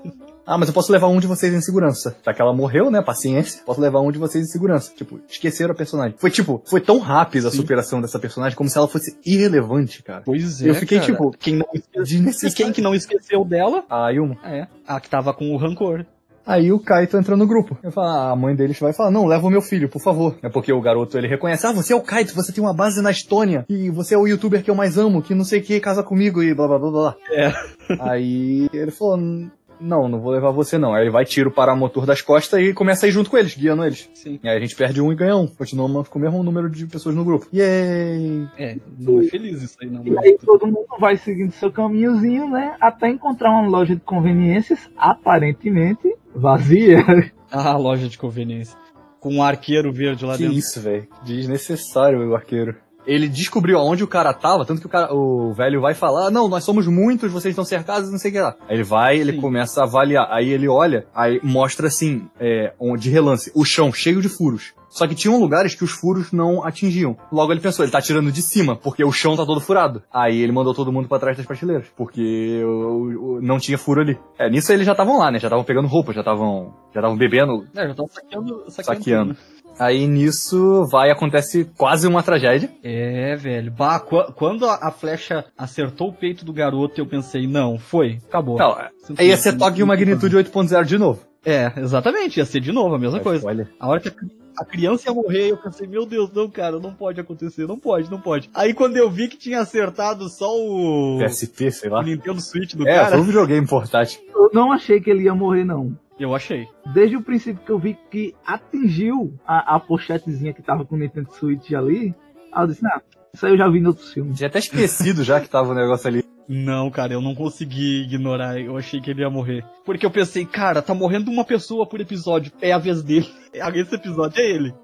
[0.46, 2.16] Ah, mas eu posso levar um de vocês em segurança.
[2.24, 3.02] Já que ela morreu, né?
[3.02, 3.62] Paciência.
[3.64, 4.92] Posso levar um de vocês em segurança.
[4.94, 6.16] Tipo, esqueceram a personagem.
[6.18, 10.22] Foi tipo, foi tão rápida a superação dessa personagem como se ela fosse irrelevante, cara.
[10.24, 10.68] Pois é.
[10.68, 11.12] Eu fiquei, cara.
[11.12, 13.84] tipo, quem não esqueceu, e quem que não esqueceu dela?
[13.88, 14.36] A Yuma.
[14.44, 16.04] É, a que tava com o rancor.
[16.46, 17.78] Aí o Kaito entra no grupo.
[17.82, 20.36] Eu falo, ah, a mãe deles vai falar, não, leva o meu filho, por favor.
[20.42, 23.00] É porque o garoto, ele reconhece, ah, você é o Kaito, você tem uma base
[23.00, 25.62] na Estônia, e você é o youtuber que eu mais amo, que não sei o
[25.62, 27.16] que, casa comigo, e blá blá blá blá.
[27.32, 27.50] É.
[27.98, 29.48] Aí ele falou,
[29.80, 30.94] não, não vou levar você não.
[30.94, 33.54] Aí ele vai, tira o paramotor das costas e começa a ir junto com eles,
[33.56, 34.08] guiando eles.
[34.14, 34.38] Sim.
[34.42, 35.46] E aí a gente perde um e ganha um.
[35.46, 37.46] Continuamos com o mesmo número de pessoas no grupo.
[37.52, 38.48] Yay!
[38.58, 40.04] É, não é feliz isso aí, não.
[40.06, 42.76] E aí todo mundo vai seguindo seu caminhozinho, né?
[42.80, 46.98] Até encontrar uma loja de conveniências, aparentemente vazia.
[47.56, 48.76] Ah, loja de conveniência.
[49.20, 50.58] Com um arqueiro verde lá Que dentro.
[50.58, 51.06] isso, velho.
[51.22, 52.74] Desnecessário o arqueiro.
[53.06, 56.48] Ele descobriu aonde o cara tava, tanto que o, cara, o velho vai falar, não,
[56.48, 58.54] nós somos muitos, vocês estão cercados, não sei o que lá.
[58.68, 59.40] Aí ele vai, ele Sim.
[59.40, 64.22] começa a avaliar, aí ele olha, aí mostra assim, é, de relance, o chão cheio
[64.22, 64.72] de furos.
[64.88, 67.16] Só que tinham lugares que os furos não atingiam.
[67.32, 70.04] Logo ele pensou, ele tá tirando de cima, porque o chão tá todo furado.
[70.12, 74.02] Aí ele mandou todo mundo pra trás das prateleiras, porque o- o- não tinha furo
[74.02, 74.16] ali.
[74.38, 75.40] É, nisso eles já estavam lá, né?
[75.40, 78.64] Já estavam pegando roupa, já estavam já estavam bebendo, É, já tava saqueando.
[78.70, 78.74] Saqueando.
[79.00, 79.36] saqueando.
[79.78, 82.70] Aí nisso vai acontece quase uma tragédia.
[82.82, 83.72] É, velho.
[83.72, 88.18] Bah, qu- quando a, a flecha acertou o peito do garoto, eu pensei, não, foi,
[88.28, 88.58] acabou.
[88.58, 88.76] Não,
[89.18, 91.22] aí ia ser toque de magnitude 8.0 de novo.
[91.44, 93.46] É, exatamente, ia ser de novo a mesma coisa.
[93.46, 93.68] Olha.
[93.78, 94.12] A hora que a,
[94.58, 98.10] a criança ia morrer, eu pensei, meu Deus, não, cara, não pode acontecer, não pode,
[98.10, 98.48] não pode.
[98.54, 102.02] Aí quando eu vi que tinha acertado só o, PSP, sei o lá.
[102.02, 104.20] Nintendo Switch do É, cara, foi um videogame portátil.
[104.34, 105.94] Eu não achei que ele ia morrer, não.
[106.18, 106.66] Eu achei.
[106.92, 110.98] Desde o princípio que eu vi que atingiu a, a pochetezinha que tava com o
[110.98, 112.14] Nintendo Switch ali,
[112.56, 113.00] eu disse, ah,
[113.32, 114.36] isso aí eu já vi em outros filmes.
[114.36, 116.24] Tinha até esquecido já que tava o negócio ali.
[116.48, 118.60] Não, cara, eu não consegui ignorar.
[118.60, 119.64] Eu achei que ele ia morrer.
[119.84, 122.52] Porque eu pensei, cara, tá morrendo uma pessoa por episódio.
[122.60, 123.28] É a vez dele.
[123.74, 124.74] Esse episódio é ele.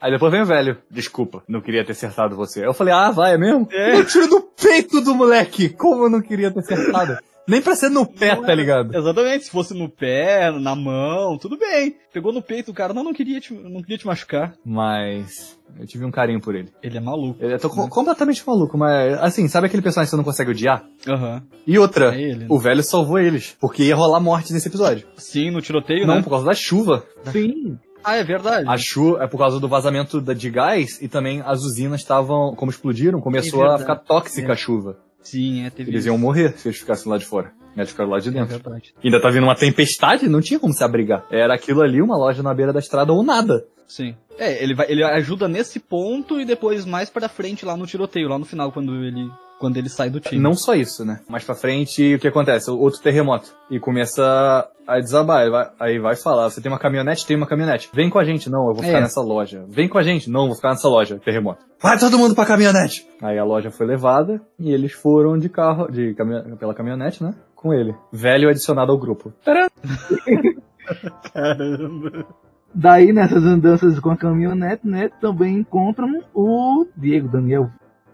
[0.00, 0.78] Aí depois vem o velho.
[0.90, 2.64] Desculpa, não queria ter acertado você.
[2.64, 3.66] Eu falei, ah, vai, é mesmo?
[3.72, 3.96] É.
[3.96, 5.70] Eu tiro do peito do moleque.
[5.70, 7.18] Como eu não queria ter acertado?
[7.48, 8.94] Nem pra ser no pé, Não tá ligado?
[8.94, 11.96] Exatamente, se fosse no pé, na mão, tudo bem.
[12.12, 14.54] Pegou no peito o cara, não, não queria te, não queria te machucar.
[14.64, 16.68] Mas eu tive um carinho por ele.
[16.82, 17.42] Ele é maluco.
[17.42, 20.84] Eu tô co- completamente maluco, mas assim, sabe aquele personagem que você não consegue odiar?
[21.08, 21.42] Aham.
[21.66, 22.34] E outra, É ele.
[22.40, 22.46] né?
[22.48, 25.06] o velho salvou eles, porque ia rolar morte nesse episódio.
[25.16, 26.22] Sim, no tiroteio, Não, né?
[26.22, 27.04] por causa da chuva.
[27.32, 27.78] Sim.
[28.04, 28.68] Ah, é verdade.
[28.68, 32.70] A chuva é por causa do vazamento de gás e também as usinas estavam, como
[32.70, 34.52] explodiram, começou É a ficar tóxica É.
[34.52, 34.96] a chuva.
[35.22, 36.08] Sim, é, teve Eles isso.
[36.08, 37.52] iam morrer se eles ficassem lá de fora.
[37.76, 38.48] Eles ficaram lá de É dentro.
[38.48, 38.94] verdade.
[39.04, 41.24] Ainda tá vindo uma tempestade, não tinha como se abrigar.
[41.30, 43.64] Era aquilo ali, uma loja na beira da estrada ou nada.
[43.86, 44.14] Sim.
[44.38, 48.28] É, ele, vai, ele ajuda nesse ponto e depois mais pra frente lá no tiroteio,
[48.28, 50.40] lá no final, quando ele, quando ele sai do time.
[50.40, 51.20] Não só isso, né?
[51.28, 52.70] Mais pra frente, o que acontece?
[52.70, 53.48] Outro terremoto.
[53.70, 55.40] E começa a desabar.
[55.42, 57.26] Aí vai, aí vai falar, você tem uma caminhonete?
[57.26, 57.90] Tem uma caminhonete.
[57.92, 58.48] Vem com a gente.
[58.48, 59.00] Não, eu vou ficar É.
[59.00, 59.64] nessa loja.
[59.68, 60.30] Vem com a gente.
[60.30, 61.18] Não, eu vou ficar nessa loja.
[61.24, 61.64] Terremoto.
[61.80, 63.06] Vai todo mundo pra caminhonete!
[63.22, 67.34] Aí a loja foi levada e eles foram de carro, de caminho, pela caminhonete, né?
[67.54, 67.94] Com ele.
[68.12, 69.32] Velho adicionado ao grupo.
[69.42, 69.68] Tcharam!
[71.32, 72.26] Caramba.
[72.74, 77.70] Daí, nessas andanças com a caminhonete, né, também encontram o Diego Daniel.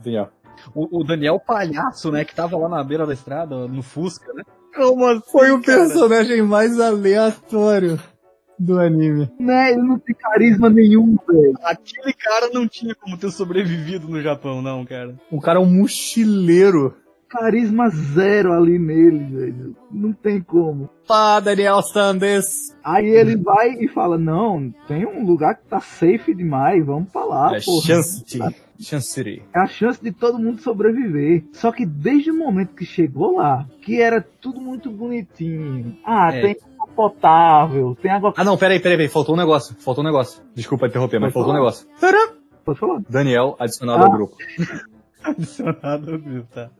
[0.06, 0.26] Ó.
[0.74, 4.42] O, o Daniel Palhaço, né, que tava lá na beira da estrada, no Fusca, né?
[4.74, 5.78] Como assim, Foi o cara?
[5.82, 8.00] personagem mais aleatório
[8.58, 9.30] do anime.
[9.38, 11.54] Né, ele não tem carisma nenhum, velho.
[11.62, 15.14] Aquele cara não tinha como ter sobrevivido no Japão, não, cara.
[15.30, 16.94] O cara é um mochileiro.
[17.28, 19.76] Carisma zero ali nele, velho.
[19.90, 20.88] Não tem como.
[21.06, 22.72] Pá, Daniel Sandes.
[22.84, 27.24] Aí ele vai e fala, não, tem um lugar que tá safe demais, vamos pra
[27.24, 27.86] lá, é porra.
[27.86, 28.24] Chance
[28.80, 29.42] Chancery.
[29.54, 31.44] É a chance de todo mundo sobreviver.
[31.52, 35.96] Só que desde o momento que chegou lá, que era tudo muito bonitinho.
[36.04, 36.40] Ah, É.
[36.40, 38.32] tem água potável, tem água...
[38.36, 39.08] Ah, não, peraí, peraí, peraí.
[39.08, 39.74] Faltou um negócio.
[39.78, 40.42] Faltou um negócio.
[40.54, 42.20] Desculpa interromper, mas Pode faltou um falar.
[42.20, 42.34] negócio.
[42.64, 43.00] Pode falar.
[43.08, 44.06] Daniel adicionado Ah.
[44.06, 44.36] ao grupo.
[45.24, 46.70] Adicionado, viu, tá?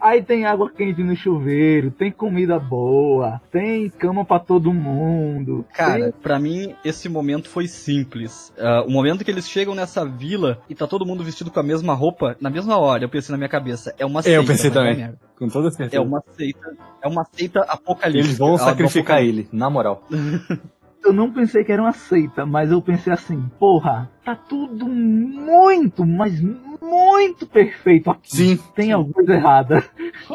[0.00, 5.64] Aí tem água quente no chuveiro, tem comida boa, tem cama pra todo mundo.
[5.74, 8.52] Cara, pra mim, esse momento foi simples.
[8.58, 11.62] Ah, o momento que eles chegam nessa vila e tá todo mundo vestido com a
[11.62, 14.46] mesma roupa, na mesma hora, eu pensei na minha cabeça, é uma Eu seita.
[14.46, 15.18] pensei vai dar também.
[15.38, 15.96] Com toda certeza.
[15.96, 16.76] É uma seita.
[17.02, 18.26] É uma seita apocalíptica.
[18.28, 20.02] Eles vão sacrificar ele, na moral.
[21.04, 26.04] Eu não pensei que era uma seita, mas eu pensei assim, porra, tá tudo muito,
[26.04, 28.36] mas muito perfeito aqui.
[28.36, 28.58] Sim.
[28.74, 29.84] Tem alguma coisa errada.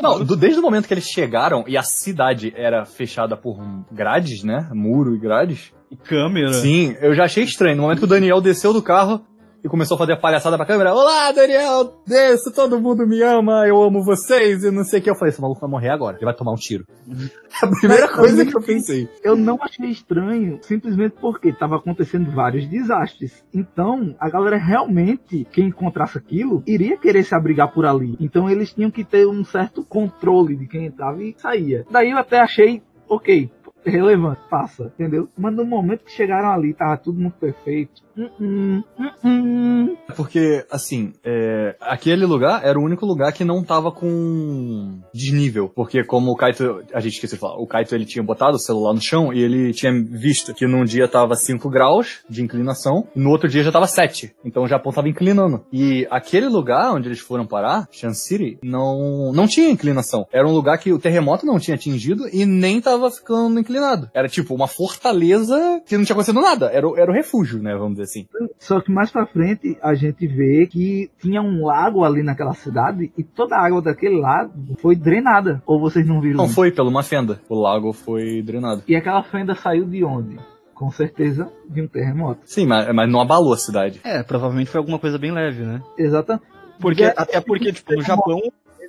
[0.01, 3.57] Não, do- desde o momento que eles chegaram e a cidade era fechada por
[3.91, 4.67] grades, né?
[4.73, 5.71] Muro e grades.
[5.91, 6.53] E câmera.
[6.53, 7.75] Sim, eu já achei estranho.
[7.77, 9.21] No momento que o Daniel desceu do carro
[9.65, 10.93] e começou a fazer a palhaçada pra câmera.
[10.93, 11.91] Olá, Daniel!
[12.05, 15.09] Desce, todo mundo me ama, eu amo vocês e não sei o que.
[15.09, 16.85] Eu falei, esse maluco vai morrer agora, ele vai tomar um tiro.
[17.59, 19.09] a primeira coisa que eu pensei.
[19.23, 23.43] Eu não achei estranho, simplesmente porque tava acontecendo vários desastres.
[23.51, 28.15] Então, a galera realmente, quem encontrasse aquilo, iria querer se abrigar por ali.
[28.19, 31.87] Então, eles tinham que ter um certo controle de quem entrava e saía.
[31.89, 33.49] Daí eu até achei, ok,
[33.85, 35.29] relevante, passa, entendeu?
[35.37, 38.03] Mas no momento que chegaram ali, tava tudo muito perfeito.
[38.17, 39.97] Hum, hum, hum, hum.
[40.15, 45.69] Porque, assim, é, aquele lugar era o único lugar que não tava com desnível.
[45.69, 48.59] Porque como o Kaito, a gente esqueceu de falar, o Kaito ele tinha botado o
[48.59, 53.07] celular no chão e ele tinha visto que num dia tava 5 graus de inclinação
[53.15, 54.33] no outro dia já tava 7.
[54.45, 55.65] Então o Japão tava inclinando.
[55.71, 60.25] E aquele lugar onde eles foram parar, Shan City, não, não tinha inclinação.
[60.31, 63.74] Era um lugar que o terremoto não tinha atingido e nem tava ficando inclinado.
[64.13, 66.67] Era tipo uma fortaleza que não tinha acontecido nada.
[66.71, 68.25] Era, o- era o refúgio, né, vamos dizer assim.
[68.59, 73.11] Só que mais pra frente a gente vê que tinha um lago ali naquela cidade
[73.17, 75.61] e toda a água daquele lago foi drenada.
[75.65, 76.37] Ou vocês não viram?
[76.37, 76.55] Não isso?
[76.55, 77.39] foi pela uma fenda.
[77.49, 78.83] O lago foi drenado.
[78.87, 80.37] E aquela fenda saiu de onde?
[80.73, 82.41] Com certeza de um terremoto.
[82.45, 84.01] Sim, mas, mas não abalou a cidade.
[84.03, 85.81] É, provavelmente foi alguma coisa bem leve, né?
[85.97, 86.45] Exatamente.
[86.79, 88.41] Porque, até porque, tipo, no Japão,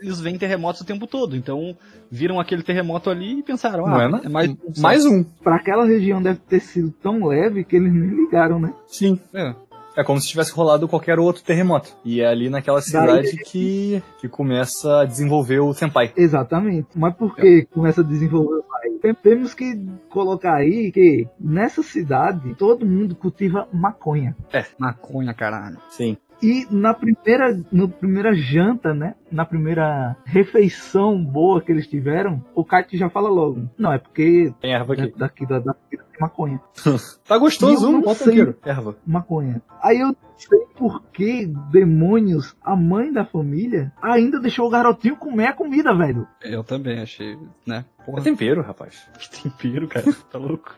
[0.03, 1.37] eles veem terremotos o tempo todo.
[1.37, 1.77] Então,
[2.11, 4.19] viram aquele terremoto ali e pensaram, ah, é, não?
[4.19, 4.57] é mais um.
[4.81, 5.25] mais um.
[5.43, 8.73] Pra aquela região deve ter sido tão leve que eles nem ligaram, né?
[8.87, 9.19] Sim.
[9.35, 9.55] É.
[9.99, 11.97] É como se tivesse rolado qualquer outro terremoto.
[12.05, 16.13] E é ali naquela cidade que, que começa a desenvolver o Senpai.
[16.15, 16.89] Exatamente.
[16.95, 18.67] Mas por que começa a desenvolver o?
[19.01, 19.75] Tem- Temos que
[20.11, 24.37] colocar aí que nessa cidade todo mundo cultiva maconha.
[24.79, 25.79] Maconha, caralho.
[25.89, 26.17] Sim.
[26.43, 29.15] E na primeira, na primeira janta, né?
[29.33, 33.69] Na primeira refeição boa que eles tiveram, o Kite já fala logo.
[33.79, 35.15] Não, é porque Tem erva aqui.
[35.17, 35.75] daqui da, da
[36.21, 36.61] maconha.
[37.27, 38.57] Tá gostoso, um inteiro.
[38.65, 38.97] Erva.
[39.05, 39.61] Maconha.
[39.83, 45.17] Aí eu não sei por que demônios, a mãe da família, ainda deixou o garotinho
[45.17, 46.27] comer a comida, velho.
[46.43, 47.37] Eu também achei,
[47.67, 47.85] né?
[47.99, 49.09] É Porra, tempero, rapaz.
[49.19, 50.07] que tempero, cara.
[50.31, 50.75] Tá louco.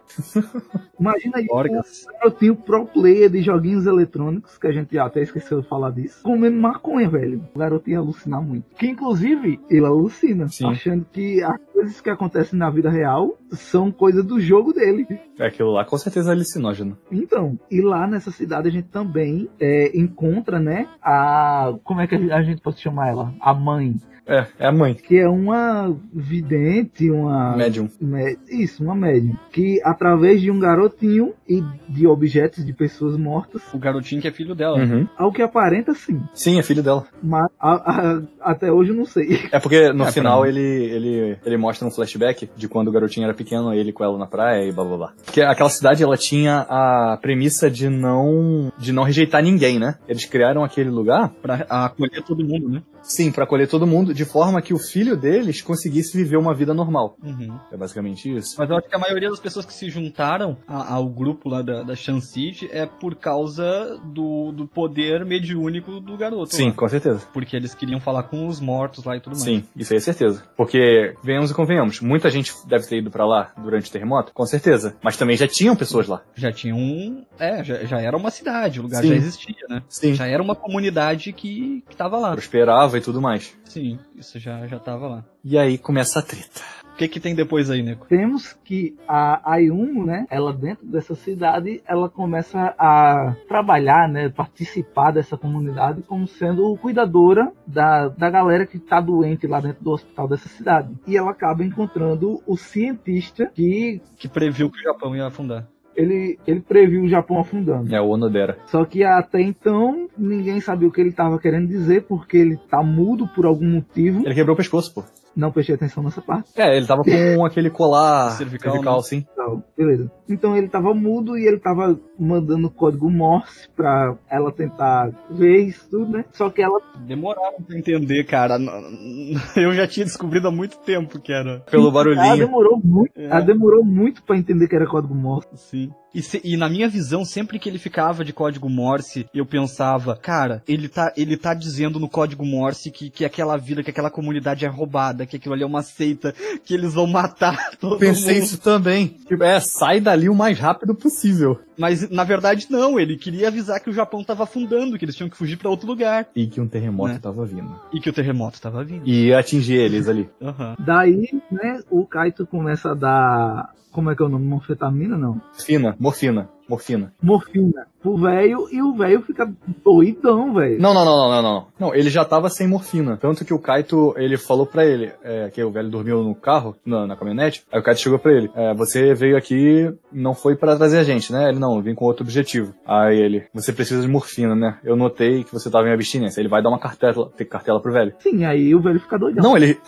[0.98, 2.04] Imagina aí Orgas.
[2.04, 6.22] o garotinho pro player de joguinhos eletrônicos, que a gente até esqueceu eu falar disso,
[6.22, 7.44] comendo maconha, velho.
[7.54, 8.74] O garoto ia alucinar muito.
[8.76, 10.68] Que inclusive, ele alucina, Sim.
[10.68, 15.06] achando que as coisas que acontecem na vida real são coisas do jogo dele.
[15.38, 16.98] É aquilo lá com certeza é alucinógeno.
[17.10, 21.74] Então, e lá nessa cidade a gente também é, encontra, né, a.
[21.84, 23.34] Como é que a gente pode chamar ela?
[23.40, 23.94] A mãe.
[24.28, 24.94] É, é a mãe.
[24.94, 27.56] Que é uma vidente, uma.
[27.56, 27.88] Médium.
[28.00, 29.34] mé- Isso, uma médium.
[29.50, 34.32] Que através de um garotinho e de objetos de pessoas mortas, O garotinho que é
[34.32, 34.78] filho dela.
[34.78, 35.06] Uhum.
[35.16, 36.20] ao que aparenta sim.
[36.34, 37.06] Sim, é filho dela.
[37.22, 38.22] Mas a- a-
[38.52, 39.40] até hoje eu não sei.
[39.50, 43.24] É porque no É, final ele, ele, ele mostra um flashback de quando o garotinho
[43.24, 45.12] era pequeno, ele com ela na praia e blá blá blá.
[45.24, 49.94] Porque aquela cidade ela tinha a premissa de não de não rejeitar ninguém, né?
[50.08, 52.82] Eles criaram aquele lugar, Pra acolher todo mundo, né?
[53.02, 56.74] sim, pra acolher todo mundo, de forma que o filho deles conseguisse viver uma vida
[56.74, 57.16] normal.
[57.22, 57.56] Uhum.
[57.72, 58.56] É basicamente isso.
[58.58, 61.62] Mas eu acho que a maioria das pessoas que se juntaram a- ao grupo lá
[61.62, 66.54] da, da Chancid é por causa do, do poder mediúnico do garoto.
[66.54, 66.74] Sim, lá.
[66.74, 67.26] com certeza.
[67.32, 69.44] Porque eles queriam falar com os mortos lá e tudo mais.
[69.44, 70.42] Sim, isso aí é certeza.
[70.56, 74.44] Porque, venhamos e convenhamos, muita gente deve ter ido pra lá durante o terremoto, com
[74.46, 74.96] certeza.
[75.02, 76.22] Mas também já tinham pessoas lá.
[76.34, 77.24] Já tinha um.
[77.38, 79.08] É, já, já era uma cidade, o lugar Sim.
[79.10, 79.82] já existia, né?
[79.88, 80.14] Sim.
[80.14, 82.32] Já era uma comunidade que, que tava lá.
[82.32, 83.56] Prosperava e tudo mais.
[83.64, 85.24] Sim, isso já, já tava lá.
[85.44, 86.60] E aí começa a treta.
[86.92, 88.06] O que que tem depois aí, Nico?
[88.08, 95.12] Temos que a Ayumu, né, ela dentro dessa cidade, ela começa a trabalhar, né, participar
[95.12, 100.26] dessa comunidade como sendo cuidadora da, da galera que tá doente lá dentro do hospital
[100.26, 100.92] dessa cidade.
[101.06, 105.68] E ela acaba encontrando o cientista que Que previu que o Japão ia afundar.
[105.98, 107.94] Ele, ele previu o Japão afundando.
[107.94, 108.56] É o Onodera.
[108.66, 112.82] Só que até então ninguém sabia o que ele estava querendo dizer porque ele tá
[112.82, 114.22] mudo por algum motivo.
[114.24, 115.02] Ele quebrou o pescoço, pô.
[115.38, 116.50] Não prestei atenção nessa parte.
[116.56, 119.02] É, ele tava com aquele colar Cervical, cervical, né?
[119.04, 119.26] sim.
[119.32, 120.10] Então, beleza.
[120.28, 125.88] Então ele tava mudo e ele tava mandando código Morse pra ela tentar ver isso
[125.88, 126.24] tudo, né?
[126.32, 128.58] Só que ela Demoraram pra entender, cara.
[129.56, 131.60] Eu já tinha descobrido há muito tempo que era.
[131.70, 132.36] Pelo ela barulhinho.
[132.36, 133.26] demorou muito, É.
[133.26, 135.48] ela demorou muito para entender que era código Morse.
[135.54, 135.92] Sim.
[136.14, 140.16] E, se- e na minha visão, sempre que ele ficava de código Morse, eu pensava,
[140.16, 144.10] cara, ele tá, ele tá dizendo no código Morse que, que aquela vila, que aquela
[144.10, 146.34] comunidade é roubada, que aquilo ali é uma seita,
[146.64, 148.44] que eles vão matar todo Pensei mundo.
[148.44, 149.08] isso também.
[149.28, 151.60] Tipo, é, sai dali o mais rápido possível.
[151.76, 155.28] Mas na verdade não, ele queria avisar que o Japão tava afundando, que eles tinham
[155.30, 156.26] que fugir pra outro lugar.
[156.34, 157.18] E que um terremoto Né?
[157.20, 157.72] tava vindo.
[157.92, 159.06] E que o terremoto tava vindo.
[159.06, 160.28] E atingir eles ali.
[160.42, 160.74] Aham.
[160.80, 163.76] Daí, né, o Kaito começa a dar.
[163.92, 164.44] Como é que é o nome?
[164.46, 165.16] Morfetamina?
[165.16, 165.40] Não.
[165.64, 167.12] Fina, morfina, morfina.
[167.22, 169.50] Morfina pro velho e o velho fica
[169.84, 170.80] doidão, velho.
[170.80, 171.66] Não, não, não, não, não, não.
[171.78, 173.16] Não, ele já tava sem morfina.
[173.16, 176.76] Tanto que o Kaito, ele falou pra ele, é, que o velho dormiu no carro,
[176.84, 177.64] na, na caminhonete.
[177.72, 181.04] Aí o Kaito chegou pra ele, é, você veio aqui, não foi pra trazer a
[181.04, 181.48] gente, né?
[181.48, 182.74] Ele, não, eu vim com outro objetivo.
[182.86, 184.78] Aí ele, você precisa de morfina, né?
[184.84, 186.40] Eu notei que você tava em abstinência.
[186.40, 188.14] Ele vai dar uma cartela, tem cartela pro velho.
[188.20, 189.42] Sim, aí o velho fica doidão.
[189.42, 189.78] Não, ele,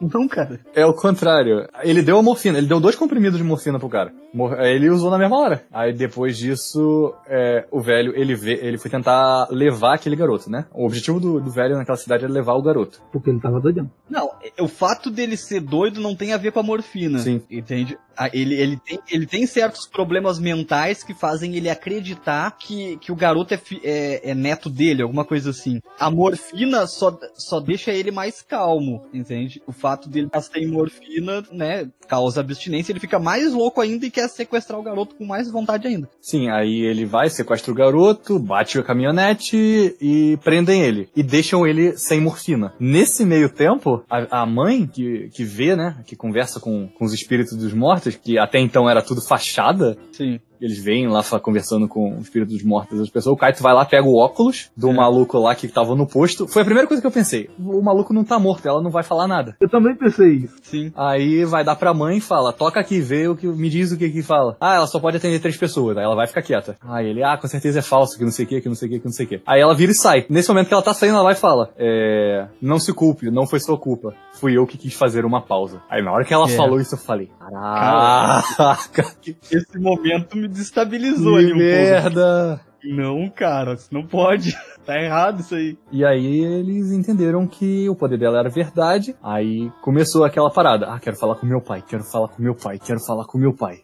[0.00, 0.58] Não, cara.
[0.74, 1.68] É o contrário.
[1.82, 4.12] Ele deu a morfina, ele deu dois comprimidos de morfina pro cara.
[4.32, 5.62] Mor- aí Ele usou na mesma hora.
[5.72, 10.64] Aí depois disso, é, o velho, ele vê, ele foi tentar levar aquele garoto, né?
[10.72, 13.00] O objetivo do, do velho naquela cidade era levar o garoto.
[13.12, 13.90] Porque ele tava doidão.
[14.08, 14.30] Não,
[14.60, 17.18] o fato dele ser doido não tem a ver com a morfina.
[17.18, 17.42] Sim.
[17.50, 17.98] Entende?
[18.32, 23.16] Ele, ele, tem, ele tem certos problemas mentais que fazem ele acreditar que, que o
[23.16, 25.80] garoto é, é, é neto dele, alguma coisa assim.
[25.98, 29.62] A morfina só, só deixa ele mais calmo, entende?
[29.66, 34.10] O fato dele estar sem morfina, né, causa abstinência, ele fica mais louco ainda e
[34.10, 36.08] quer sequestrar o garoto com mais vontade ainda.
[36.20, 41.08] Sim, aí ele vai, sequestra o garoto, bate a caminhonete e prendem ele.
[41.14, 42.74] E deixam ele sem morfina.
[42.80, 47.12] Nesse meio tempo, a, a mãe que, que vê, né, que conversa com, com os
[47.12, 50.40] espíritos dos mortos, que até então era tudo fachada, Sim.
[50.60, 53.34] Eles vêm lá conversando com os espíritos dos mortos das pessoas.
[53.34, 54.92] O Kaito vai lá, pega o óculos do É.
[54.92, 56.46] maluco lá que tava no posto.
[56.46, 57.48] Foi a primeira coisa que eu pensei.
[57.58, 59.56] O maluco não tá morto, ela não vai falar nada.
[59.60, 60.54] Eu também pensei isso.
[60.62, 60.92] Sim.
[60.96, 63.96] Aí vai dar pra mãe e fala, toca aqui, vê o que me diz o
[63.96, 64.56] que que fala.
[64.60, 65.96] Ah, ela só pode atender três pessoas.
[65.96, 66.76] Aí ela vai ficar quieta.
[66.86, 68.88] Aí ele, ah, com certeza é falso, que não sei o que, que não sei
[68.88, 69.42] o que, que não sei o que.
[69.46, 70.26] Aí ela vira e sai.
[70.28, 73.46] Nesse momento que ela tá saindo, ela vai e fala, é, não se culpe, não
[73.46, 74.14] foi sua culpa.
[74.34, 75.80] Fui eu que quis fazer uma pausa.
[75.90, 76.56] Aí na hora que ela É.
[76.56, 79.04] falou isso, eu falei, caraca,
[79.50, 81.62] Esse momento me desestabilizou que ali um pouco.
[81.64, 82.60] merda.
[82.82, 84.56] Não, cara, isso não pode.
[84.86, 85.78] Tá errado isso aí.
[85.92, 89.14] E aí eles entenderam que o poder dela era verdade.
[89.22, 90.86] Aí começou aquela parada.
[90.86, 93.52] Ah, quero falar com meu pai, quero falar com meu pai, quero falar com meu
[93.54, 93.80] pai.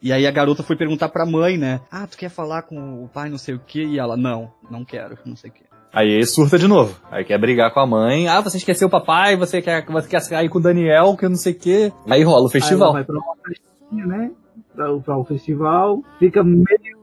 [0.00, 1.80] E aí a garota foi perguntar pra mãe, né?
[1.90, 3.82] Ah, tu quer falar com o pai, não sei o que?
[3.82, 5.64] E ela, não, não quero, não sei o que.
[5.92, 6.96] Aí ele surta de novo.
[7.10, 8.28] Aí quer brigar com a mãe.
[8.28, 11.28] Ah, você esqueceu o papai, você quer, você quer sair com o Daniel, que eu
[11.30, 11.92] não sei o quê.
[12.08, 12.92] Aí rola o Aí ela festival.
[12.92, 14.30] vai pra uma festinha, né?
[14.76, 16.02] Pra, pra o festival.
[16.18, 16.96] Fica meio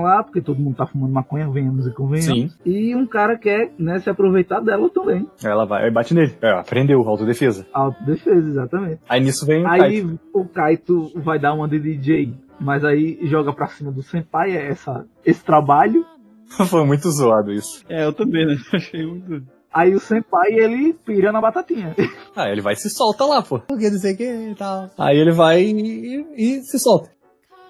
[0.00, 2.52] lá, porque todo mundo tá fumando maconha, venhamos e convenhamos.
[2.52, 2.58] Sim.
[2.64, 5.28] E um cara quer, né, se aproveitar dela também.
[5.44, 6.34] Ela vai e bate nele.
[6.40, 7.66] É, aprendeu, autodefesa.
[7.72, 9.00] Autodefesa, exatamente.
[9.08, 10.20] Aí nisso vem o Aí Kaito.
[10.32, 14.68] o Kaito vai dar uma de DJ, mas aí joga pra cima do Senpai, é
[14.68, 16.04] essa, esse trabalho.
[16.68, 17.84] Foi muito zoado isso.
[17.88, 18.54] É, eu também, né?
[18.72, 19.42] Achei muito.
[19.72, 21.94] Aí o Senpai, ele pira na batatinha.
[22.34, 23.58] Ah, ele vai e se solta lá, pô.
[23.58, 24.88] Porque não sei o que e tal.
[24.96, 27.10] Aí ele vai e, e se solta.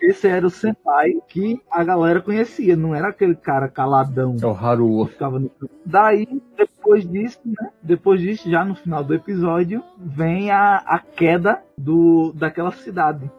[0.00, 4.36] Esse era o Senpai que a galera conhecia, não era aquele cara caladão.
[4.40, 5.06] É o Haruo.
[5.06, 5.50] que ficava no.
[5.86, 6.26] Daí,
[6.56, 7.70] depois disso, né?
[7.82, 13.30] Depois disso, já no final do episódio, vem a, a queda do, daquela cidade.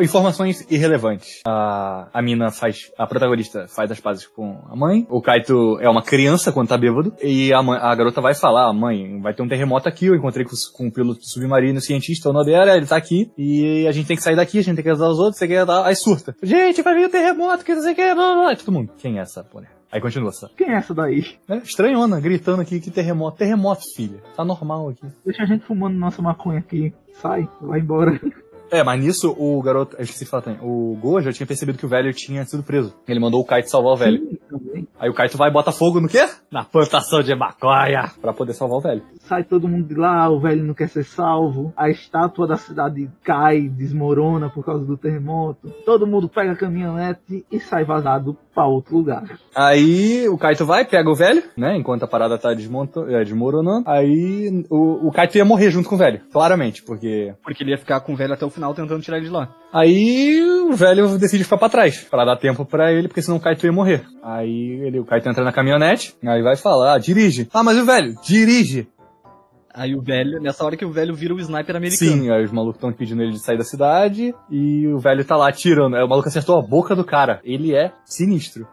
[0.00, 1.40] Informações irrelevantes.
[1.46, 2.90] A, a mina faz.
[2.98, 5.06] A protagonista faz as pazes com a mãe.
[5.10, 7.12] O Kaito é uma criança quando tá bêbado.
[7.22, 10.06] E a, mãe- a garota vai falar: mãe, vai ter um terremoto aqui.
[10.06, 13.30] Eu encontrei com, com o piloto submarino, cientista, o Nodera, ele tá aqui.
[13.36, 15.48] E a gente tem que sair daqui, a gente tem que ajudar os outros, você
[15.48, 15.84] quer dar.
[15.84, 16.34] Aí surta.
[16.42, 18.56] Gente, vai vir o terremoto, que não sei o que, blá, blá, blá.
[18.56, 18.92] Todo mundo.
[18.98, 19.62] Quem é essa, pô?
[19.90, 20.50] Aí continua essa.
[20.54, 21.24] Quem é essa daí?
[21.48, 23.38] É, estranhona, gritando aqui que terremoto.
[23.38, 24.22] Terremoto, filha.
[24.36, 25.06] Tá normal aqui.
[25.24, 26.92] Deixa a gente fumando nossa maconha aqui.
[27.22, 28.20] Sai, vai embora.
[28.70, 29.96] É, mas nisso o garoto.
[29.96, 30.60] Eu esqueci de falar também.
[30.62, 32.94] O Gojo já tinha percebido que o velho tinha sido preso.
[33.06, 34.18] Ele mandou o Kaito salvar o velho.
[34.18, 34.88] Sim, também.
[34.98, 36.26] Aí o Kaito vai e bota fogo no quê?
[36.50, 38.10] Na plantação de maconha.
[38.20, 39.02] Pra poder salvar o velho.
[39.20, 41.72] Sai todo mundo de lá, o velho não quer ser salvo.
[41.76, 45.70] A estátua da cidade cai, desmorona por causa do terremoto.
[45.84, 49.38] Todo mundo pega a caminhonete e sai vazado pra outro lugar.
[49.54, 51.76] Aí o Kaito vai, pega o velho, né?
[51.76, 53.88] Enquanto a parada tá desmonta, é, desmoronando.
[53.88, 56.20] Aí o, o Kaito ia morrer junto com o velho.
[56.32, 57.34] Claramente, porque.
[57.42, 59.48] Porque ele ia ficar com o velho até o final tentando tirar ele de lá.
[59.72, 63.40] Aí o velho decide ficar pra trás, pra dar tempo pra ele, porque senão o
[63.40, 64.04] Kaito ia morrer.
[64.22, 67.48] Aí ele, o Kaito entra na caminhonete, aí vai falar, ah, dirige.
[67.52, 68.88] Ah, mas o velho, dirige.
[69.72, 72.10] Aí o velho, nessa hora que o velho vira o sniper americano.
[72.10, 75.36] Sim, aí os malucos estão pedindo ele de sair da cidade e o velho tá
[75.36, 75.94] lá atirando.
[75.94, 77.40] Aí o maluco acertou a boca do cara.
[77.44, 78.66] Ele é sinistro.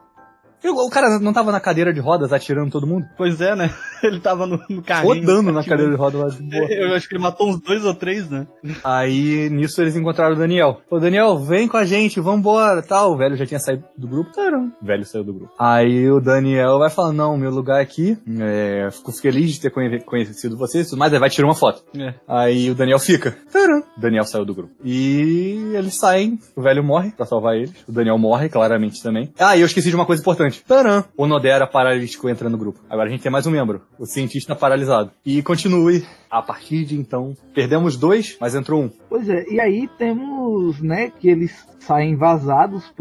[0.70, 3.06] O, cara não tava na cadeira de rodas atirando todo mundo?
[3.18, 3.70] Pois é, né?
[4.04, 5.14] Ele tava no, no carrinho.
[5.16, 6.68] Rodando na cadeira de rodas lá de boa.
[6.72, 8.46] Eu acho que ele matou uns dois ou três, né?
[8.84, 10.82] Aí nisso eles encontraram o Daniel.
[10.90, 13.14] Ô Daniel, vem com a gente, vambora, tal.
[13.14, 14.72] O velho já tinha saído do grupo, caramba.
[14.82, 15.54] O velho saiu do grupo.
[15.58, 20.02] Aí o Daniel vai falar, não, meu lugar aqui, é, fico feliz de ter conhe-
[20.02, 21.84] conhecido vocês, mais, aí vai tirar uma foto.
[22.00, 22.14] É.
[22.28, 23.36] Aí o Daniel fica.
[23.52, 23.82] Taran.
[23.98, 24.74] Daniel saiu do grupo.
[24.84, 27.74] E eles saem, o velho morre pra salvar eles.
[27.88, 29.32] O Daniel morre, claramente também.
[29.40, 30.55] Ah, e eu esqueci de uma coisa importante.
[30.64, 31.04] Taran.
[31.18, 32.80] O Nodera paralítico entra no grupo.
[32.90, 33.82] Agora a gente tem mais um membro.
[34.00, 35.12] O cientista paralisado.
[35.26, 36.06] E continue.
[36.30, 38.90] A partir de então, perdemos dois, mas entrou um.
[39.10, 42.92] Pois é, e aí temos, né, que eles saem vazados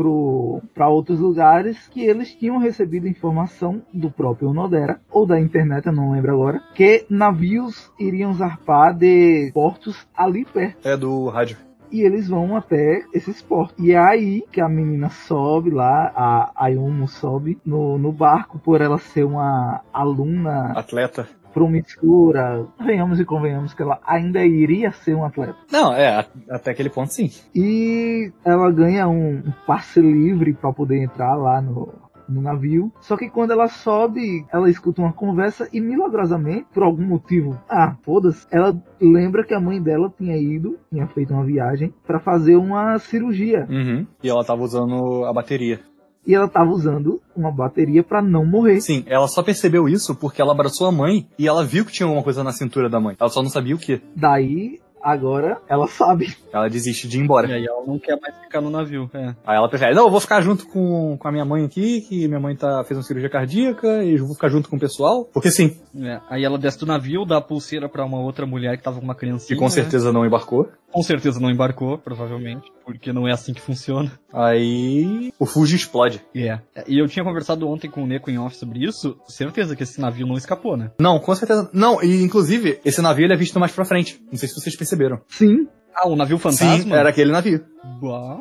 [0.74, 5.92] para outros lugares que eles tinham recebido informação do próprio Nodera, ou da internet, eu
[5.92, 10.86] não lembro agora, que navios iriam zarpar de portos ali perto.
[10.86, 11.57] É do rádio.
[11.91, 13.85] E eles vão até esses portos.
[13.85, 18.80] E é aí que a menina sobe lá, a Ayumu sobe no, no barco, por
[18.80, 21.28] ela ser uma aluna Atleta.
[21.53, 22.66] promissora.
[22.80, 25.57] Venhamos e convenhamos que ela ainda iria ser um atleta.
[25.70, 27.30] Não, é, até aquele ponto sim.
[27.55, 32.93] E ela ganha um, um passe livre para poder entrar lá no, no navio.
[33.01, 37.97] Só que quando ela sobe, ela escuta uma conversa e milagrosamente, por algum motivo, ah,
[38.03, 42.57] foda-se, ela lembra que a mãe dela tinha ido, tinha feito uma viagem para fazer
[42.57, 43.66] uma cirurgia.
[43.68, 44.07] Uhum.
[44.22, 45.81] E ela tava usando a bateria.
[46.27, 48.81] E ela tava usando uma bateria para não morrer.
[48.81, 52.07] Sim, ela só percebeu isso porque ela abraçou a mãe e ela viu que tinha
[52.07, 53.14] alguma coisa na cintura da mãe.
[53.20, 54.01] Ela só não sabia o que.
[54.16, 56.34] Daí, agora, ela sabe.
[56.52, 57.48] Ela desiste de ir embora.
[57.48, 59.11] E aí ela não quer mais ficar no navio.
[59.12, 59.34] É.
[59.46, 62.26] Aí ela prefere, não, eu vou ficar junto com, com a minha mãe aqui, que
[62.26, 65.24] minha mãe tá, fez uma cirurgia cardíaca, e eu vou ficar junto com o pessoal.
[65.32, 66.20] Porque sim, É.
[66.30, 69.05] Aí ela desce do navio, dá a pulseira pra uma outra mulher que tava com
[69.05, 69.48] uma criancinha.
[69.48, 69.70] que com né?
[69.70, 70.68] certeza não embarcou.
[70.90, 72.72] Com certeza não embarcou, provavelmente.
[72.84, 74.12] Porque não é assim que funciona.
[74.32, 76.22] Aí o Fuji explode.
[76.34, 76.61] É.
[76.86, 79.16] E eu tinha conversado ontem com o Neko em off sobre isso.
[79.26, 80.92] Certeza que esse navio não escapou, né?
[81.00, 81.68] Não, com certeza.
[81.72, 84.22] Não, e inclusive, esse navio ele é visto mais pra frente.
[84.30, 84.93] Não sei se vocês perceberam.
[85.28, 86.76] Sim, Ah, o navio fantasma?
[86.78, 87.64] Sim, era aquele navio.
[88.03, 88.38] Bah,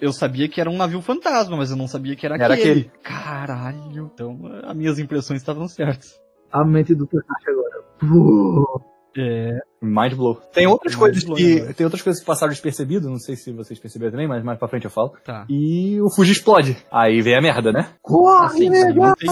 [0.00, 2.70] eu- sabia que era um navio fantasma, mas eu não sabia que era, Era aquele.
[2.88, 2.90] aquele.
[3.02, 4.10] Caralho.
[4.14, 6.18] Então, as minhas impressões estavam certas.
[6.50, 8.84] a mente do Takashi agora.
[9.16, 9.58] É.
[9.82, 10.34] Mind blow.
[10.52, 11.60] Tem outras Mind coisas blow, que.
[11.60, 11.72] né?
[11.72, 14.66] tem outras coisas que passaram despercebidas, não sei se vocês perceberam também, mas mais pra
[14.68, 15.12] frente eu falo.
[15.24, 15.44] Tá.
[15.48, 16.76] E o Fuji explode.
[16.90, 17.88] Aí vem a merda, né?
[18.46, 19.28] Assim, aí, não tem-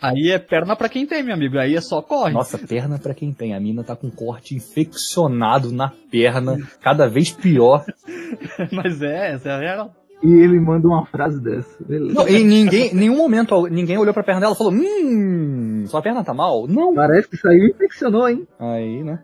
[0.00, 1.58] aí é perna pra quem tem, meu amigo.
[1.58, 2.32] Aí é só corre.
[2.32, 3.54] Nossa, perna pra quem tem.
[3.54, 7.84] A mina tá com um corte infeccionado na perna, cada vez pior.
[8.72, 9.94] Mas é, essa é a real.
[10.22, 11.76] E ele manda uma frase dessa.
[11.84, 12.12] Beleza.
[12.12, 16.02] Não, e ninguém, em nenhum momento, ninguém olhou pra perna dela e falou: Hum, sua
[16.02, 16.66] perna tá mal?
[16.66, 16.92] Não.
[16.92, 18.46] Parece que isso aí infeccionou, hein?
[18.58, 19.20] Aí, né?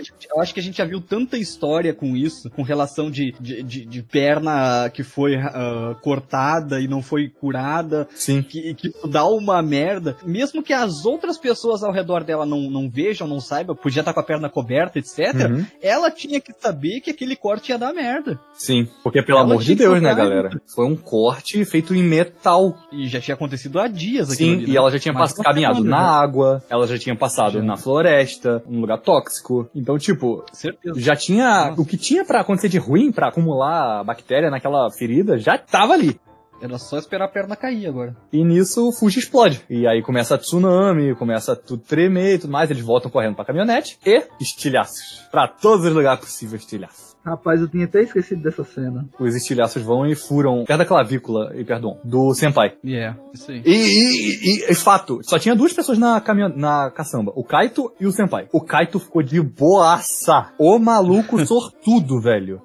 [0.00, 3.32] Gente- eu acho que a gente já viu tanta história com isso, com relação de,
[3.40, 8.42] de, de- de perna que foi ah, cortada e não foi curada, Sim.
[8.42, 10.16] que, que isso dá uma merda.
[10.24, 14.12] Mesmo que as outras pessoas ao redor dela não, não vejam, não saibam, podia estar
[14.14, 15.18] com a perna coberta, etc.
[15.50, 15.66] Uhum.
[15.82, 18.38] Ela tinha que saber que aquele corte ia dar merda.
[18.54, 18.88] Sim.
[19.02, 20.50] Porque, pelo Ela amor de Deus, né, galera?
[20.74, 22.76] Foi um corte feito em metal.
[22.92, 24.76] E já tinha acontecido há dias aquilo Sim, ali, e né?
[24.76, 26.06] ela já tinha Mais pass- uma caminhado na né?
[26.08, 27.62] água, ela já tinha passado Já.
[27.62, 29.68] na floresta, um lugar tóxico.
[29.84, 30.98] Então, tipo, Certeza.
[30.98, 31.66] já tinha.
[31.68, 31.82] Nossa.
[31.82, 36.18] O que tinha pra acontecer de ruim, pra acumular bactéria naquela ferida, já tava ali.
[36.62, 38.16] Era só esperar a perna cair agora.
[38.32, 39.60] E nisso o Fuji explode.
[39.68, 42.70] E aí começa a tsunami, começa tudo tremer e tudo mais.
[42.70, 45.20] Eles voltam correndo pra caminhonete e estilhaços.
[45.30, 47.03] Pra todos os lugares possíveis, estilhaços.
[47.24, 49.06] Rapaz, eu tinha até esquecido dessa cena.
[49.18, 52.74] Os estilhaços vão e furam perto da clavícula, e perdão, do senpai.
[52.84, 53.62] E é, isso aí.
[53.64, 56.50] E, e, e- e fato, só tinha duas pessoas na, caminhon...
[56.54, 58.46] na caçamba, o Kaito e o senpai.
[58.52, 60.52] O Kaito ficou de boaça.
[60.58, 62.60] O maluco sortudo, velho.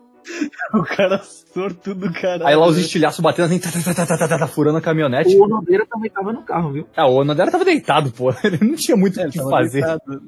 [0.73, 2.45] O cara sortudo do caralho.
[2.45, 4.81] Aí lá os estilhaços batendo assim, tá, tá, tá, tá, tá, tá, tá, furando a
[4.81, 5.35] caminhonete.
[5.35, 6.85] O Onodeira também tava no carro, viu?
[6.95, 8.29] Ah, o Onodera tava deitado, pô.
[8.43, 9.81] Ele não tinha muito o Ele que fazer.
[9.81, 10.21] deitado.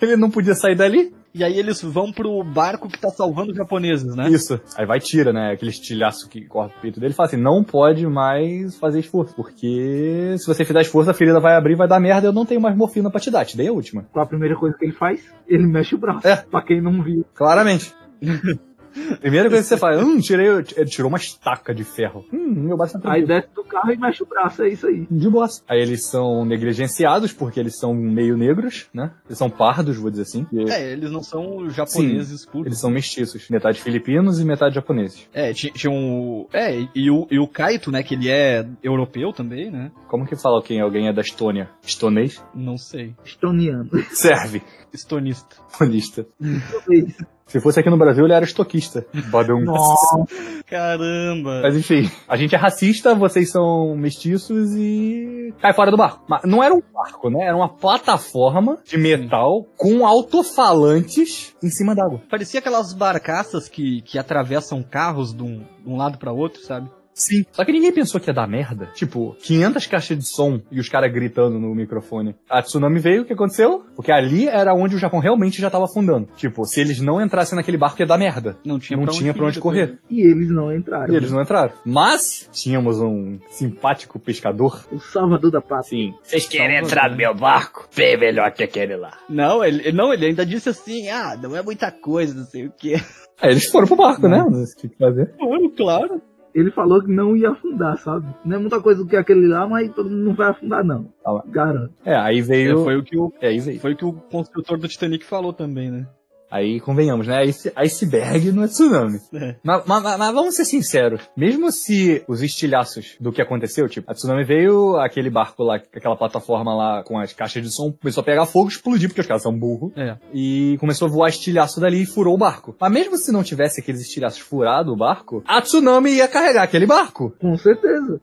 [0.00, 1.14] Ele não podia sair dali.
[1.34, 4.28] E aí eles vão pro barco que tá salvando os japoneses, né?
[4.28, 4.60] Isso.
[4.76, 5.52] Aí vai tira, né?
[5.52, 9.34] Aquele estilhaço que corta o peito dele e fala assim: não pode mais fazer esforço.
[9.34, 12.60] Porque se você fizer esforço, a ferida vai abrir, vai dar merda, eu não tenho
[12.60, 13.46] mais morfina pra te dar.
[13.46, 14.02] Te dei a última.
[14.12, 15.24] Qual a primeira coisa que ele faz?
[15.46, 16.26] Ele mexe o braço.
[16.26, 16.36] É.
[16.36, 17.24] Pra quem não viu.
[17.34, 17.94] Claramente.
[19.20, 20.48] Primeira coisa que você faz, hum, tirei.
[20.48, 22.24] Ele tirou uma estaca de ferro.
[22.32, 25.06] Hum, meu braço tá Aí desce do carro e mexe o braço, é isso aí.
[25.10, 25.46] De boa.
[25.68, 29.12] Aí eles são negligenciados porque eles são meio negros, né?
[29.26, 30.46] Eles são pardos, vou dizer assim.
[30.52, 32.66] E É, eles não são japoneses puros.
[32.66, 33.48] Eles são mestiços.
[33.48, 35.28] Metade filipinos e metade japoneses.
[35.32, 36.46] É, tinha, um.
[36.52, 39.90] É, e o, e o Kaito, né, que ele é europeu também, né?
[40.08, 41.70] Como que fala quem alguém é da Estônia?
[41.82, 42.42] Estonês?
[42.54, 43.14] Não sei.
[43.24, 43.90] Estoniano.
[44.12, 44.62] Serve.
[44.92, 45.56] Estonista.
[45.78, 46.26] Polista.
[46.70, 47.16] Talvez.
[47.52, 49.04] Se fosse aqui no Brasil, ele era estoquista.
[49.30, 49.60] Badum.
[49.60, 50.24] Nossa.
[50.66, 51.60] Caramba.
[51.62, 56.24] Mas enfim, a gente é racista, vocês são mestiços e cai fora do barco.
[56.26, 57.44] Mas não era um barco, né?
[57.44, 62.22] Era uma plataforma de metal com alto-falantes em cima d'água.
[62.30, 66.88] Parecia aquelas barcaças que, que atravessam carros de um, de um lado pra outro, sabe?
[67.14, 67.44] Sim.
[67.52, 68.86] Só que ninguém pensou que ia dar merda.
[68.94, 72.34] Tipo, 500 caixas de som e os caras gritando no microfone.
[72.48, 73.84] A tsunami veio, o que aconteceu?
[73.94, 76.28] Porque ali era onde o Japão realmente já tava afundando.
[76.36, 78.56] Tipo, se eles não entrassem naquele barco ia dar merda.
[78.64, 79.98] Não tinha não pra tinha pra onde correr.
[80.10, 81.12] E eles não entraram.
[81.12, 81.72] E eles não entraram.
[81.84, 84.84] Mas, tínhamos um simpático pescador.
[84.90, 85.82] O salvador da pátria.
[85.82, 86.14] Sim.
[86.22, 87.88] Vocês querem entrar no meu barco?
[87.94, 89.18] Bem melhor que aquele lá.
[89.28, 92.72] Não, ele, não, ele ainda disse assim, ah, não é muita coisa, não sei o
[92.72, 92.94] que.
[93.40, 94.38] Aí eles foram pro barco, né?
[94.38, 95.34] Não sei o que fazer.
[95.36, 96.22] Claro, claro.
[96.54, 98.26] Ele falou que não ia afundar, sabe?
[98.44, 101.04] Não é muita coisa do que aquele lá, mas todo mundo não vai afundar, não.
[101.24, 101.42] Tá.
[101.46, 101.92] Garanto.
[102.04, 102.84] É, aí veio.
[102.84, 103.80] Foi o que o, É, aí veio.
[103.80, 106.06] foi o que o construtor do Titanic falou também, né?
[106.52, 107.46] Aí convenhamos, né?
[107.46, 109.18] Ice- Iceberg não é tsunami.
[109.32, 109.56] É.
[109.64, 111.22] Mas, mas- mas- mas vamos ser sinceros.
[111.34, 116.14] Mesmo se os estilhaços do que aconteceu, tipo, a tsunami veio, aquele barco lá, aquela
[116.16, 119.26] plataforma lá com as caixas de som, começou a pegar fogo e explodir, porque os
[119.26, 119.92] caras são burros.
[119.96, 120.16] É.
[120.34, 122.76] E começou a voar estilhaço dali e furou o barco.
[122.78, 126.84] Mas mesmo se não tivesse aqueles estilhaços furado o barco, a tsunami ia carregar aquele
[126.86, 127.32] barco.
[127.40, 128.20] Com certeza.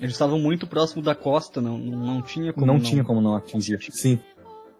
[0.00, 3.36] Eles estavam muito próximo da costa, não, não, não tinha como não, tinha como não
[3.36, 3.78] atingir.
[3.92, 4.18] Sim.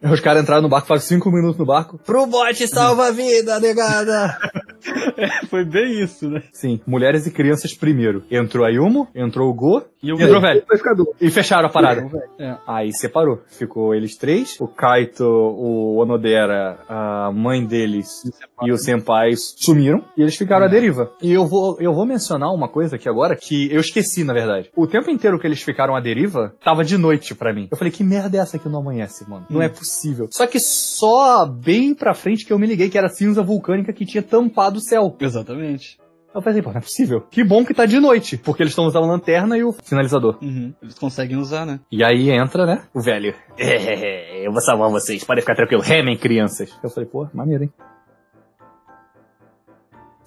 [0.02, 1.98] Os caras entraram no barco, faz cinco minutos no barco.
[2.04, 4.36] Pro bote salva a vida, negada!
[5.48, 6.42] Foi bem isso, né?
[6.52, 8.24] Sim, mulheres e crianças primeiro.
[8.30, 10.62] Entrou a Yumo, entrou o Go, E o entrou o velho.
[10.98, 11.14] O.
[11.20, 12.04] E fecharam a parada.
[12.38, 12.56] É.
[12.66, 13.40] Aí separou.
[13.46, 18.22] Ficou eles três, o Kaito, o Onodera, a mãe deles
[18.64, 21.12] e o Senpai sumiram e eles ficaram à deriva.
[21.22, 24.70] E eu vou, eu vou mencionar uma coisa aqui agora que eu esqueci, na verdade.
[24.76, 27.68] O tempo inteiro que eles ficaram à deriva, tava de noite pra mim.
[27.70, 29.46] Eu falei, que merda é essa que não amanhece, mano?
[29.48, 29.62] Não Hum.
[29.62, 29.91] é possível.
[30.30, 34.06] Só que só bem pra frente que eu me liguei que era cinza vulcânica que
[34.06, 35.16] tinha tampado o céu.
[35.20, 35.98] Exatamente.
[36.34, 37.20] Eu pensei, pô, não é possível.
[37.30, 40.38] Que bom que tá de noite, porque eles estão usando a lanterna e o sinalizador.
[40.40, 40.72] Uhum.
[40.82, 41.80] Eles conseguem usar, né?
[41.90, 42.82] E aí entra, né?
[42.94, 43.34] O velho.
[43.58, 45.22] eu vou salvar vocês.
[45.24, 45.82] Podem ficar tranquilo.
[45.82, 46.70] Remem, crianças.
[46.82, 47.72] Eu falei, pô, maneiro, hein?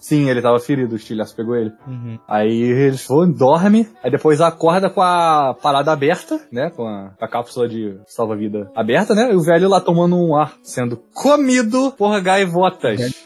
[0.05, 1.71] Sim, ele tava ferido, o estilhaço pegou ele.
[1.87, 2.19] Uhum.
[2.27, 6.69] Aí eles foram, dorme, aí depois acorda com a parada aberta, né?
[6.69, 9.31] Com a, a cápsula de salva-vida aberta, né?
[9.31, 13.25] E o velho lá tomando um ar, sendo comido por gaivotas.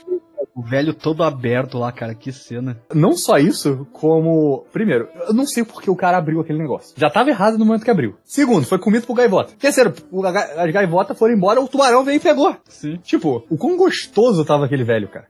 [0.56, 2.82] O velho todo aberto lá, cara, que cena.
[2.94, 4.66] Não só isso, como.
[4.74, 6.94] Primeiro, eu não sei porque o cara abriu aquele negócio.
[6.98, 8.16] Já tava errado no momento que abriu.
[8.26, 9.54] Segundo, foi comido por gaivota.
[9.58, 12.56] Terceiro, o as gaivotas foram embora, o tubarão veio e pegou.
[12.68, 12.98] Sim.
[13.04, 15.28] Tipo, o quão gostoso tava aquele velho, cara.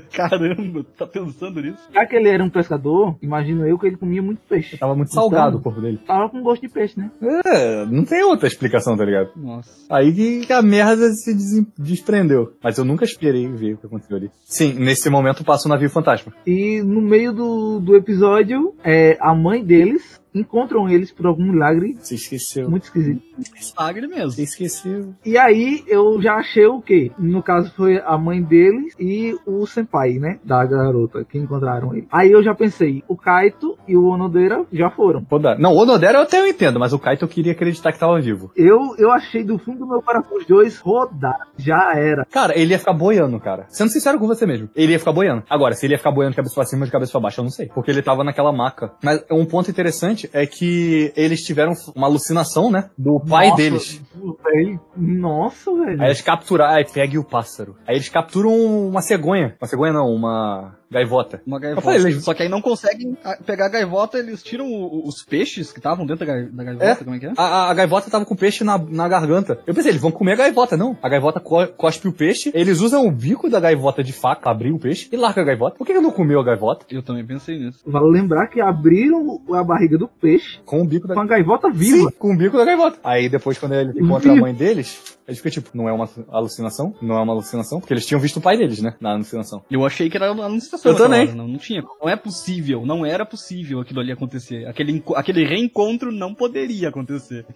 [0.12, 1.78] Caramba, tá pensando nisso?
[1.92, 4.76] Já que ele era um pescador, imagino eu que ele comia muito peixe.
[4.78, 5.98] Tava muito Então- salgado o corpo dele.
[6.06, 7.10] Tava com gosto de peixe, né?
[7.46, 9.30] É, não tem outra explicação, tá ligado?
[9.36, 9.70] Nossa.
[9.90, 12.52] Aí que a merda se des- desprendeu.
[12.62, 14.30] Mas eu nunca esperei ver o que aconteceu ali.
[14.44, 16.32] Sim, nesse momento passa o navio fantasma.
[16.46, 21.96] E no meio do, do episódio, é, a mãe deles encontram eles por algum milagre
[22.00, 22.68] Você esqueceu.
[22.68, 23.22] muito esquisito.
[23.60, 24.30] Sagre mesmo.
[24.30, 25.14] Você esqueceu.
[25.24, 27.10] E aí eu já achei o quê?
[27.18, 30.38] No caso foi a mãe deles e o senpai, né?
[30.44, 32.06] Da garota que encontraram ele.
[32.10, 35.24] Aí eu já pensei, o Kaito e o Onodeira já foram.
[35.30, 35.58] Rodar.
[35.58, 38.20] Não, o Onodera eu até eu entendo, mas o Kaito eu queria acreditar que tava
[38.20, 38.50] vivo.
[38.56, 41.38] Eu, eu achei do fundo do meu coração os dois rodar.
[41.56, 42.24] Já era.
[42.30, 43.66] Cara, ele ia ficar boiando, cara.
[43.68, 44.68] Sendo sincero com você mesmo.
[44.74, 45.42] Ele ia ficar boiando.
[45.48, 47.40] Agora, se ele ia ficar boiando de cabeça pra cima ou de cabeça pra baixo,
[47.40, 47.66] eu não sei.
[47.68, 48.92] Porque ele tava naquela maca.
[49.02, 52.90] Mas um ponto interessante é que eles tiveram uma alucinação, né?
[52.96, 54.02] Do pai Nossa, deles.
[54.44, 54.80] velho.
[54.96, 56.00] Nossa, velho.
[56.00, 56.74] Aí eles capturaram.
[56.74, 57.76] Aí pegue o pássaro.
[57.86, 58.52] Aí eles capturam
[58.88, 59.56] uma cegonha.
[59.60, 61.42] Uma cegonha não, uma gaivota.
[61.46, 61.82] Uma gaivota.
[61.84, 65.22] falei, eles- Só que aí não conseguem ah, pegar a gaivota, eles tiram o- os
[65.24, 66.94] peixes que estavam dentro da, gai- da gaivota, É.
[67.04, 67.32] como é que é?
[67.36, 69.58] A, a- a gaivota tava com o peixe na, na garganta.
[69.66, 70.96] Eu pensei, eles vão comer a gaivota, não.
[71.02, 74.50] A gaivota co- cospe o peixe, eles usam o bico da gaivota de faca pra
[74.52, 75.76] abrir o peixe e larga a gaivota.
[75.76, 76.86] Por que que não comeu a gaivota?
[76.90, 77.80] Eu também pensei nisso.
[77.86, 81.70] Vale lembrar que abriram a barriga do peixe Com o bico da com a gaivota
[81.70, 82.10] viva.
[82.10, 82.98] Sim, com o bico da gaivota.
[83.02, 86.94] Aí depois, quando ele encontra a mãe deles, ele fica tipo, não é uma alucinação?
[87.00, 87.80] Não é uma alucinação?
[87.80, 88.94] Porque eles tinham visto o pai deles, né?
[89.00, 89.62] Na alucinação.
[89.70, 90.44] Eu achei que era uma
[90.90, 91.26] Eu também.
[91.26, 91.82] hora, Não, não tinha.
[91.82, 92.84] Não é possível.
[92.84, 94.66] Não era possível aquilo ali acontecer.
[94.66, 97.46] Aquele, aquele reencontro não poderia acontecer.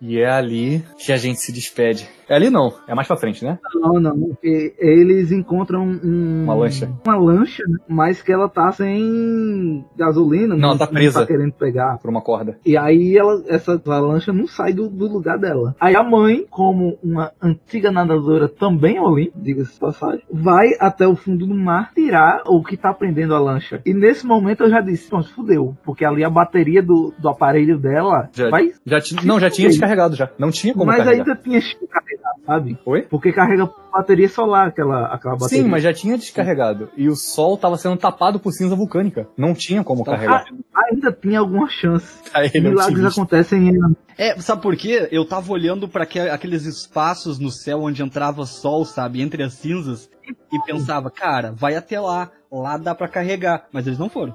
[0.00, 2.08] E é ali que a gente se despede.
[2.28, 3.58] É ali não, é mais pra frente, né?
[3.74, 4.36] Não, não.
[4.42, 6.90] Eles encontram um, Uma lancha.
[7.06, 7.76] Uma lancha, né?
[7.88, 10.56] mas que ela tá sem gasolina.
[10.56, 11.20] Não, tá presa.
[11.20, 11.98] tá querendo pegar.
[11.98, 12.58] Por uma corda.
[12.64, 15.74] E aí ela, essa lancha não sai do, do lugar dela.
[15.80, 21.46] Aí a mãe, como uma antiga nadadora também Olim, diga-se passagem, vai até o fundo
[21.46, 23.80] do mar tirar o que tá prendendo a lancha.
[23.84, 25.76] E nesse momento eu já disse, pronto, fudeu.
[25.84, 28.72] Porque ali a bateria do, do aparelho dela Já, vai.
[28.86, 30.30] já ti- não, já tinha descarregado já.
[30.38, 31.18] Não tinha como Mas carregar.
[31.28, 32.78] ainda tinha que carregar, sabe?
[32.84, 33.02] Oi?
[33.02, 35.62] Porque carrega bateria solar, aquela, aquela bateria.
[35.62, 36.90] Sim, mas já tinha descarregado.
[36.96, 39.28] E o sol tava sendo tapado por cinza vulcânica.
[39.36, 40.12] Não tinha como Tá.
[40.12, 40.44] carregar.
[40.74, 42.20] ainda tinha alguma chance.
[42.34, 45.08] Aí Milagres acontecem em É, sabe por quê?
[45.12, 49.20] Eu tava olhando pra aque- aqueles espaços no céu onde entrava sol, sabe?
[49.22, 50.10] Entre as cinzas.
[50.52, 52.30] E pensava, cara, vai até lá.
[52.50, 53.64] Lá dá pra carregar.
[53.72, 54.34] Mas eles não foram.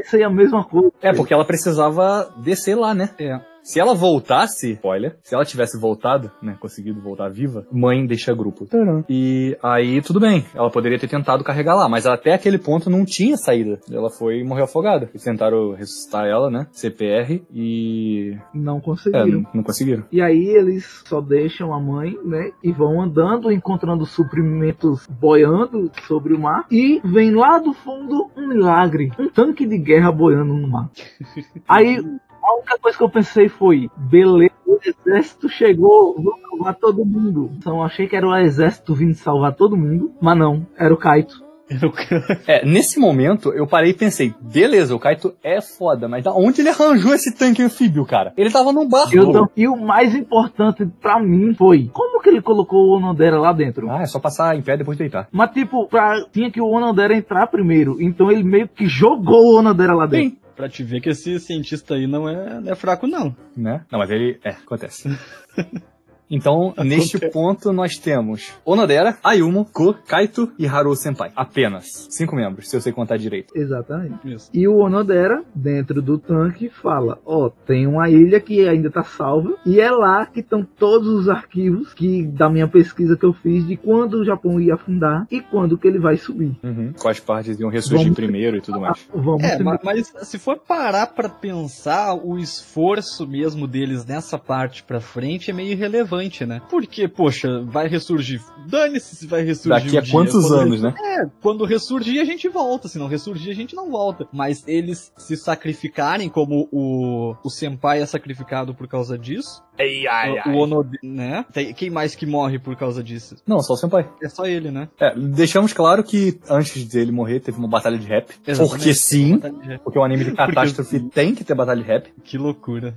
[0.00, 0.92] Isso aí é a mesma coisa.
[1.02, 3.10] É, porque ela precisava descer lá, né?
[3.18, 3.40] É.
[3.62, 8.66] Se ela voltasse, olha, se ela tivesse voltado, né, conseguido voltar viva, mãe deixa grupo.
[9.08, 13.04] E aí tudo bem, ela poderia ter tentado carregar lá, mas até aquele ponto não
[13.04, 13.78] tinha saída.
[13.90, 15.08] Ela foi e morreu afogada.
[15.10, 19.26] Eles tentaram ressuscitar ela, né, CPR, e Não é, conseguiram.
[19.42, 20.04] não, não conseguiram.
[20.10, 22.50] E aí eles só deixam a mãe, né?
[22.62, 26.66] E vão andando, encontrando suprimentos boiando sobre o mar.
[26.70, 29.10] E vem lá do fundo um milagre.
[29.18, 30.90] Um tanque de guerra boiando no mar.
[31.68, 32.02] Aí
[32.50, 37.50] a única coisa que eu pensei foi, beleza, o exército chegou, vou salvar todo mundo.
[37.58, 40.12] Então eu achei que era o exército vindo salvar todo mundo.
[40.20, 41.48] Mas não, era o Kaito.
[42.48, 46.60] É, nesse momento eu parei e pensei, beleza, o Kaito é foda, mas da onde
[46.60, 48.32] ele arranjou esse tanque anfíbio, cara?
[48.36, 49.14] Ele tava num barco.
[49.16, 53.38] Eu não- E o mais importante pra mim foi, como que ele colocou o Onodera
[53.38, 53.88] lá dentro?
[53.88, 55.28] Ah, é só passar em pé e depois deitar.
[55.30, 57.96] Mas, tipo, pra, tinha que o Onodera entrar primeiro.
[58.00, 60.30] Então ele meio que jogou o Onodera lá dentro.
[60.30, 60.40] Sim.
[60.60, 63.34] Pra te ver que esse cientista aí não é, não é fraco, não.
[63.56, 63.82] né?
[63.90, 64.38] Não, mas ele.
[64.44, 65.08] É, acontece.
[66.30, 71.32] Então, neste ponto, nós temos Onodera, Ayumu, Ko, Kaito e Haru Senpai.
[71.34, 72.06] Apenas.
[72.10, 73.52] Cinco membros, se eu sei contar direito.
[73.56, 74.18] Exatamente.
[74.32, 74.50] Isso.
[74.54, 79.56] E o Onodera, dentro do tanque, fala: Ó, tem uma ilha que ainda tá salva.
[79.66, 83.66] E é lá que estão todos os arquivos que da minha pesquisa que eu fiz
[83.66, 86.56] de quando o Japão ia afundar e quando que ele vai subir.
[86.62, 86.92] Uhum.
[87.00, 88.98] Quais partes iam ressurgir Vamos- primeiro e tudo mais.
[89.12, 94.38] Vamos É, se ma- mas, se for parar pra pensar, o esforço mesmo deles nessa
[94.38, 96.60] parte pra frente é meio irrelevante, né?
[96.68, 98.40] Porque, poxa, vai ressurgir.
[98.66, 99.84] Dane-se se vai ressurgir.
[99.84, 100.12] Daqui um a dia.
[100.12, 100.94] quantos Quando anos, né?
[100.98, 104.26] É, quando ressurgir a gente volta, se não ressurgir a gente não volta.
[104.32, 110.42] Mas eles se sacrificarem, como o, o Senpai é sacrificado por causa disso, Ai, ai,
[110.46, 111.44] o, o Onode, né?
[111.52, 113.36] Tem- quem mais que morre por causa disso?
[113.46, 114.08] Não, só o Senpai.
[114.22, 114.88] É só ele, né?
[115.00, 118.30] É, deixamos claro que antes dele morrer teve uma batalha de rap.
[118.46, 118.76] Exatamente.
[118.76, 119.40] Porque sim.
[119.82, 122.12] Porque o anime de catástrofe tem que ter batalha de rap.
[122.22, 122.94] Que loucura.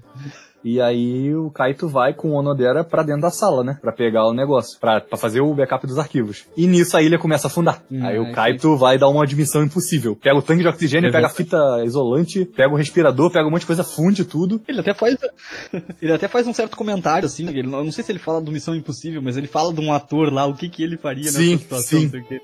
[0.63, 3.77] E aí o Kaito vai com o Onodera pra dentro da sala, né?
[3.81, 6.45] Pra pegar o negócio, pra, pra fazer o backup dos arquivos.
[6.55, 7.83] E nisso a ilha começa a afundar.
[7.91, 10.15] Hum, aí o Kaito vai dar uma admissão impossível.
[10.15, 13.61] Pega o tanque de oxigênio, pega a fita isolante, pega o respirador, pega um monte
[13.61, 14.61] de coisa, funde tudo.
[14.67, 15.17] Ele até faz.
[16.01, 17.47] ele até faz um certo comentário, assim.
[17.47, 19.91] Ele, eu não sei se ele fala do Missão Impossível, mas ele fala de um
[19.93, 21.99] ator lá, o que, que ele faria Sim, nessa situação.
[21.99, 22.03] sim.
[22.05, 22.41] não sei o quê.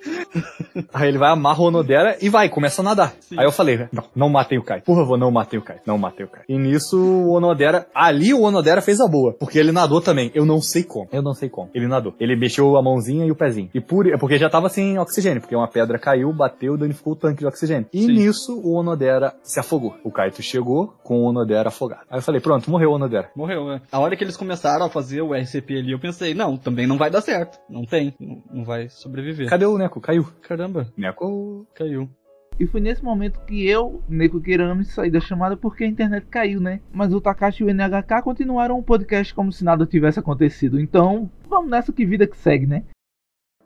[0.93, 3.13] Aí ele vai, amarra o Onodera e vai, começa a nadar.
[3.19, 3.35] Sim.
[3.37, 4.81] Aí eu falei, não, não matei o Kai.
[4.81, 5.77] Por favor, não matei o Kai.
[5.85, 6.43] Não matei o Kai.
[6.47, 10.31] E nisso o Onodera, ali o Onodera fez a boa, porque ele nadou também.
[10.34, 11.07] Eu não sei como.
[11.11, 11.69] Eu não sei como.
[11.73, 12.14] Ele nadou.
[12.19, 13.69] Ele mexeu a mãozinha e o pezinho.
[13.73, 17.40] E por, porque já tava sem oxigênio, porque uma pedra caiu, bateu, danificou o tanque
[17.40, 17.88] de oxigênio.
[17.94, 18.14] E Sim.
[18.14, 19.95] nisso o Onodera se afogou.
[20.03, 22.02] O Kaito chegou com o Onodera afogado.
[22.10, 23.30] Aí eu falei, pronto, morreu o Onodera.
[23.36, 23.81] Morreu, né?
[23.91, 26.98] A hora que eles começaram a fazer o RCP ali, eu pensei, não, também não
[26.98, 27.60] vai dar certo.
[27.69, 28.14] Não tem.
[28.19, 29.49] Não, não vai sobreviver.
[29.49, 30.02] Cadê o Neko?
[30.02, 30.27] Caiu.
[30.41, 31.68] Caramba, Neko.
[31.73, 32.10] caiu.
[32.60, 36.60] E foi nesse momento que eu, Neko Kirami, saí da chamada porque a internet caiu,
[36.60, 36.81] né?
[36.91, 40.80] Mas o Takashi e o NHK continuaram o podcast como se nada tivesse acontecido.
[40.80, 42.84] Então, vamos nessa que vida que segue, né?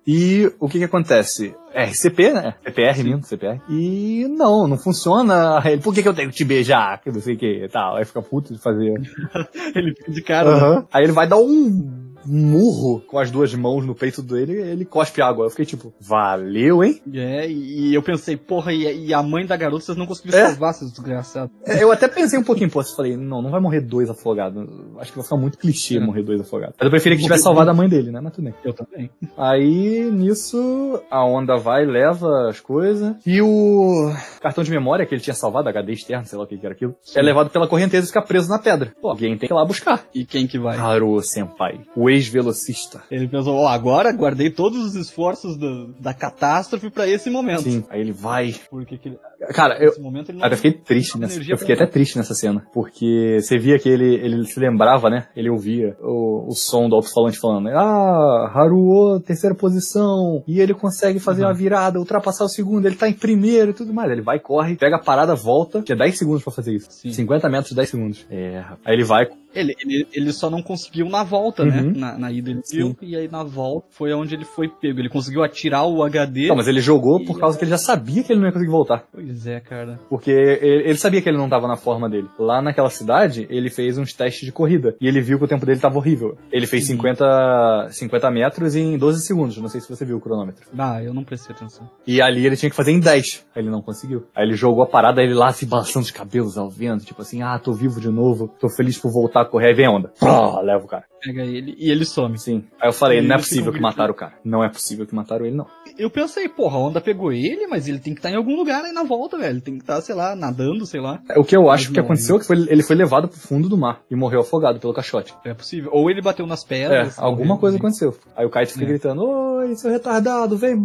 [0.05, 1.55] E o que que acontece?
[1.73, 2.53] RCP, né?
[2.61, 3.61] CPR, minto, CPR.
[3.69, 5.61] E não, não funciona.
[5.65, 7.01] Ele, por que que eu tenho que te beijar?
[7.01, 7.95] Que não sei o que e tal.
[7.95, 8.93] Aí fica puto de fazer.
[9.73, 10.51] Ele fica de cara.
[10.51, 10.57] né?
[10.57, 10.87] Aham.
[10.91, 15.21] Aí ele vai dar um murro com as duas mãos no peito dele ele cospe
[15.21, 15.45] água.
[15.45, 17.01] Eu fiquei tipo, valeu, hein?
[17.13, 20.47] É, e eu pensei, porra, e, e a mãe da garota vocês não conseguiram É.
[20.49, 21.53] salvar, seus desgraçados.
[21.65, 24.63] É, Eu até pensei um pouquinho, pô, eu falei, não, não vai morrer dois afogados.
[24.99, 25.99] Acho que vai ficar muito clichê É.
[25.99, 26.75] morrer dois afogados.
[26.77, 28.19] Mas eu preferia que tivesse salvado a mãe dele, né?
[28.21, 28.53] Mas tudo bem.
[28.63, 29.09] Eu também.
[29.37, 33.15] Aí, nisso, a onda vai, leva as coisas.
[33.25, 36.59] E o cartão de memória que ele tinha salvado, HD externo, sei lá o que
[36.63, 38.93] era aquilo, é levado pela correnteza e fica preso na pedra.
[39.01, 40.05] Pô, alguém tem que ir lá buscar.
[40.13, 40.77] E quem que vai?
[40.77, 43.03] Haru Senpai, o ex-velocista.
[43.11, 47.63] Ele pensou, ó, agora guardei todos os esforços da, da catástrofe pra esse momento.
[47.63, 48.55] Sim, aí ele vai.
[48.69, 49.19] Porque que ele-
[49.53, 50.43] Cara, eu, momento não...
[50.43, 51.39] Até fiquei triste nessa.
[51.47, 52.65] Eu fiquei até triste nessa cena.
[52.73, 55.27] Porque você via que ele, ele se lembrava, né?
[55.35, 60.43] Ele ouvia o, o som do alto-falante falando: Ah, Haruo, terceira posição.
[60.47, 61.49] E ele consegue fazer Uhum.
[61.49, 62.85] uma virada, ultrapassar o segundo.
[62.85, 64.09] Ele tá em primeiro e tudo mais.
[64.11, 65.81] Ele vai, corre, pega a parada, volta.
[65.81, 66.87] Tinha 10 segundos pra fazer isso.
[66.91, 67.11] Sim.
[67.11, 68.25] 50 metros, 10 segundos.
[68.29, 68.79] É, rapaz.
[68.85, 69.27] Aí ele vai.
[69.53, 71.81] Ele, ele, ele só não conseguiu na volta, né?
[71.81, 71.93] Uhum.
[71.95, 74.99] Na, na ida ele viu, e aí na volta foi onde ele foi pego.
[74.99, 76.47] Ele conseguiu atirar o HD.
[76.47, 78.71] Não, mas ele jogou por causa que ele já sabia que ele não ia conseguir
[78.71, 79.03] voltar.
[79.11, 79.99] Pois é, cara.
[80.09, 82.27] Porque ele, ele sabia que ele não tava na forma dele.
[82.37, 84.95] Lá naquela cidade, ele fez uns testes de corrida.
[84.99, 86.37] E ele viu que o tempo dele tava horrível.
[86.51, 86.93] Ele fez Sim.
[86.93, 89.57] 50, 50 metros em 12 segundos.
[89.57, 90.65] Não sei se você viu o cronômetro.
[90.77, 91.89] Ah, eu não prestei atenção.
[92.05, 93.45] E ali ele tinha que fazer em 10.
[93.55, 94.25] Aí ele não conseguiu.
[94.35, 97.05] Aí ele jogou a parada, ele lá se balançando os cabelos ao vento.
[97.05, 98.47] Tipo assim, ah, tô vivo de novo.
[98.59, 99.67] Tô feliz por voltar a correr.
[99.67, 100.11] Aí vem a onda.
[100.19, 101.05] Pró, leva o cara.
[101.23, 102.37] Pega ele e ele some.
[102.37, 102.65] Sim.
[102.81, 104.33] Aí eu falei, E não é possível que mataram o cara.
[104.43, 105.67] Não é possível que mataram ele, não.
[105.97, 108.83] Eu pensei, porra, a onda pegou ele, mas ele tem que estar em algum lugar
[108.83, 109.51] aí na volta, velho.
[109.53, 111.21] Ele tem que estar, sei lá, nadando, sei lá.
[111.37, 113.37] O que eu acho Mas que não, aconteceu é que foi, ele foi levado pro
[113.39, 115.33] fundo do mar e morreu afogado pelo caixote.
[115.45, 115.89] É possível.
[115.93, 117.19] Ou ele bateu nas É, pedras.
[117.19, 118.15] alguma morreu, coisa aconteceu.
[118.35, 118.87] Aí o Kaito fica É.
[118.87, 120.75] gritando, oi, seu retardado, vem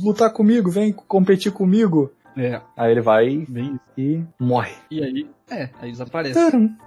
[0.00, 2.10] lutar comigo, vem competir comigo.
[2.36, 4.72] É, Aí ele vai bem e morre.
[4.90, 6.38] E aí, é, aí desaparece.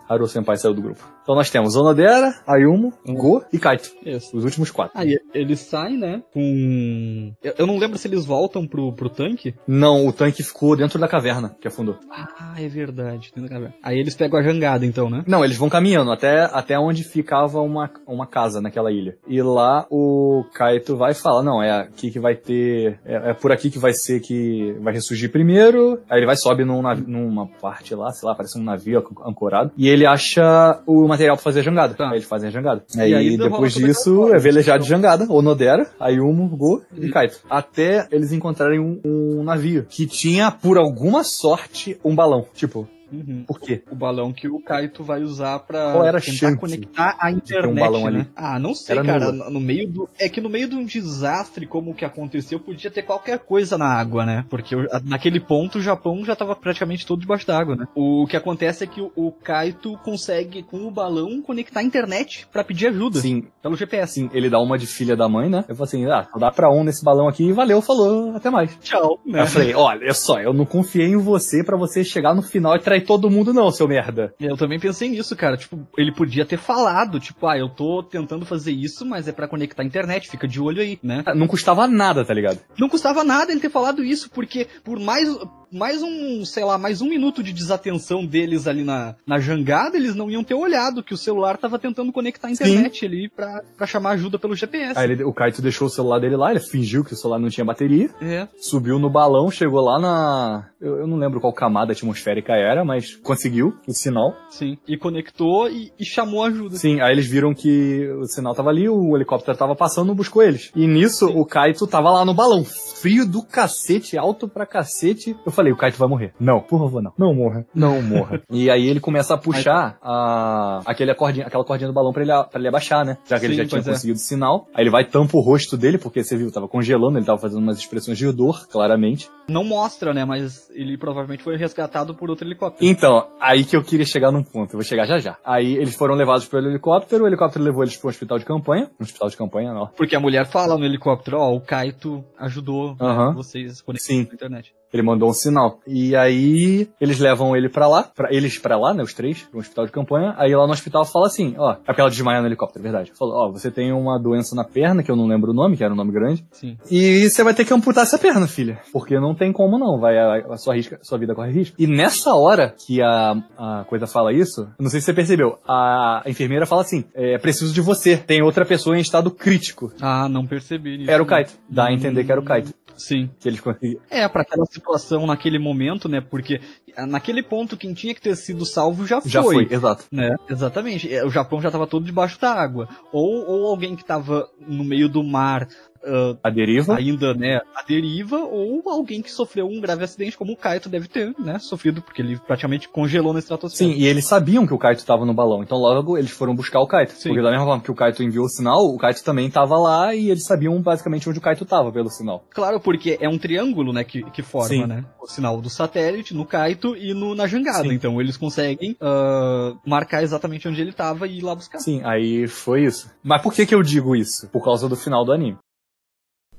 [0.08, 1.02] Haru Senpai saiu do grupo.
[1.24, 3.92] Então nós temos Onodera, Ayumu, Go e Kaito.
[4.06, 4.36] Isso.
[4.36, 4.98] Os últimos quatro.
[5.00, 7.34] Aí eles saem, né, com...
[7.42, 9.56] Eu, eu não lembro se eles voltam pro, pro tanque.
[9.68, 11.98] Não, o tanque ficou dentro da caverna que afundou.
[12.10, 13.32] Ah, é verdade.
[13.34, 13.76] dentro da caverna.
[13.84, 15.24] Aí eles pegam a jangada, então, né?
[15.28, 19.18] Não, eles vão caminhando até, até onde ficava uma, uma casa naquela ilha.
[19.28, 23.00] E lá o Kaito vai falar, não, é aqui que vai ter...
[23.06, 26.02] É, é por aqui que vai ser que vai ressurgir primeiro.
[26.10, 29.72] Aí ele vai, sobe num numa parte lá, sei lá, parece um navio anco- ancorado.
[29.78, 31.94] E ele acha o material pra fazer a jangada.
[31.94, 32.08] Tá.
[32.10, 32.84] Aí eles fazem a jangada.
[32.96, 35.26] E aí, aí depois disso é velejado de jangada.
[35.30, 37.40] Onodera, Ayumu, Go e Kaito.
[37.50, 42.46] Até eles encontrarem um, um navio que tinha, por alguma sorte, um balão.
[42.54, 43.44] Tipo, Uhum.
[43.48, 43.84] por quê?
[43.92, 47.34] O balão que o Kaito vai usar pra Qual era tentar chance conectar a ter
[47.34, 48.08] um internet, balão né?
[48.08, 48.28] ali?
[48.36, 49.32] Ah, não sei, Era cara.
[49.32, 49.50] nula.
[49.50, 50.10] No meio do...
[50.20, 53.78] É que no meio de um desastre como o que aconteceu, podia ter qualquer coisa
[53.78, 54.46] na água, né?
[54.50, 57.88] Porque naquele ponto o Japão já tava praticamente todo debaixo d'água, né?
[57.96, 62.64] O que acontece é que o, Kaito consegue, com o balão, conectar a internet pra
[62.64, 64.04] pedir ajuda Sim, pelo GPS.
[64.22, 65.66] assim, ele dá uma de filha da mãe, né?
[65.68, 68.78] Eu falei assim, ah, dá pra um nesse balão aqui, valeu, falou, até mais.
[68.80, 69.42] Tchau, né?
[69.42, 72.80] Eu falei, olha só, eu não confiei em você pra você chegar no final e
[72.80, 74.34] trair todo mundo não, seu merda.
[74.40, 75.58] Eu também pensei nisso, cara.
[75.58, 79.48] Tipo, ele podia ter falado, tipo, ah, eu tô tentando fazer isso, mas é pra
[79.48, 81.24] conectar a internet, fica de olho aí, né?
[81.36, 82.60] Não custava nada, tá ligado?
[82.78, 85.28] Não custava nada ele ter falado isso, porque por mais.
[85.72, 90.16] Mais um, sei lá, mais um minuto de desatenção deles ali na, na jangada, eles
[90.16, 93.88] não iam ter olhado que o celular tava tentando conectar a internet ali pra, pra
[93.88, 94.98] chamar ajuda pelo GPS.
[95.00, 97.50] Aí ele- o Kaito deixou o celular dele lá, ele fingiu que o celular não
[97.50, 100.68] tinha bateria, É, subiu no balão, chegou lá na.
[100.80, 104.34] Eu, eu não lembro qual camada atmosférica era, mas conseguiu o sinal.
[104.50, 104.78] sim.
[104.88, 106.76] E conectou e, e chamou ajuda.
[106.76, 110.72] Sim, aí eles viram que o sinal tava ali, o helicóptero tava passando, buscou eles.
[110.76, 111.34] E nisso, Sim.
[111.38, 115.36] o Kaito tava lá no balão, frio do cacete, alto pra cacete.
[115.46, 116.34] Eu falei, o Kaito vai morrer.
[116.40, 117.12] Não, por favor, não.
[117.18, 117.66] Não morra.
[117.76, 118.42] Não morra.
[118.50, 122.32] e aí ele começa a puxar a, aquele cordinha, aquela cordinha do balão pra ele,
[122.50, 123.18] pra ele abaixar, né?
[123.28, 123.84] Já que ele Sim, já tinha é.
[123.84, 124.68] conseguido o sinal.
[124.74, 127.60] Aí ele vai tampa o rosto dele, porque você viu, tava congelando, ele tava fazendo
[127.62, 129.30] umas expressões de dor, claramente.
[129.50, 130.24] Não mostra, né?
[130.24, 132.86] Mas ele provavelmente foi resgatado por outro helicóptero.
[132.90, 135.38] Então, aí que eu queria chegar num ponto, eu vou chegar já já.
[135.44, 138.90] Aí eles foram levados pelo helicóptero, o helicóptero levou eles pro hospital de campanha.
[139.00, 139.88] Um hospital de campanha, não.
[139.88, 143.34] Porque a mulher fala no helicóptero, ó, o Kaito ajudou Aham.
[143.34, 144.28] vocês conectar Sim.
[144.28, 144.74] na internet.
[144.94, 145.51] Ele mandou um sinal.
[145.88, 149.60] E aí eles levam ele pra lá, pra, eles pra lá, né, os três, pro
[149.60, 150.34] hospital de campanha.
[150.38, 153.12] Aí lá no hospital fala assim, ó, é porque ela desmaia no helicóptero, é verdade.
[153.18, 155.84] Falou, ó, você tem uma doença na perna, que eu não lembro o nome, que
[155.84, 156.78] era um nome grande, Sim.
[156.90, 158.80] e você vai ter que amputar essa perna, filha.
[158.92, 161.76] Porque não tem como não, vai a, a sua, risca, sua vida corre risco.
[161.80, 166.24] E nessa hora que a, a coisa fala isso, não sei se você percebeu, a,
[166.26, 169.92] enfermeira fala assim, é preciso de você, tem outra pessoa em estado crítico.
[170.02, 171.12] Ah, não percebi isso.
[171.12, 171.54] Era o Kaito.
[171.70, 172.74] Dá a entender que era o Kaito.
[173.08, 173.30] Sim.
[173.40, 174.02] Que eles conseguiram.
[174.10, 176.22] É, pra aquela situação naquele momento, né?
[176.22, 176.62] Porque
[176.96, 179.32] ah, naquele ponto quem tinha que ter sido salvo já foi.
[179.32, 180.06] Já foi, exato.
[180.12, 180.36] Né?
[180.50, 181.14] Exatamente.
[181.14, 182.88] É, O Japão já tava todo debaixo da água.
[183.12, 185.68] Ou, ou alguém que tava no meio do mar
[186.04, 186.96] ah, A deriva.
[186.96, 191.08] ainda, né, à deriva, ou alguém que sofreu um grave acidente, como o Kaito deve
[191.08, 193.92] ter, né, sofrido, porque ele praticamente congelou na estratosfera.
[193.92, 196.80] Sim, e eles sabiam que o Kaito tava no balão, então logo eles foram buscar
[196.80, 197.14] o Kaito.
[197.14, 197.30] Sim.
[197.30, 200.16] Porque da mesma forma que o Kaito enviou o sinal, o Kaito também tava lá
[200.16, 202.44] e eles sabiam basicamente onde o Kaito tava pelo sinal.
[202.50, 204.86] Claro, porque é um triângulo, né, que, que forma, Sim.
[204.86, 207.84] né, o sinal do satélite, no Kaito e no, na jangada.
[207.84, 207.94] Sim.
[207.94, 211.80] Então eles conseguem ah, marcar exatamente onde ele tava e ir lá buscar.
[211.80, 213.10] Sim, aí foi isso.
[213.24, 214.50] Mas por que que eu digo isso?
[214.50, 215.58] Por causa do final do anime.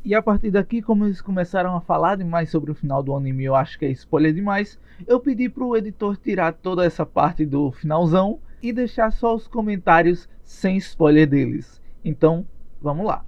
[0.04, 3.44] E a partir daqui, como eles começaram a falar demais sobre o final do anime,
[3.44, 4.76] eu acho que é spoiler demais.
[5.06, 10.28] Eu pedi pro editor tirar toda essa parte do finalzão e deixar só os comentários
[10.42, 11.80] sem spoiler deles.
[12.04, 12.44] Então,
[12.80, 13.24] vamos lá.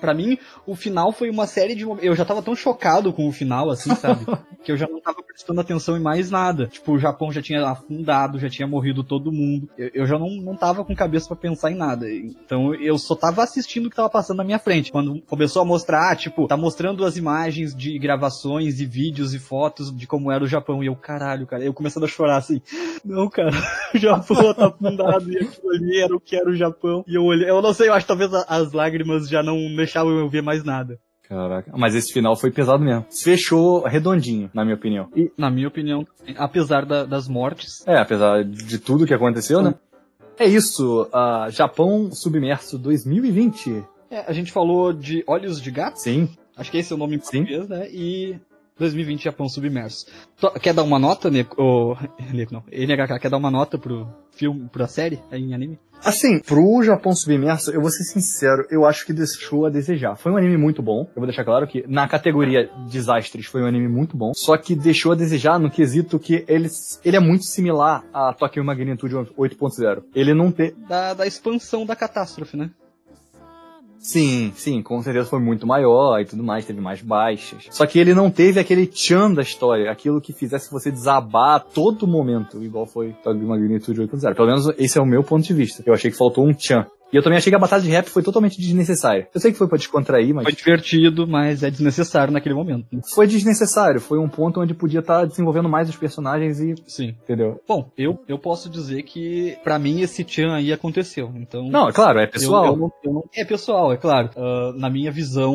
[0.00, 1.84] Pra mim, o final foi uma série de.
[2.02, 4.24] Eu já tava tão chocado com o final, assim, sabe?
[4.64, 6.66] que eu já não tava prestando atenção em mais nada.
[6.66, 9.68] Tipo, o Japão já tinha afundado, já tinha morrido todo mundo.
[9.76, 12.10] Eu, eu já não, não tava com cabeça pra pensar em nada.
[12.10, 14.90] Então eu só tava assistindo o que tava passando na minha frente.
[14.90, 19.38] Quando começou a mostrar, ah, tipo, tá mostrando as imagens de gravações e vídeos e
[19.38, 20.82] fotos de como era o Japão.
[20.82, 22.60] E eu, caralho, cara, eu começando a chorar assim.
[23.04, 23.50] Não, cara,
[23.94, 27.04] o Japão tá afundado e aquilo ali era o que era o Japão.
[27.06, 30.18] E eu olhei, eu não sei, eu acho que talvez as lágrimas já não deixavam
[30.18, 30.98] eu ver mais nada.
[31.28, 31.72] Caraca.
[31.74, 33.06] Mas esse final foi pesado mesmo.
[33.10, 35.08] Fechou redondinho, na minha opinião.
[35.16, 36.06] E, Na minha opinião,
[36.36, 39.74] apesar da- das mortes, é, apesar de tudo que aconteceu, né?
[40.38, 43.82] É isso, ah, Japão Submerso 2020.
[44.10, 46.28] é, a gente falou de Olhos de Gato, Sim.
[46.56, 47.44] acho que esse é o nome em Sim.
[47.44, 47.88] português, né?
[47.90, 48.38] E
[48.78, 50.06] 2020 Japão Submerso.
[50.60, 51.46] Quer dar uma nota, né?
[51.56, 51.94] O...
[52.50, 55.78] Não, NHK, quer dar uma nota pro filme, pra série em anime?
[56.04, 60.16] Assim, pro Japão Submerso, eu vou ser sincero, eu acho que deixou a desejar.
[60.16, 61.08] Foi um anime muito bom.
[61.14, 64.32] Eu vou deixar claro que na categoria desastres foi um anime muito bom.
[64.34, 66.68] Só que deixou a desejar no quesito que ele,
[67.04, 70.02] ele é muito similar a Tokyo Magnitude 8.0.
[70.14, 70.74] Ele não tem.
[70.86, 72.70] Da, da expansão da catástrofe, né?
[74.04, 77.68] Sim, sim, com certeza foi muito maior e tudo mais, teve mais baixas.
[77.70, 81.60] Só que ele não teve aquele tchan da história, aquilo que fizesse você desabar a
[81.60, 84.34] todo momento, igual foi Magnitude 8.0.
[84.34, 85.82] Pelo menos esse é o meu ponto de vista.
[85.86, 86.86] Eu achei que faltou um tchan.
[87.14, 89.28] E eu também achei que a batalha de rap foi totalmente desnecessária.
[89.32, 92.86] Eu sei que foi pra descontrair, mas Foi divertido, mas é desnecessário naquele momento.
[92.92, 93.00] né?
[93.14, 94.00] foi desnecessário.
[94.00, 96.74] Foi um ponto onde podia estar desenvolvendo mais os personagens e.
[96.88, 97.14] Sim.
[97.22, 97.60] Entendeu?
[97.68, 101.30] Bom, eu, eu posso dizer que, pra mim, esse Chan aí aconteceu.
[101.36, 101.68] Então.
[101.70, 102.66] Não, é claro, é Eu- pessoal.
[102.66, 104.30] eu não- eu não- é pessoal, é claro.
[104.36, 105.54] Ah, na minha visão,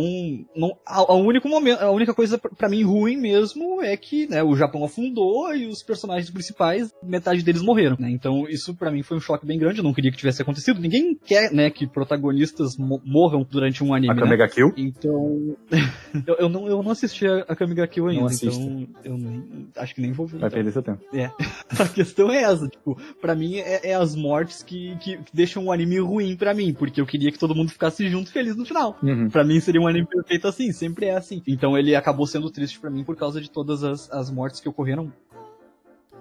[0.55, 4.27] não, a, a único momento, a única coisa pra- pra mim ruim mesmo é que
[4.27, 7.97] né, o Japão afundou e os personagens principais, metade deles morreram.
[7.99, 8.09] né?
[8.09, 9.79] Então isso pra mim foi um choque bem grande.
[9.79, 10.79] Eu não queria que tivesse acontecido.
[10.79, 14.11] Ninguém quer, né, que protagonistas mo- morram durante um anime.
[14.11, 14.21] A né?
[14.21, 14.73] Kamega Kill.
[14.77, 15.55] Então,
[16.27, 19.67] eu, eu não, eu não assisti a, a Kamiga Kill ainda, Não então eu nem,
[19.77, 20.39] acho que nem vou ver.
[20.39, 20.57] Vai então.
[20.57, 20.99] perder seu tempo.
[21.79, 25.65] A questão é essa, tipo, pra mim é, é as mortes que, que, que deixam
[25.65, 28.55] o anime ruim pra mim, porque eu queria que todo mundo ficasse junto e feliz
[28.55, 28.97] no final.
[29.03, 29.29] Uhum.
[29.29, 31.41] Pra mim seria um anime perfeito assim, sempre é assim.
[31.47, 34.67] Então ele acabou sendo triste pra mim por causa de todas as, as mortes que
[34.69, 35.11] ocorreram.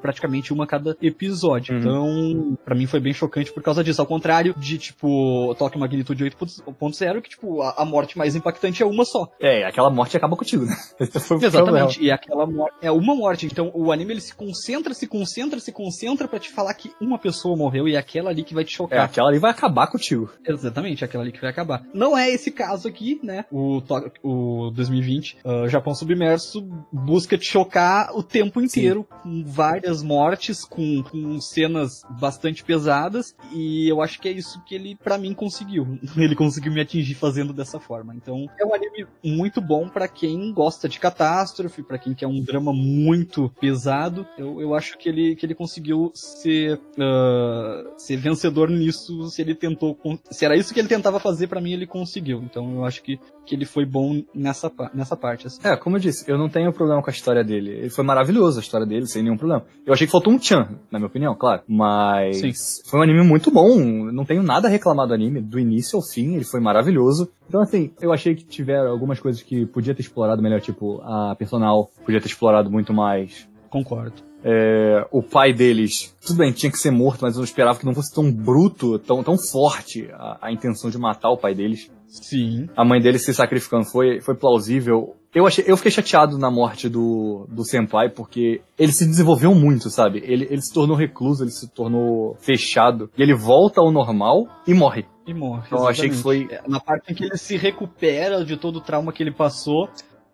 [0.01, 1.75] Praticamente uma a cada episódio.
[1.75, 1.81] Uhum.
[1.81, 4.01] Então, pra mim foi bem chocante por causa disso.
[4.01, 8.87] Ao contrário de, tipo, Toque Magnitude 8.0, que, tipo, a, a morte mais impactante é
[8.87, 9.29] uma só.
[9.41, 10.75] É, aquela morte acaba contigo, né?
[11.01, 11.69] Esse foi o problema.
[11.69, 13.47] Exatamente, e aquela morte é uma morte.
[13.47, 17.19] Então o anime ele se concentra, se concentra, se concentra pra te falar que uma
[17.19, 19.05] pessoa morreu e é aquela ali que vai te É, chocar.
[19.05, 20.31] aquela ali vai acabar contigo.
[20.47, 21.83] Exatamente, aquela ali que vai acabar.
[21.95, 23.45] Não é esse caso aqui, né?
[23.51, 29.88] O, to- o 2020, ah, Japão Submerso, busca te chocar o tempo inteiro, com várias
[30.03, 35.19] mortes, com, com cenas bastante pesadas, e eu acho que é isso que ele, pra
[35.19, 35.99] mim, conseguiu.
[36.17, 38.15] Ele conseguiu me atingir fazendo dessa forma.
[38.15, 42.43] Então, é um anime muito bom pra quem gosta de catástrofe, pra quem quer um
[42.43, 44.27] drama muito pesado.
[44.37, 49.55] Eu, eu acho que ele, que ele conseguiu ser, ah, ser vencedor nisso, se ele
[49.55, 49.99] tentou.
[50.31, 52.43] Se era isso que ele tentava fazer, pra mim ele conseguiu.
[52.43, 53.19] Então eu acho que,
[53.49, 55.47] que ele foi bom nessa, nessa parte.
[55.47, 55.61] assim.
[55.65, 57.71] É, como eu disse, eu não tenho problema com a história dele.
[57.71, 59.65] Ele foi maravilhoso a história dele, sem nenhum problema.
[59.87, 61.63] Eu achei que faltou um Chan, na minha opinião, claro.
[61.67, 62.53] Mas Sim.
[62.87, 63.79] foi um anime muito bom.
[64.13, 67.31] Não tenho nada a reclamar do anime, do início ao fim, ele foi maravilhoso.
[67.49, 71.35] Então, assim, eu achei que tiveram algumas coisas que podia ter explorado melhor, tipo, a
[71.37, 73.49] personal podia ter explorado muito mais.
[73.71, 74.29] Concordo.
[74.45, 77.95] É, o pai deles, tudo bem, tinha que ser morto, mas eu esperava que não
[77.95, 82.69] fosse tão bruto, tão, tão forte a, a intenção de matar o pai deles Sim.
[82.77, 85.15] a mãe dele se sacrificando foi, foi plausível.
[85.35, 89.91] Eu achei, eu fiquei chateado na morte do, do Senpai, porque ele se desenvolveu muito,
[89.91, 90.23] sabe?
[90.25, 94.73] Ele, ele se tornou recluso, ele se tornou fechado, e ele volta ao normal e
[94.73, 95.05] morre.
[95.27, 95.65] E morre.
[95.67, 98.77] Então, eu achei que foi- É, Na parte em que ele se recupera de todo
[98.77, 99.89] o trauma que ele passou,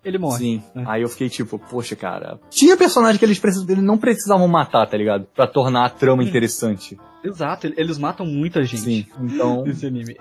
[0.05, 0.39] ele morre.
[0.39, 0.63] Sim.
[0.77, 0.85] É.
[0.87, 2.39] Aí eu fiquei tipo, poxa, cara.
[2.51, 5.27] Tinha personagem que eles, precis, eles não precisavam matar, tá ligado?
[5.35, 6.27] Pra tornar a trama Hum.
[6.27, 6.97] interessante.
[7.25, 8.83] Exato, ele- eles matam muita gente.
[8.83, 9.07] Sim.
[9.21, 10.15] Então, Nesse anime.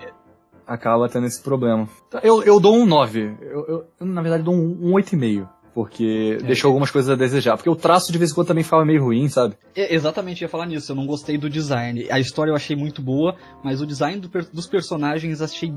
[0.66, 1.88] Acaba tendo esse problema.
[2.22, 3.36] Eu, eu dou um 9.
[3.40, 5.48] Eu, eu- eu, na verdade, dou um, um 8,5.
[5.74, 6.46] Porque É.
[6.46, 7.56] deixou algumas coisas a desejar.
[7.56, 9.56] Porque o traço de vez em quando também ficava meio ruim, sabe?
[9.74, 10.92] É, exatamente, ia falar nisso.
[10.92, 12.06] Eu não gostei do design.
[12.10, 15.72] A história eu achei muito boa, mas o design do dos personagens achei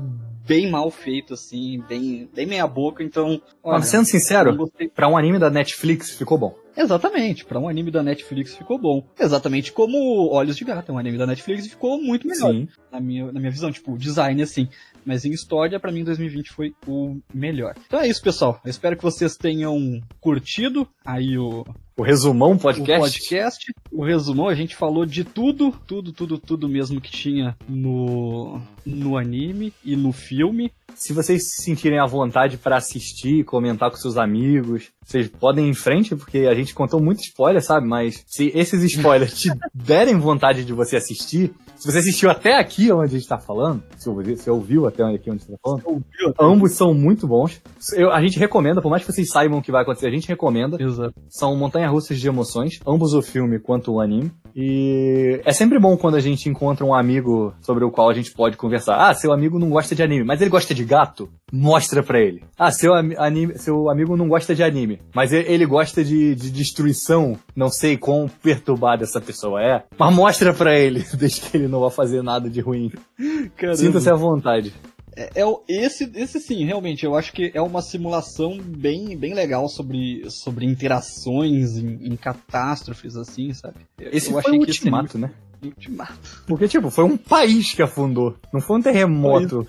[0.46, 3.02] bem mal feito, assim, bem, bem meia boca.
[3.02, 4.88] Então, olha, Mas sendo sincero, gostei.
[4.88, 6.54] pra um anime da Netflix ficou bom.
[6.76, 9.04] Exatamente, pra um anime da Netflix ficou bom.
[9.18, 12.52] Exatamente como Olhos de Gato, é um anime da Netflix e ficou muito melhor.
[12.52, 12.68] Sim.
[12.92, 14.68] na minha, na minha visão, tipo, o design assim.
[15.08, 17.74] Mas em história, pra mim, 2020 foi o melhor.
[17.86, 18.60] Então é isso, pessoal.
[18.62, 21.64] Eu espero que vocês tenham curtido aí o,
[21.96, 23.18] O resumão o podcast.
[23.18, 23.72] podcast.
[23.90, 29.16] O resumão, a gente falou de tudo, tudo, tudo, tudo mesmo que tinha no, no
[29.16, 30.70] anime e no filme.
[30.94, 35.70] Se vocês se sentirem à vontade pra assistir, comentar com seus amigos, vocês podem ir
[35.70, 37.86] em frente, porque a gente contou muito spoiler, sabe?
[37.86, 42.90] Mas se esses spoilers te derem vontade de você assistir, se você assistiu até aqui
[42.92, 45.56] onde a gente tá falando, se você se ouviu até aqui onde a gente tá
[45.62, 46.02] falando,
[46.40, 47.60] ambos são muito bons.
[47.94, 50.28] Eu- a gente recomenda, por mais que vocês saibam o que vai acontecer, a gente
[50.28, 50.76] recomenda.
[50.82, 51.14] Exato.
[51.28, 54.30] São montanha-russas de emoções, ambos o filme quanto o anime.
[54.54, 58.32] E é sempre bom quando a gente encontra um amigo sobre o qual a gente
[58.32, 58.96] pode conversar.
[59.08, 61.28] Ah, seu amigo não gosta de anime, mas ele gosta de gato?
[61.52, 62.42] Mostra pra ele.
[62.58, 67.38] Ah, seu, anime, seu amigo não gosta de anime, mas ele gosta de, de destruição.
[67.54, 71.80] Não sei quão perturbada essa pessoa é, mas mostra pra ele, desde que ele não
[71.80, 72.90] vai fazer nada de ruim.
[73.76, 74.72] Sinta-se à vontade.
[75.16, 79.34] É, é o- esse, esse sim, realmente, eu acho que é uma simulação bem, bem
[79.34, 83.76] legal sobre, sobre interações em, em catástrofes, assim, sabe?
[83.98, 85.26] Eu- Esse eu foi o esse ultimato, né?
[85.60, 86.44] anime- Ultimato.
[86.46, 88.36] Porque, tipo, foi um país que afundou.
[88.52, 89.66] Não foi um terremoto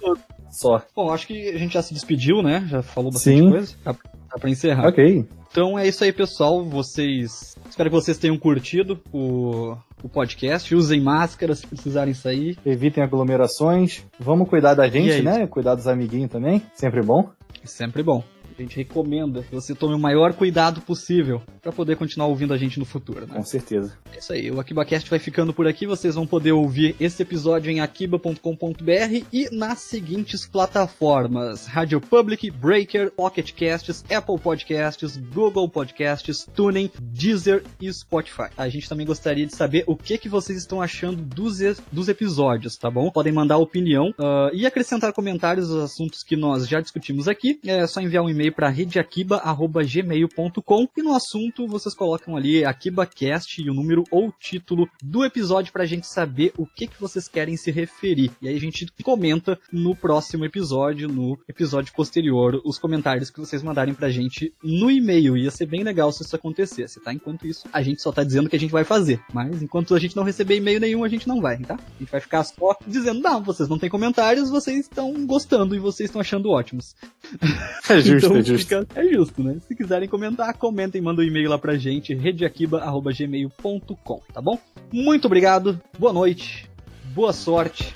[0.51, 0.83] só.
[0.95, 2.67] Bom, acho que a gente já se despediu, né?
[2.69, 3.49] Já falou bastante Sim.
[3.49, 3.73] coisa.
[3.83, 4.87] Dá, dá pra encerrar.
[4.87, 5.25] Ok.
[5.49, 6.63] Então é isso aí, pessoal.
[6.63, 7.55] Vocês.
[7.67, 10.73] Espero que vocês tenham curtido o, o podcast.
[10.73, 12.57] Usem máscara se precisarem sair.
[12.65, 14.05] Evitem aglomerações.
[14.19, 15.47] Vamos cuidar da E gente, é né?
[15.47, 16.61] Cuidar dos amiguinhos também.
[16.73, 17.29] Sempre bom.
[17.63, 18.23] É sempre bom.
[18.59, 22.57] A gente recomenda que você tome o maior cuidado possível para poder continuar ouvindo a
[22.57, 23.33] gente no futuro, né?
[23.33, 23.97] Com certeza.
[24.13, 25.87] É isso aí, o AkibaCast vai ficando por aqui.
[25.87, 33.11] Vocês vão poder ouvir esse episódio em akiba.com.br e nas seguintes plataformas: Radio Public, Breaker,
[33.11, 38.49] Pocket Casts, Apple Podcasts, Google Podcasts, TuneIn, Deezer e Spotify.
[38.57, 41.59] A gente também gostaria de saber o que, que vocês estão achando dos,
[41.89, 43.09] dos episódios, tá bom?
[43.09, 47.57] Podem mandar opinião ah, e acrescentar comentários aos assuntos que nós já discutimos aqui.
[47.65, 53.69] É só enviar um e-mail para redeakiba.gmail.com e no assunto vocês colocam ali AkibaCast e
[53.69, 57.71] o número ou título do episódio pra gente saber o que, que vocês querem se
[57.71, 58.31] referir.
[58.41, 63.63] E aí a gente comenta no próximo episódio, no episódio posterior, os comentários que vocês
[63.63, 65.37] mandarem pra gente no e-mail.
[65.37, 67.13] Ia ser bem legal se isso acontecesse, tá?
[67.13, 69.21] Enquanto isso, a gente só tá dizendo que a gente vai fazer.
[69.33, 71.75] Mas enquanto a gente não receber e-mail nenhum, a gente não vai, tá?
[71.75, 75.79] A gente vai ficar só dizendo, não, vocês não têm comentários, vocês estão gostando e
[75.79, 76.95] vocês estão achando ótimos.
[77.89, 78.67] É justo, Então, É justo.
[78.67, 79.57] Fica- é justo, né?
[79.67, 84.57] Se quiserem comentar, comentem, mandem um e-mail lá pra gente, redeakiba.gmail.com, tá bom?
[84.91, 86.69] Muito obrigado, boa noite,
[87.13, 87.93] boa sorte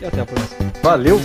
[0.00, 0.72] e até a próxima.
[0.82, 1.18] Valeu!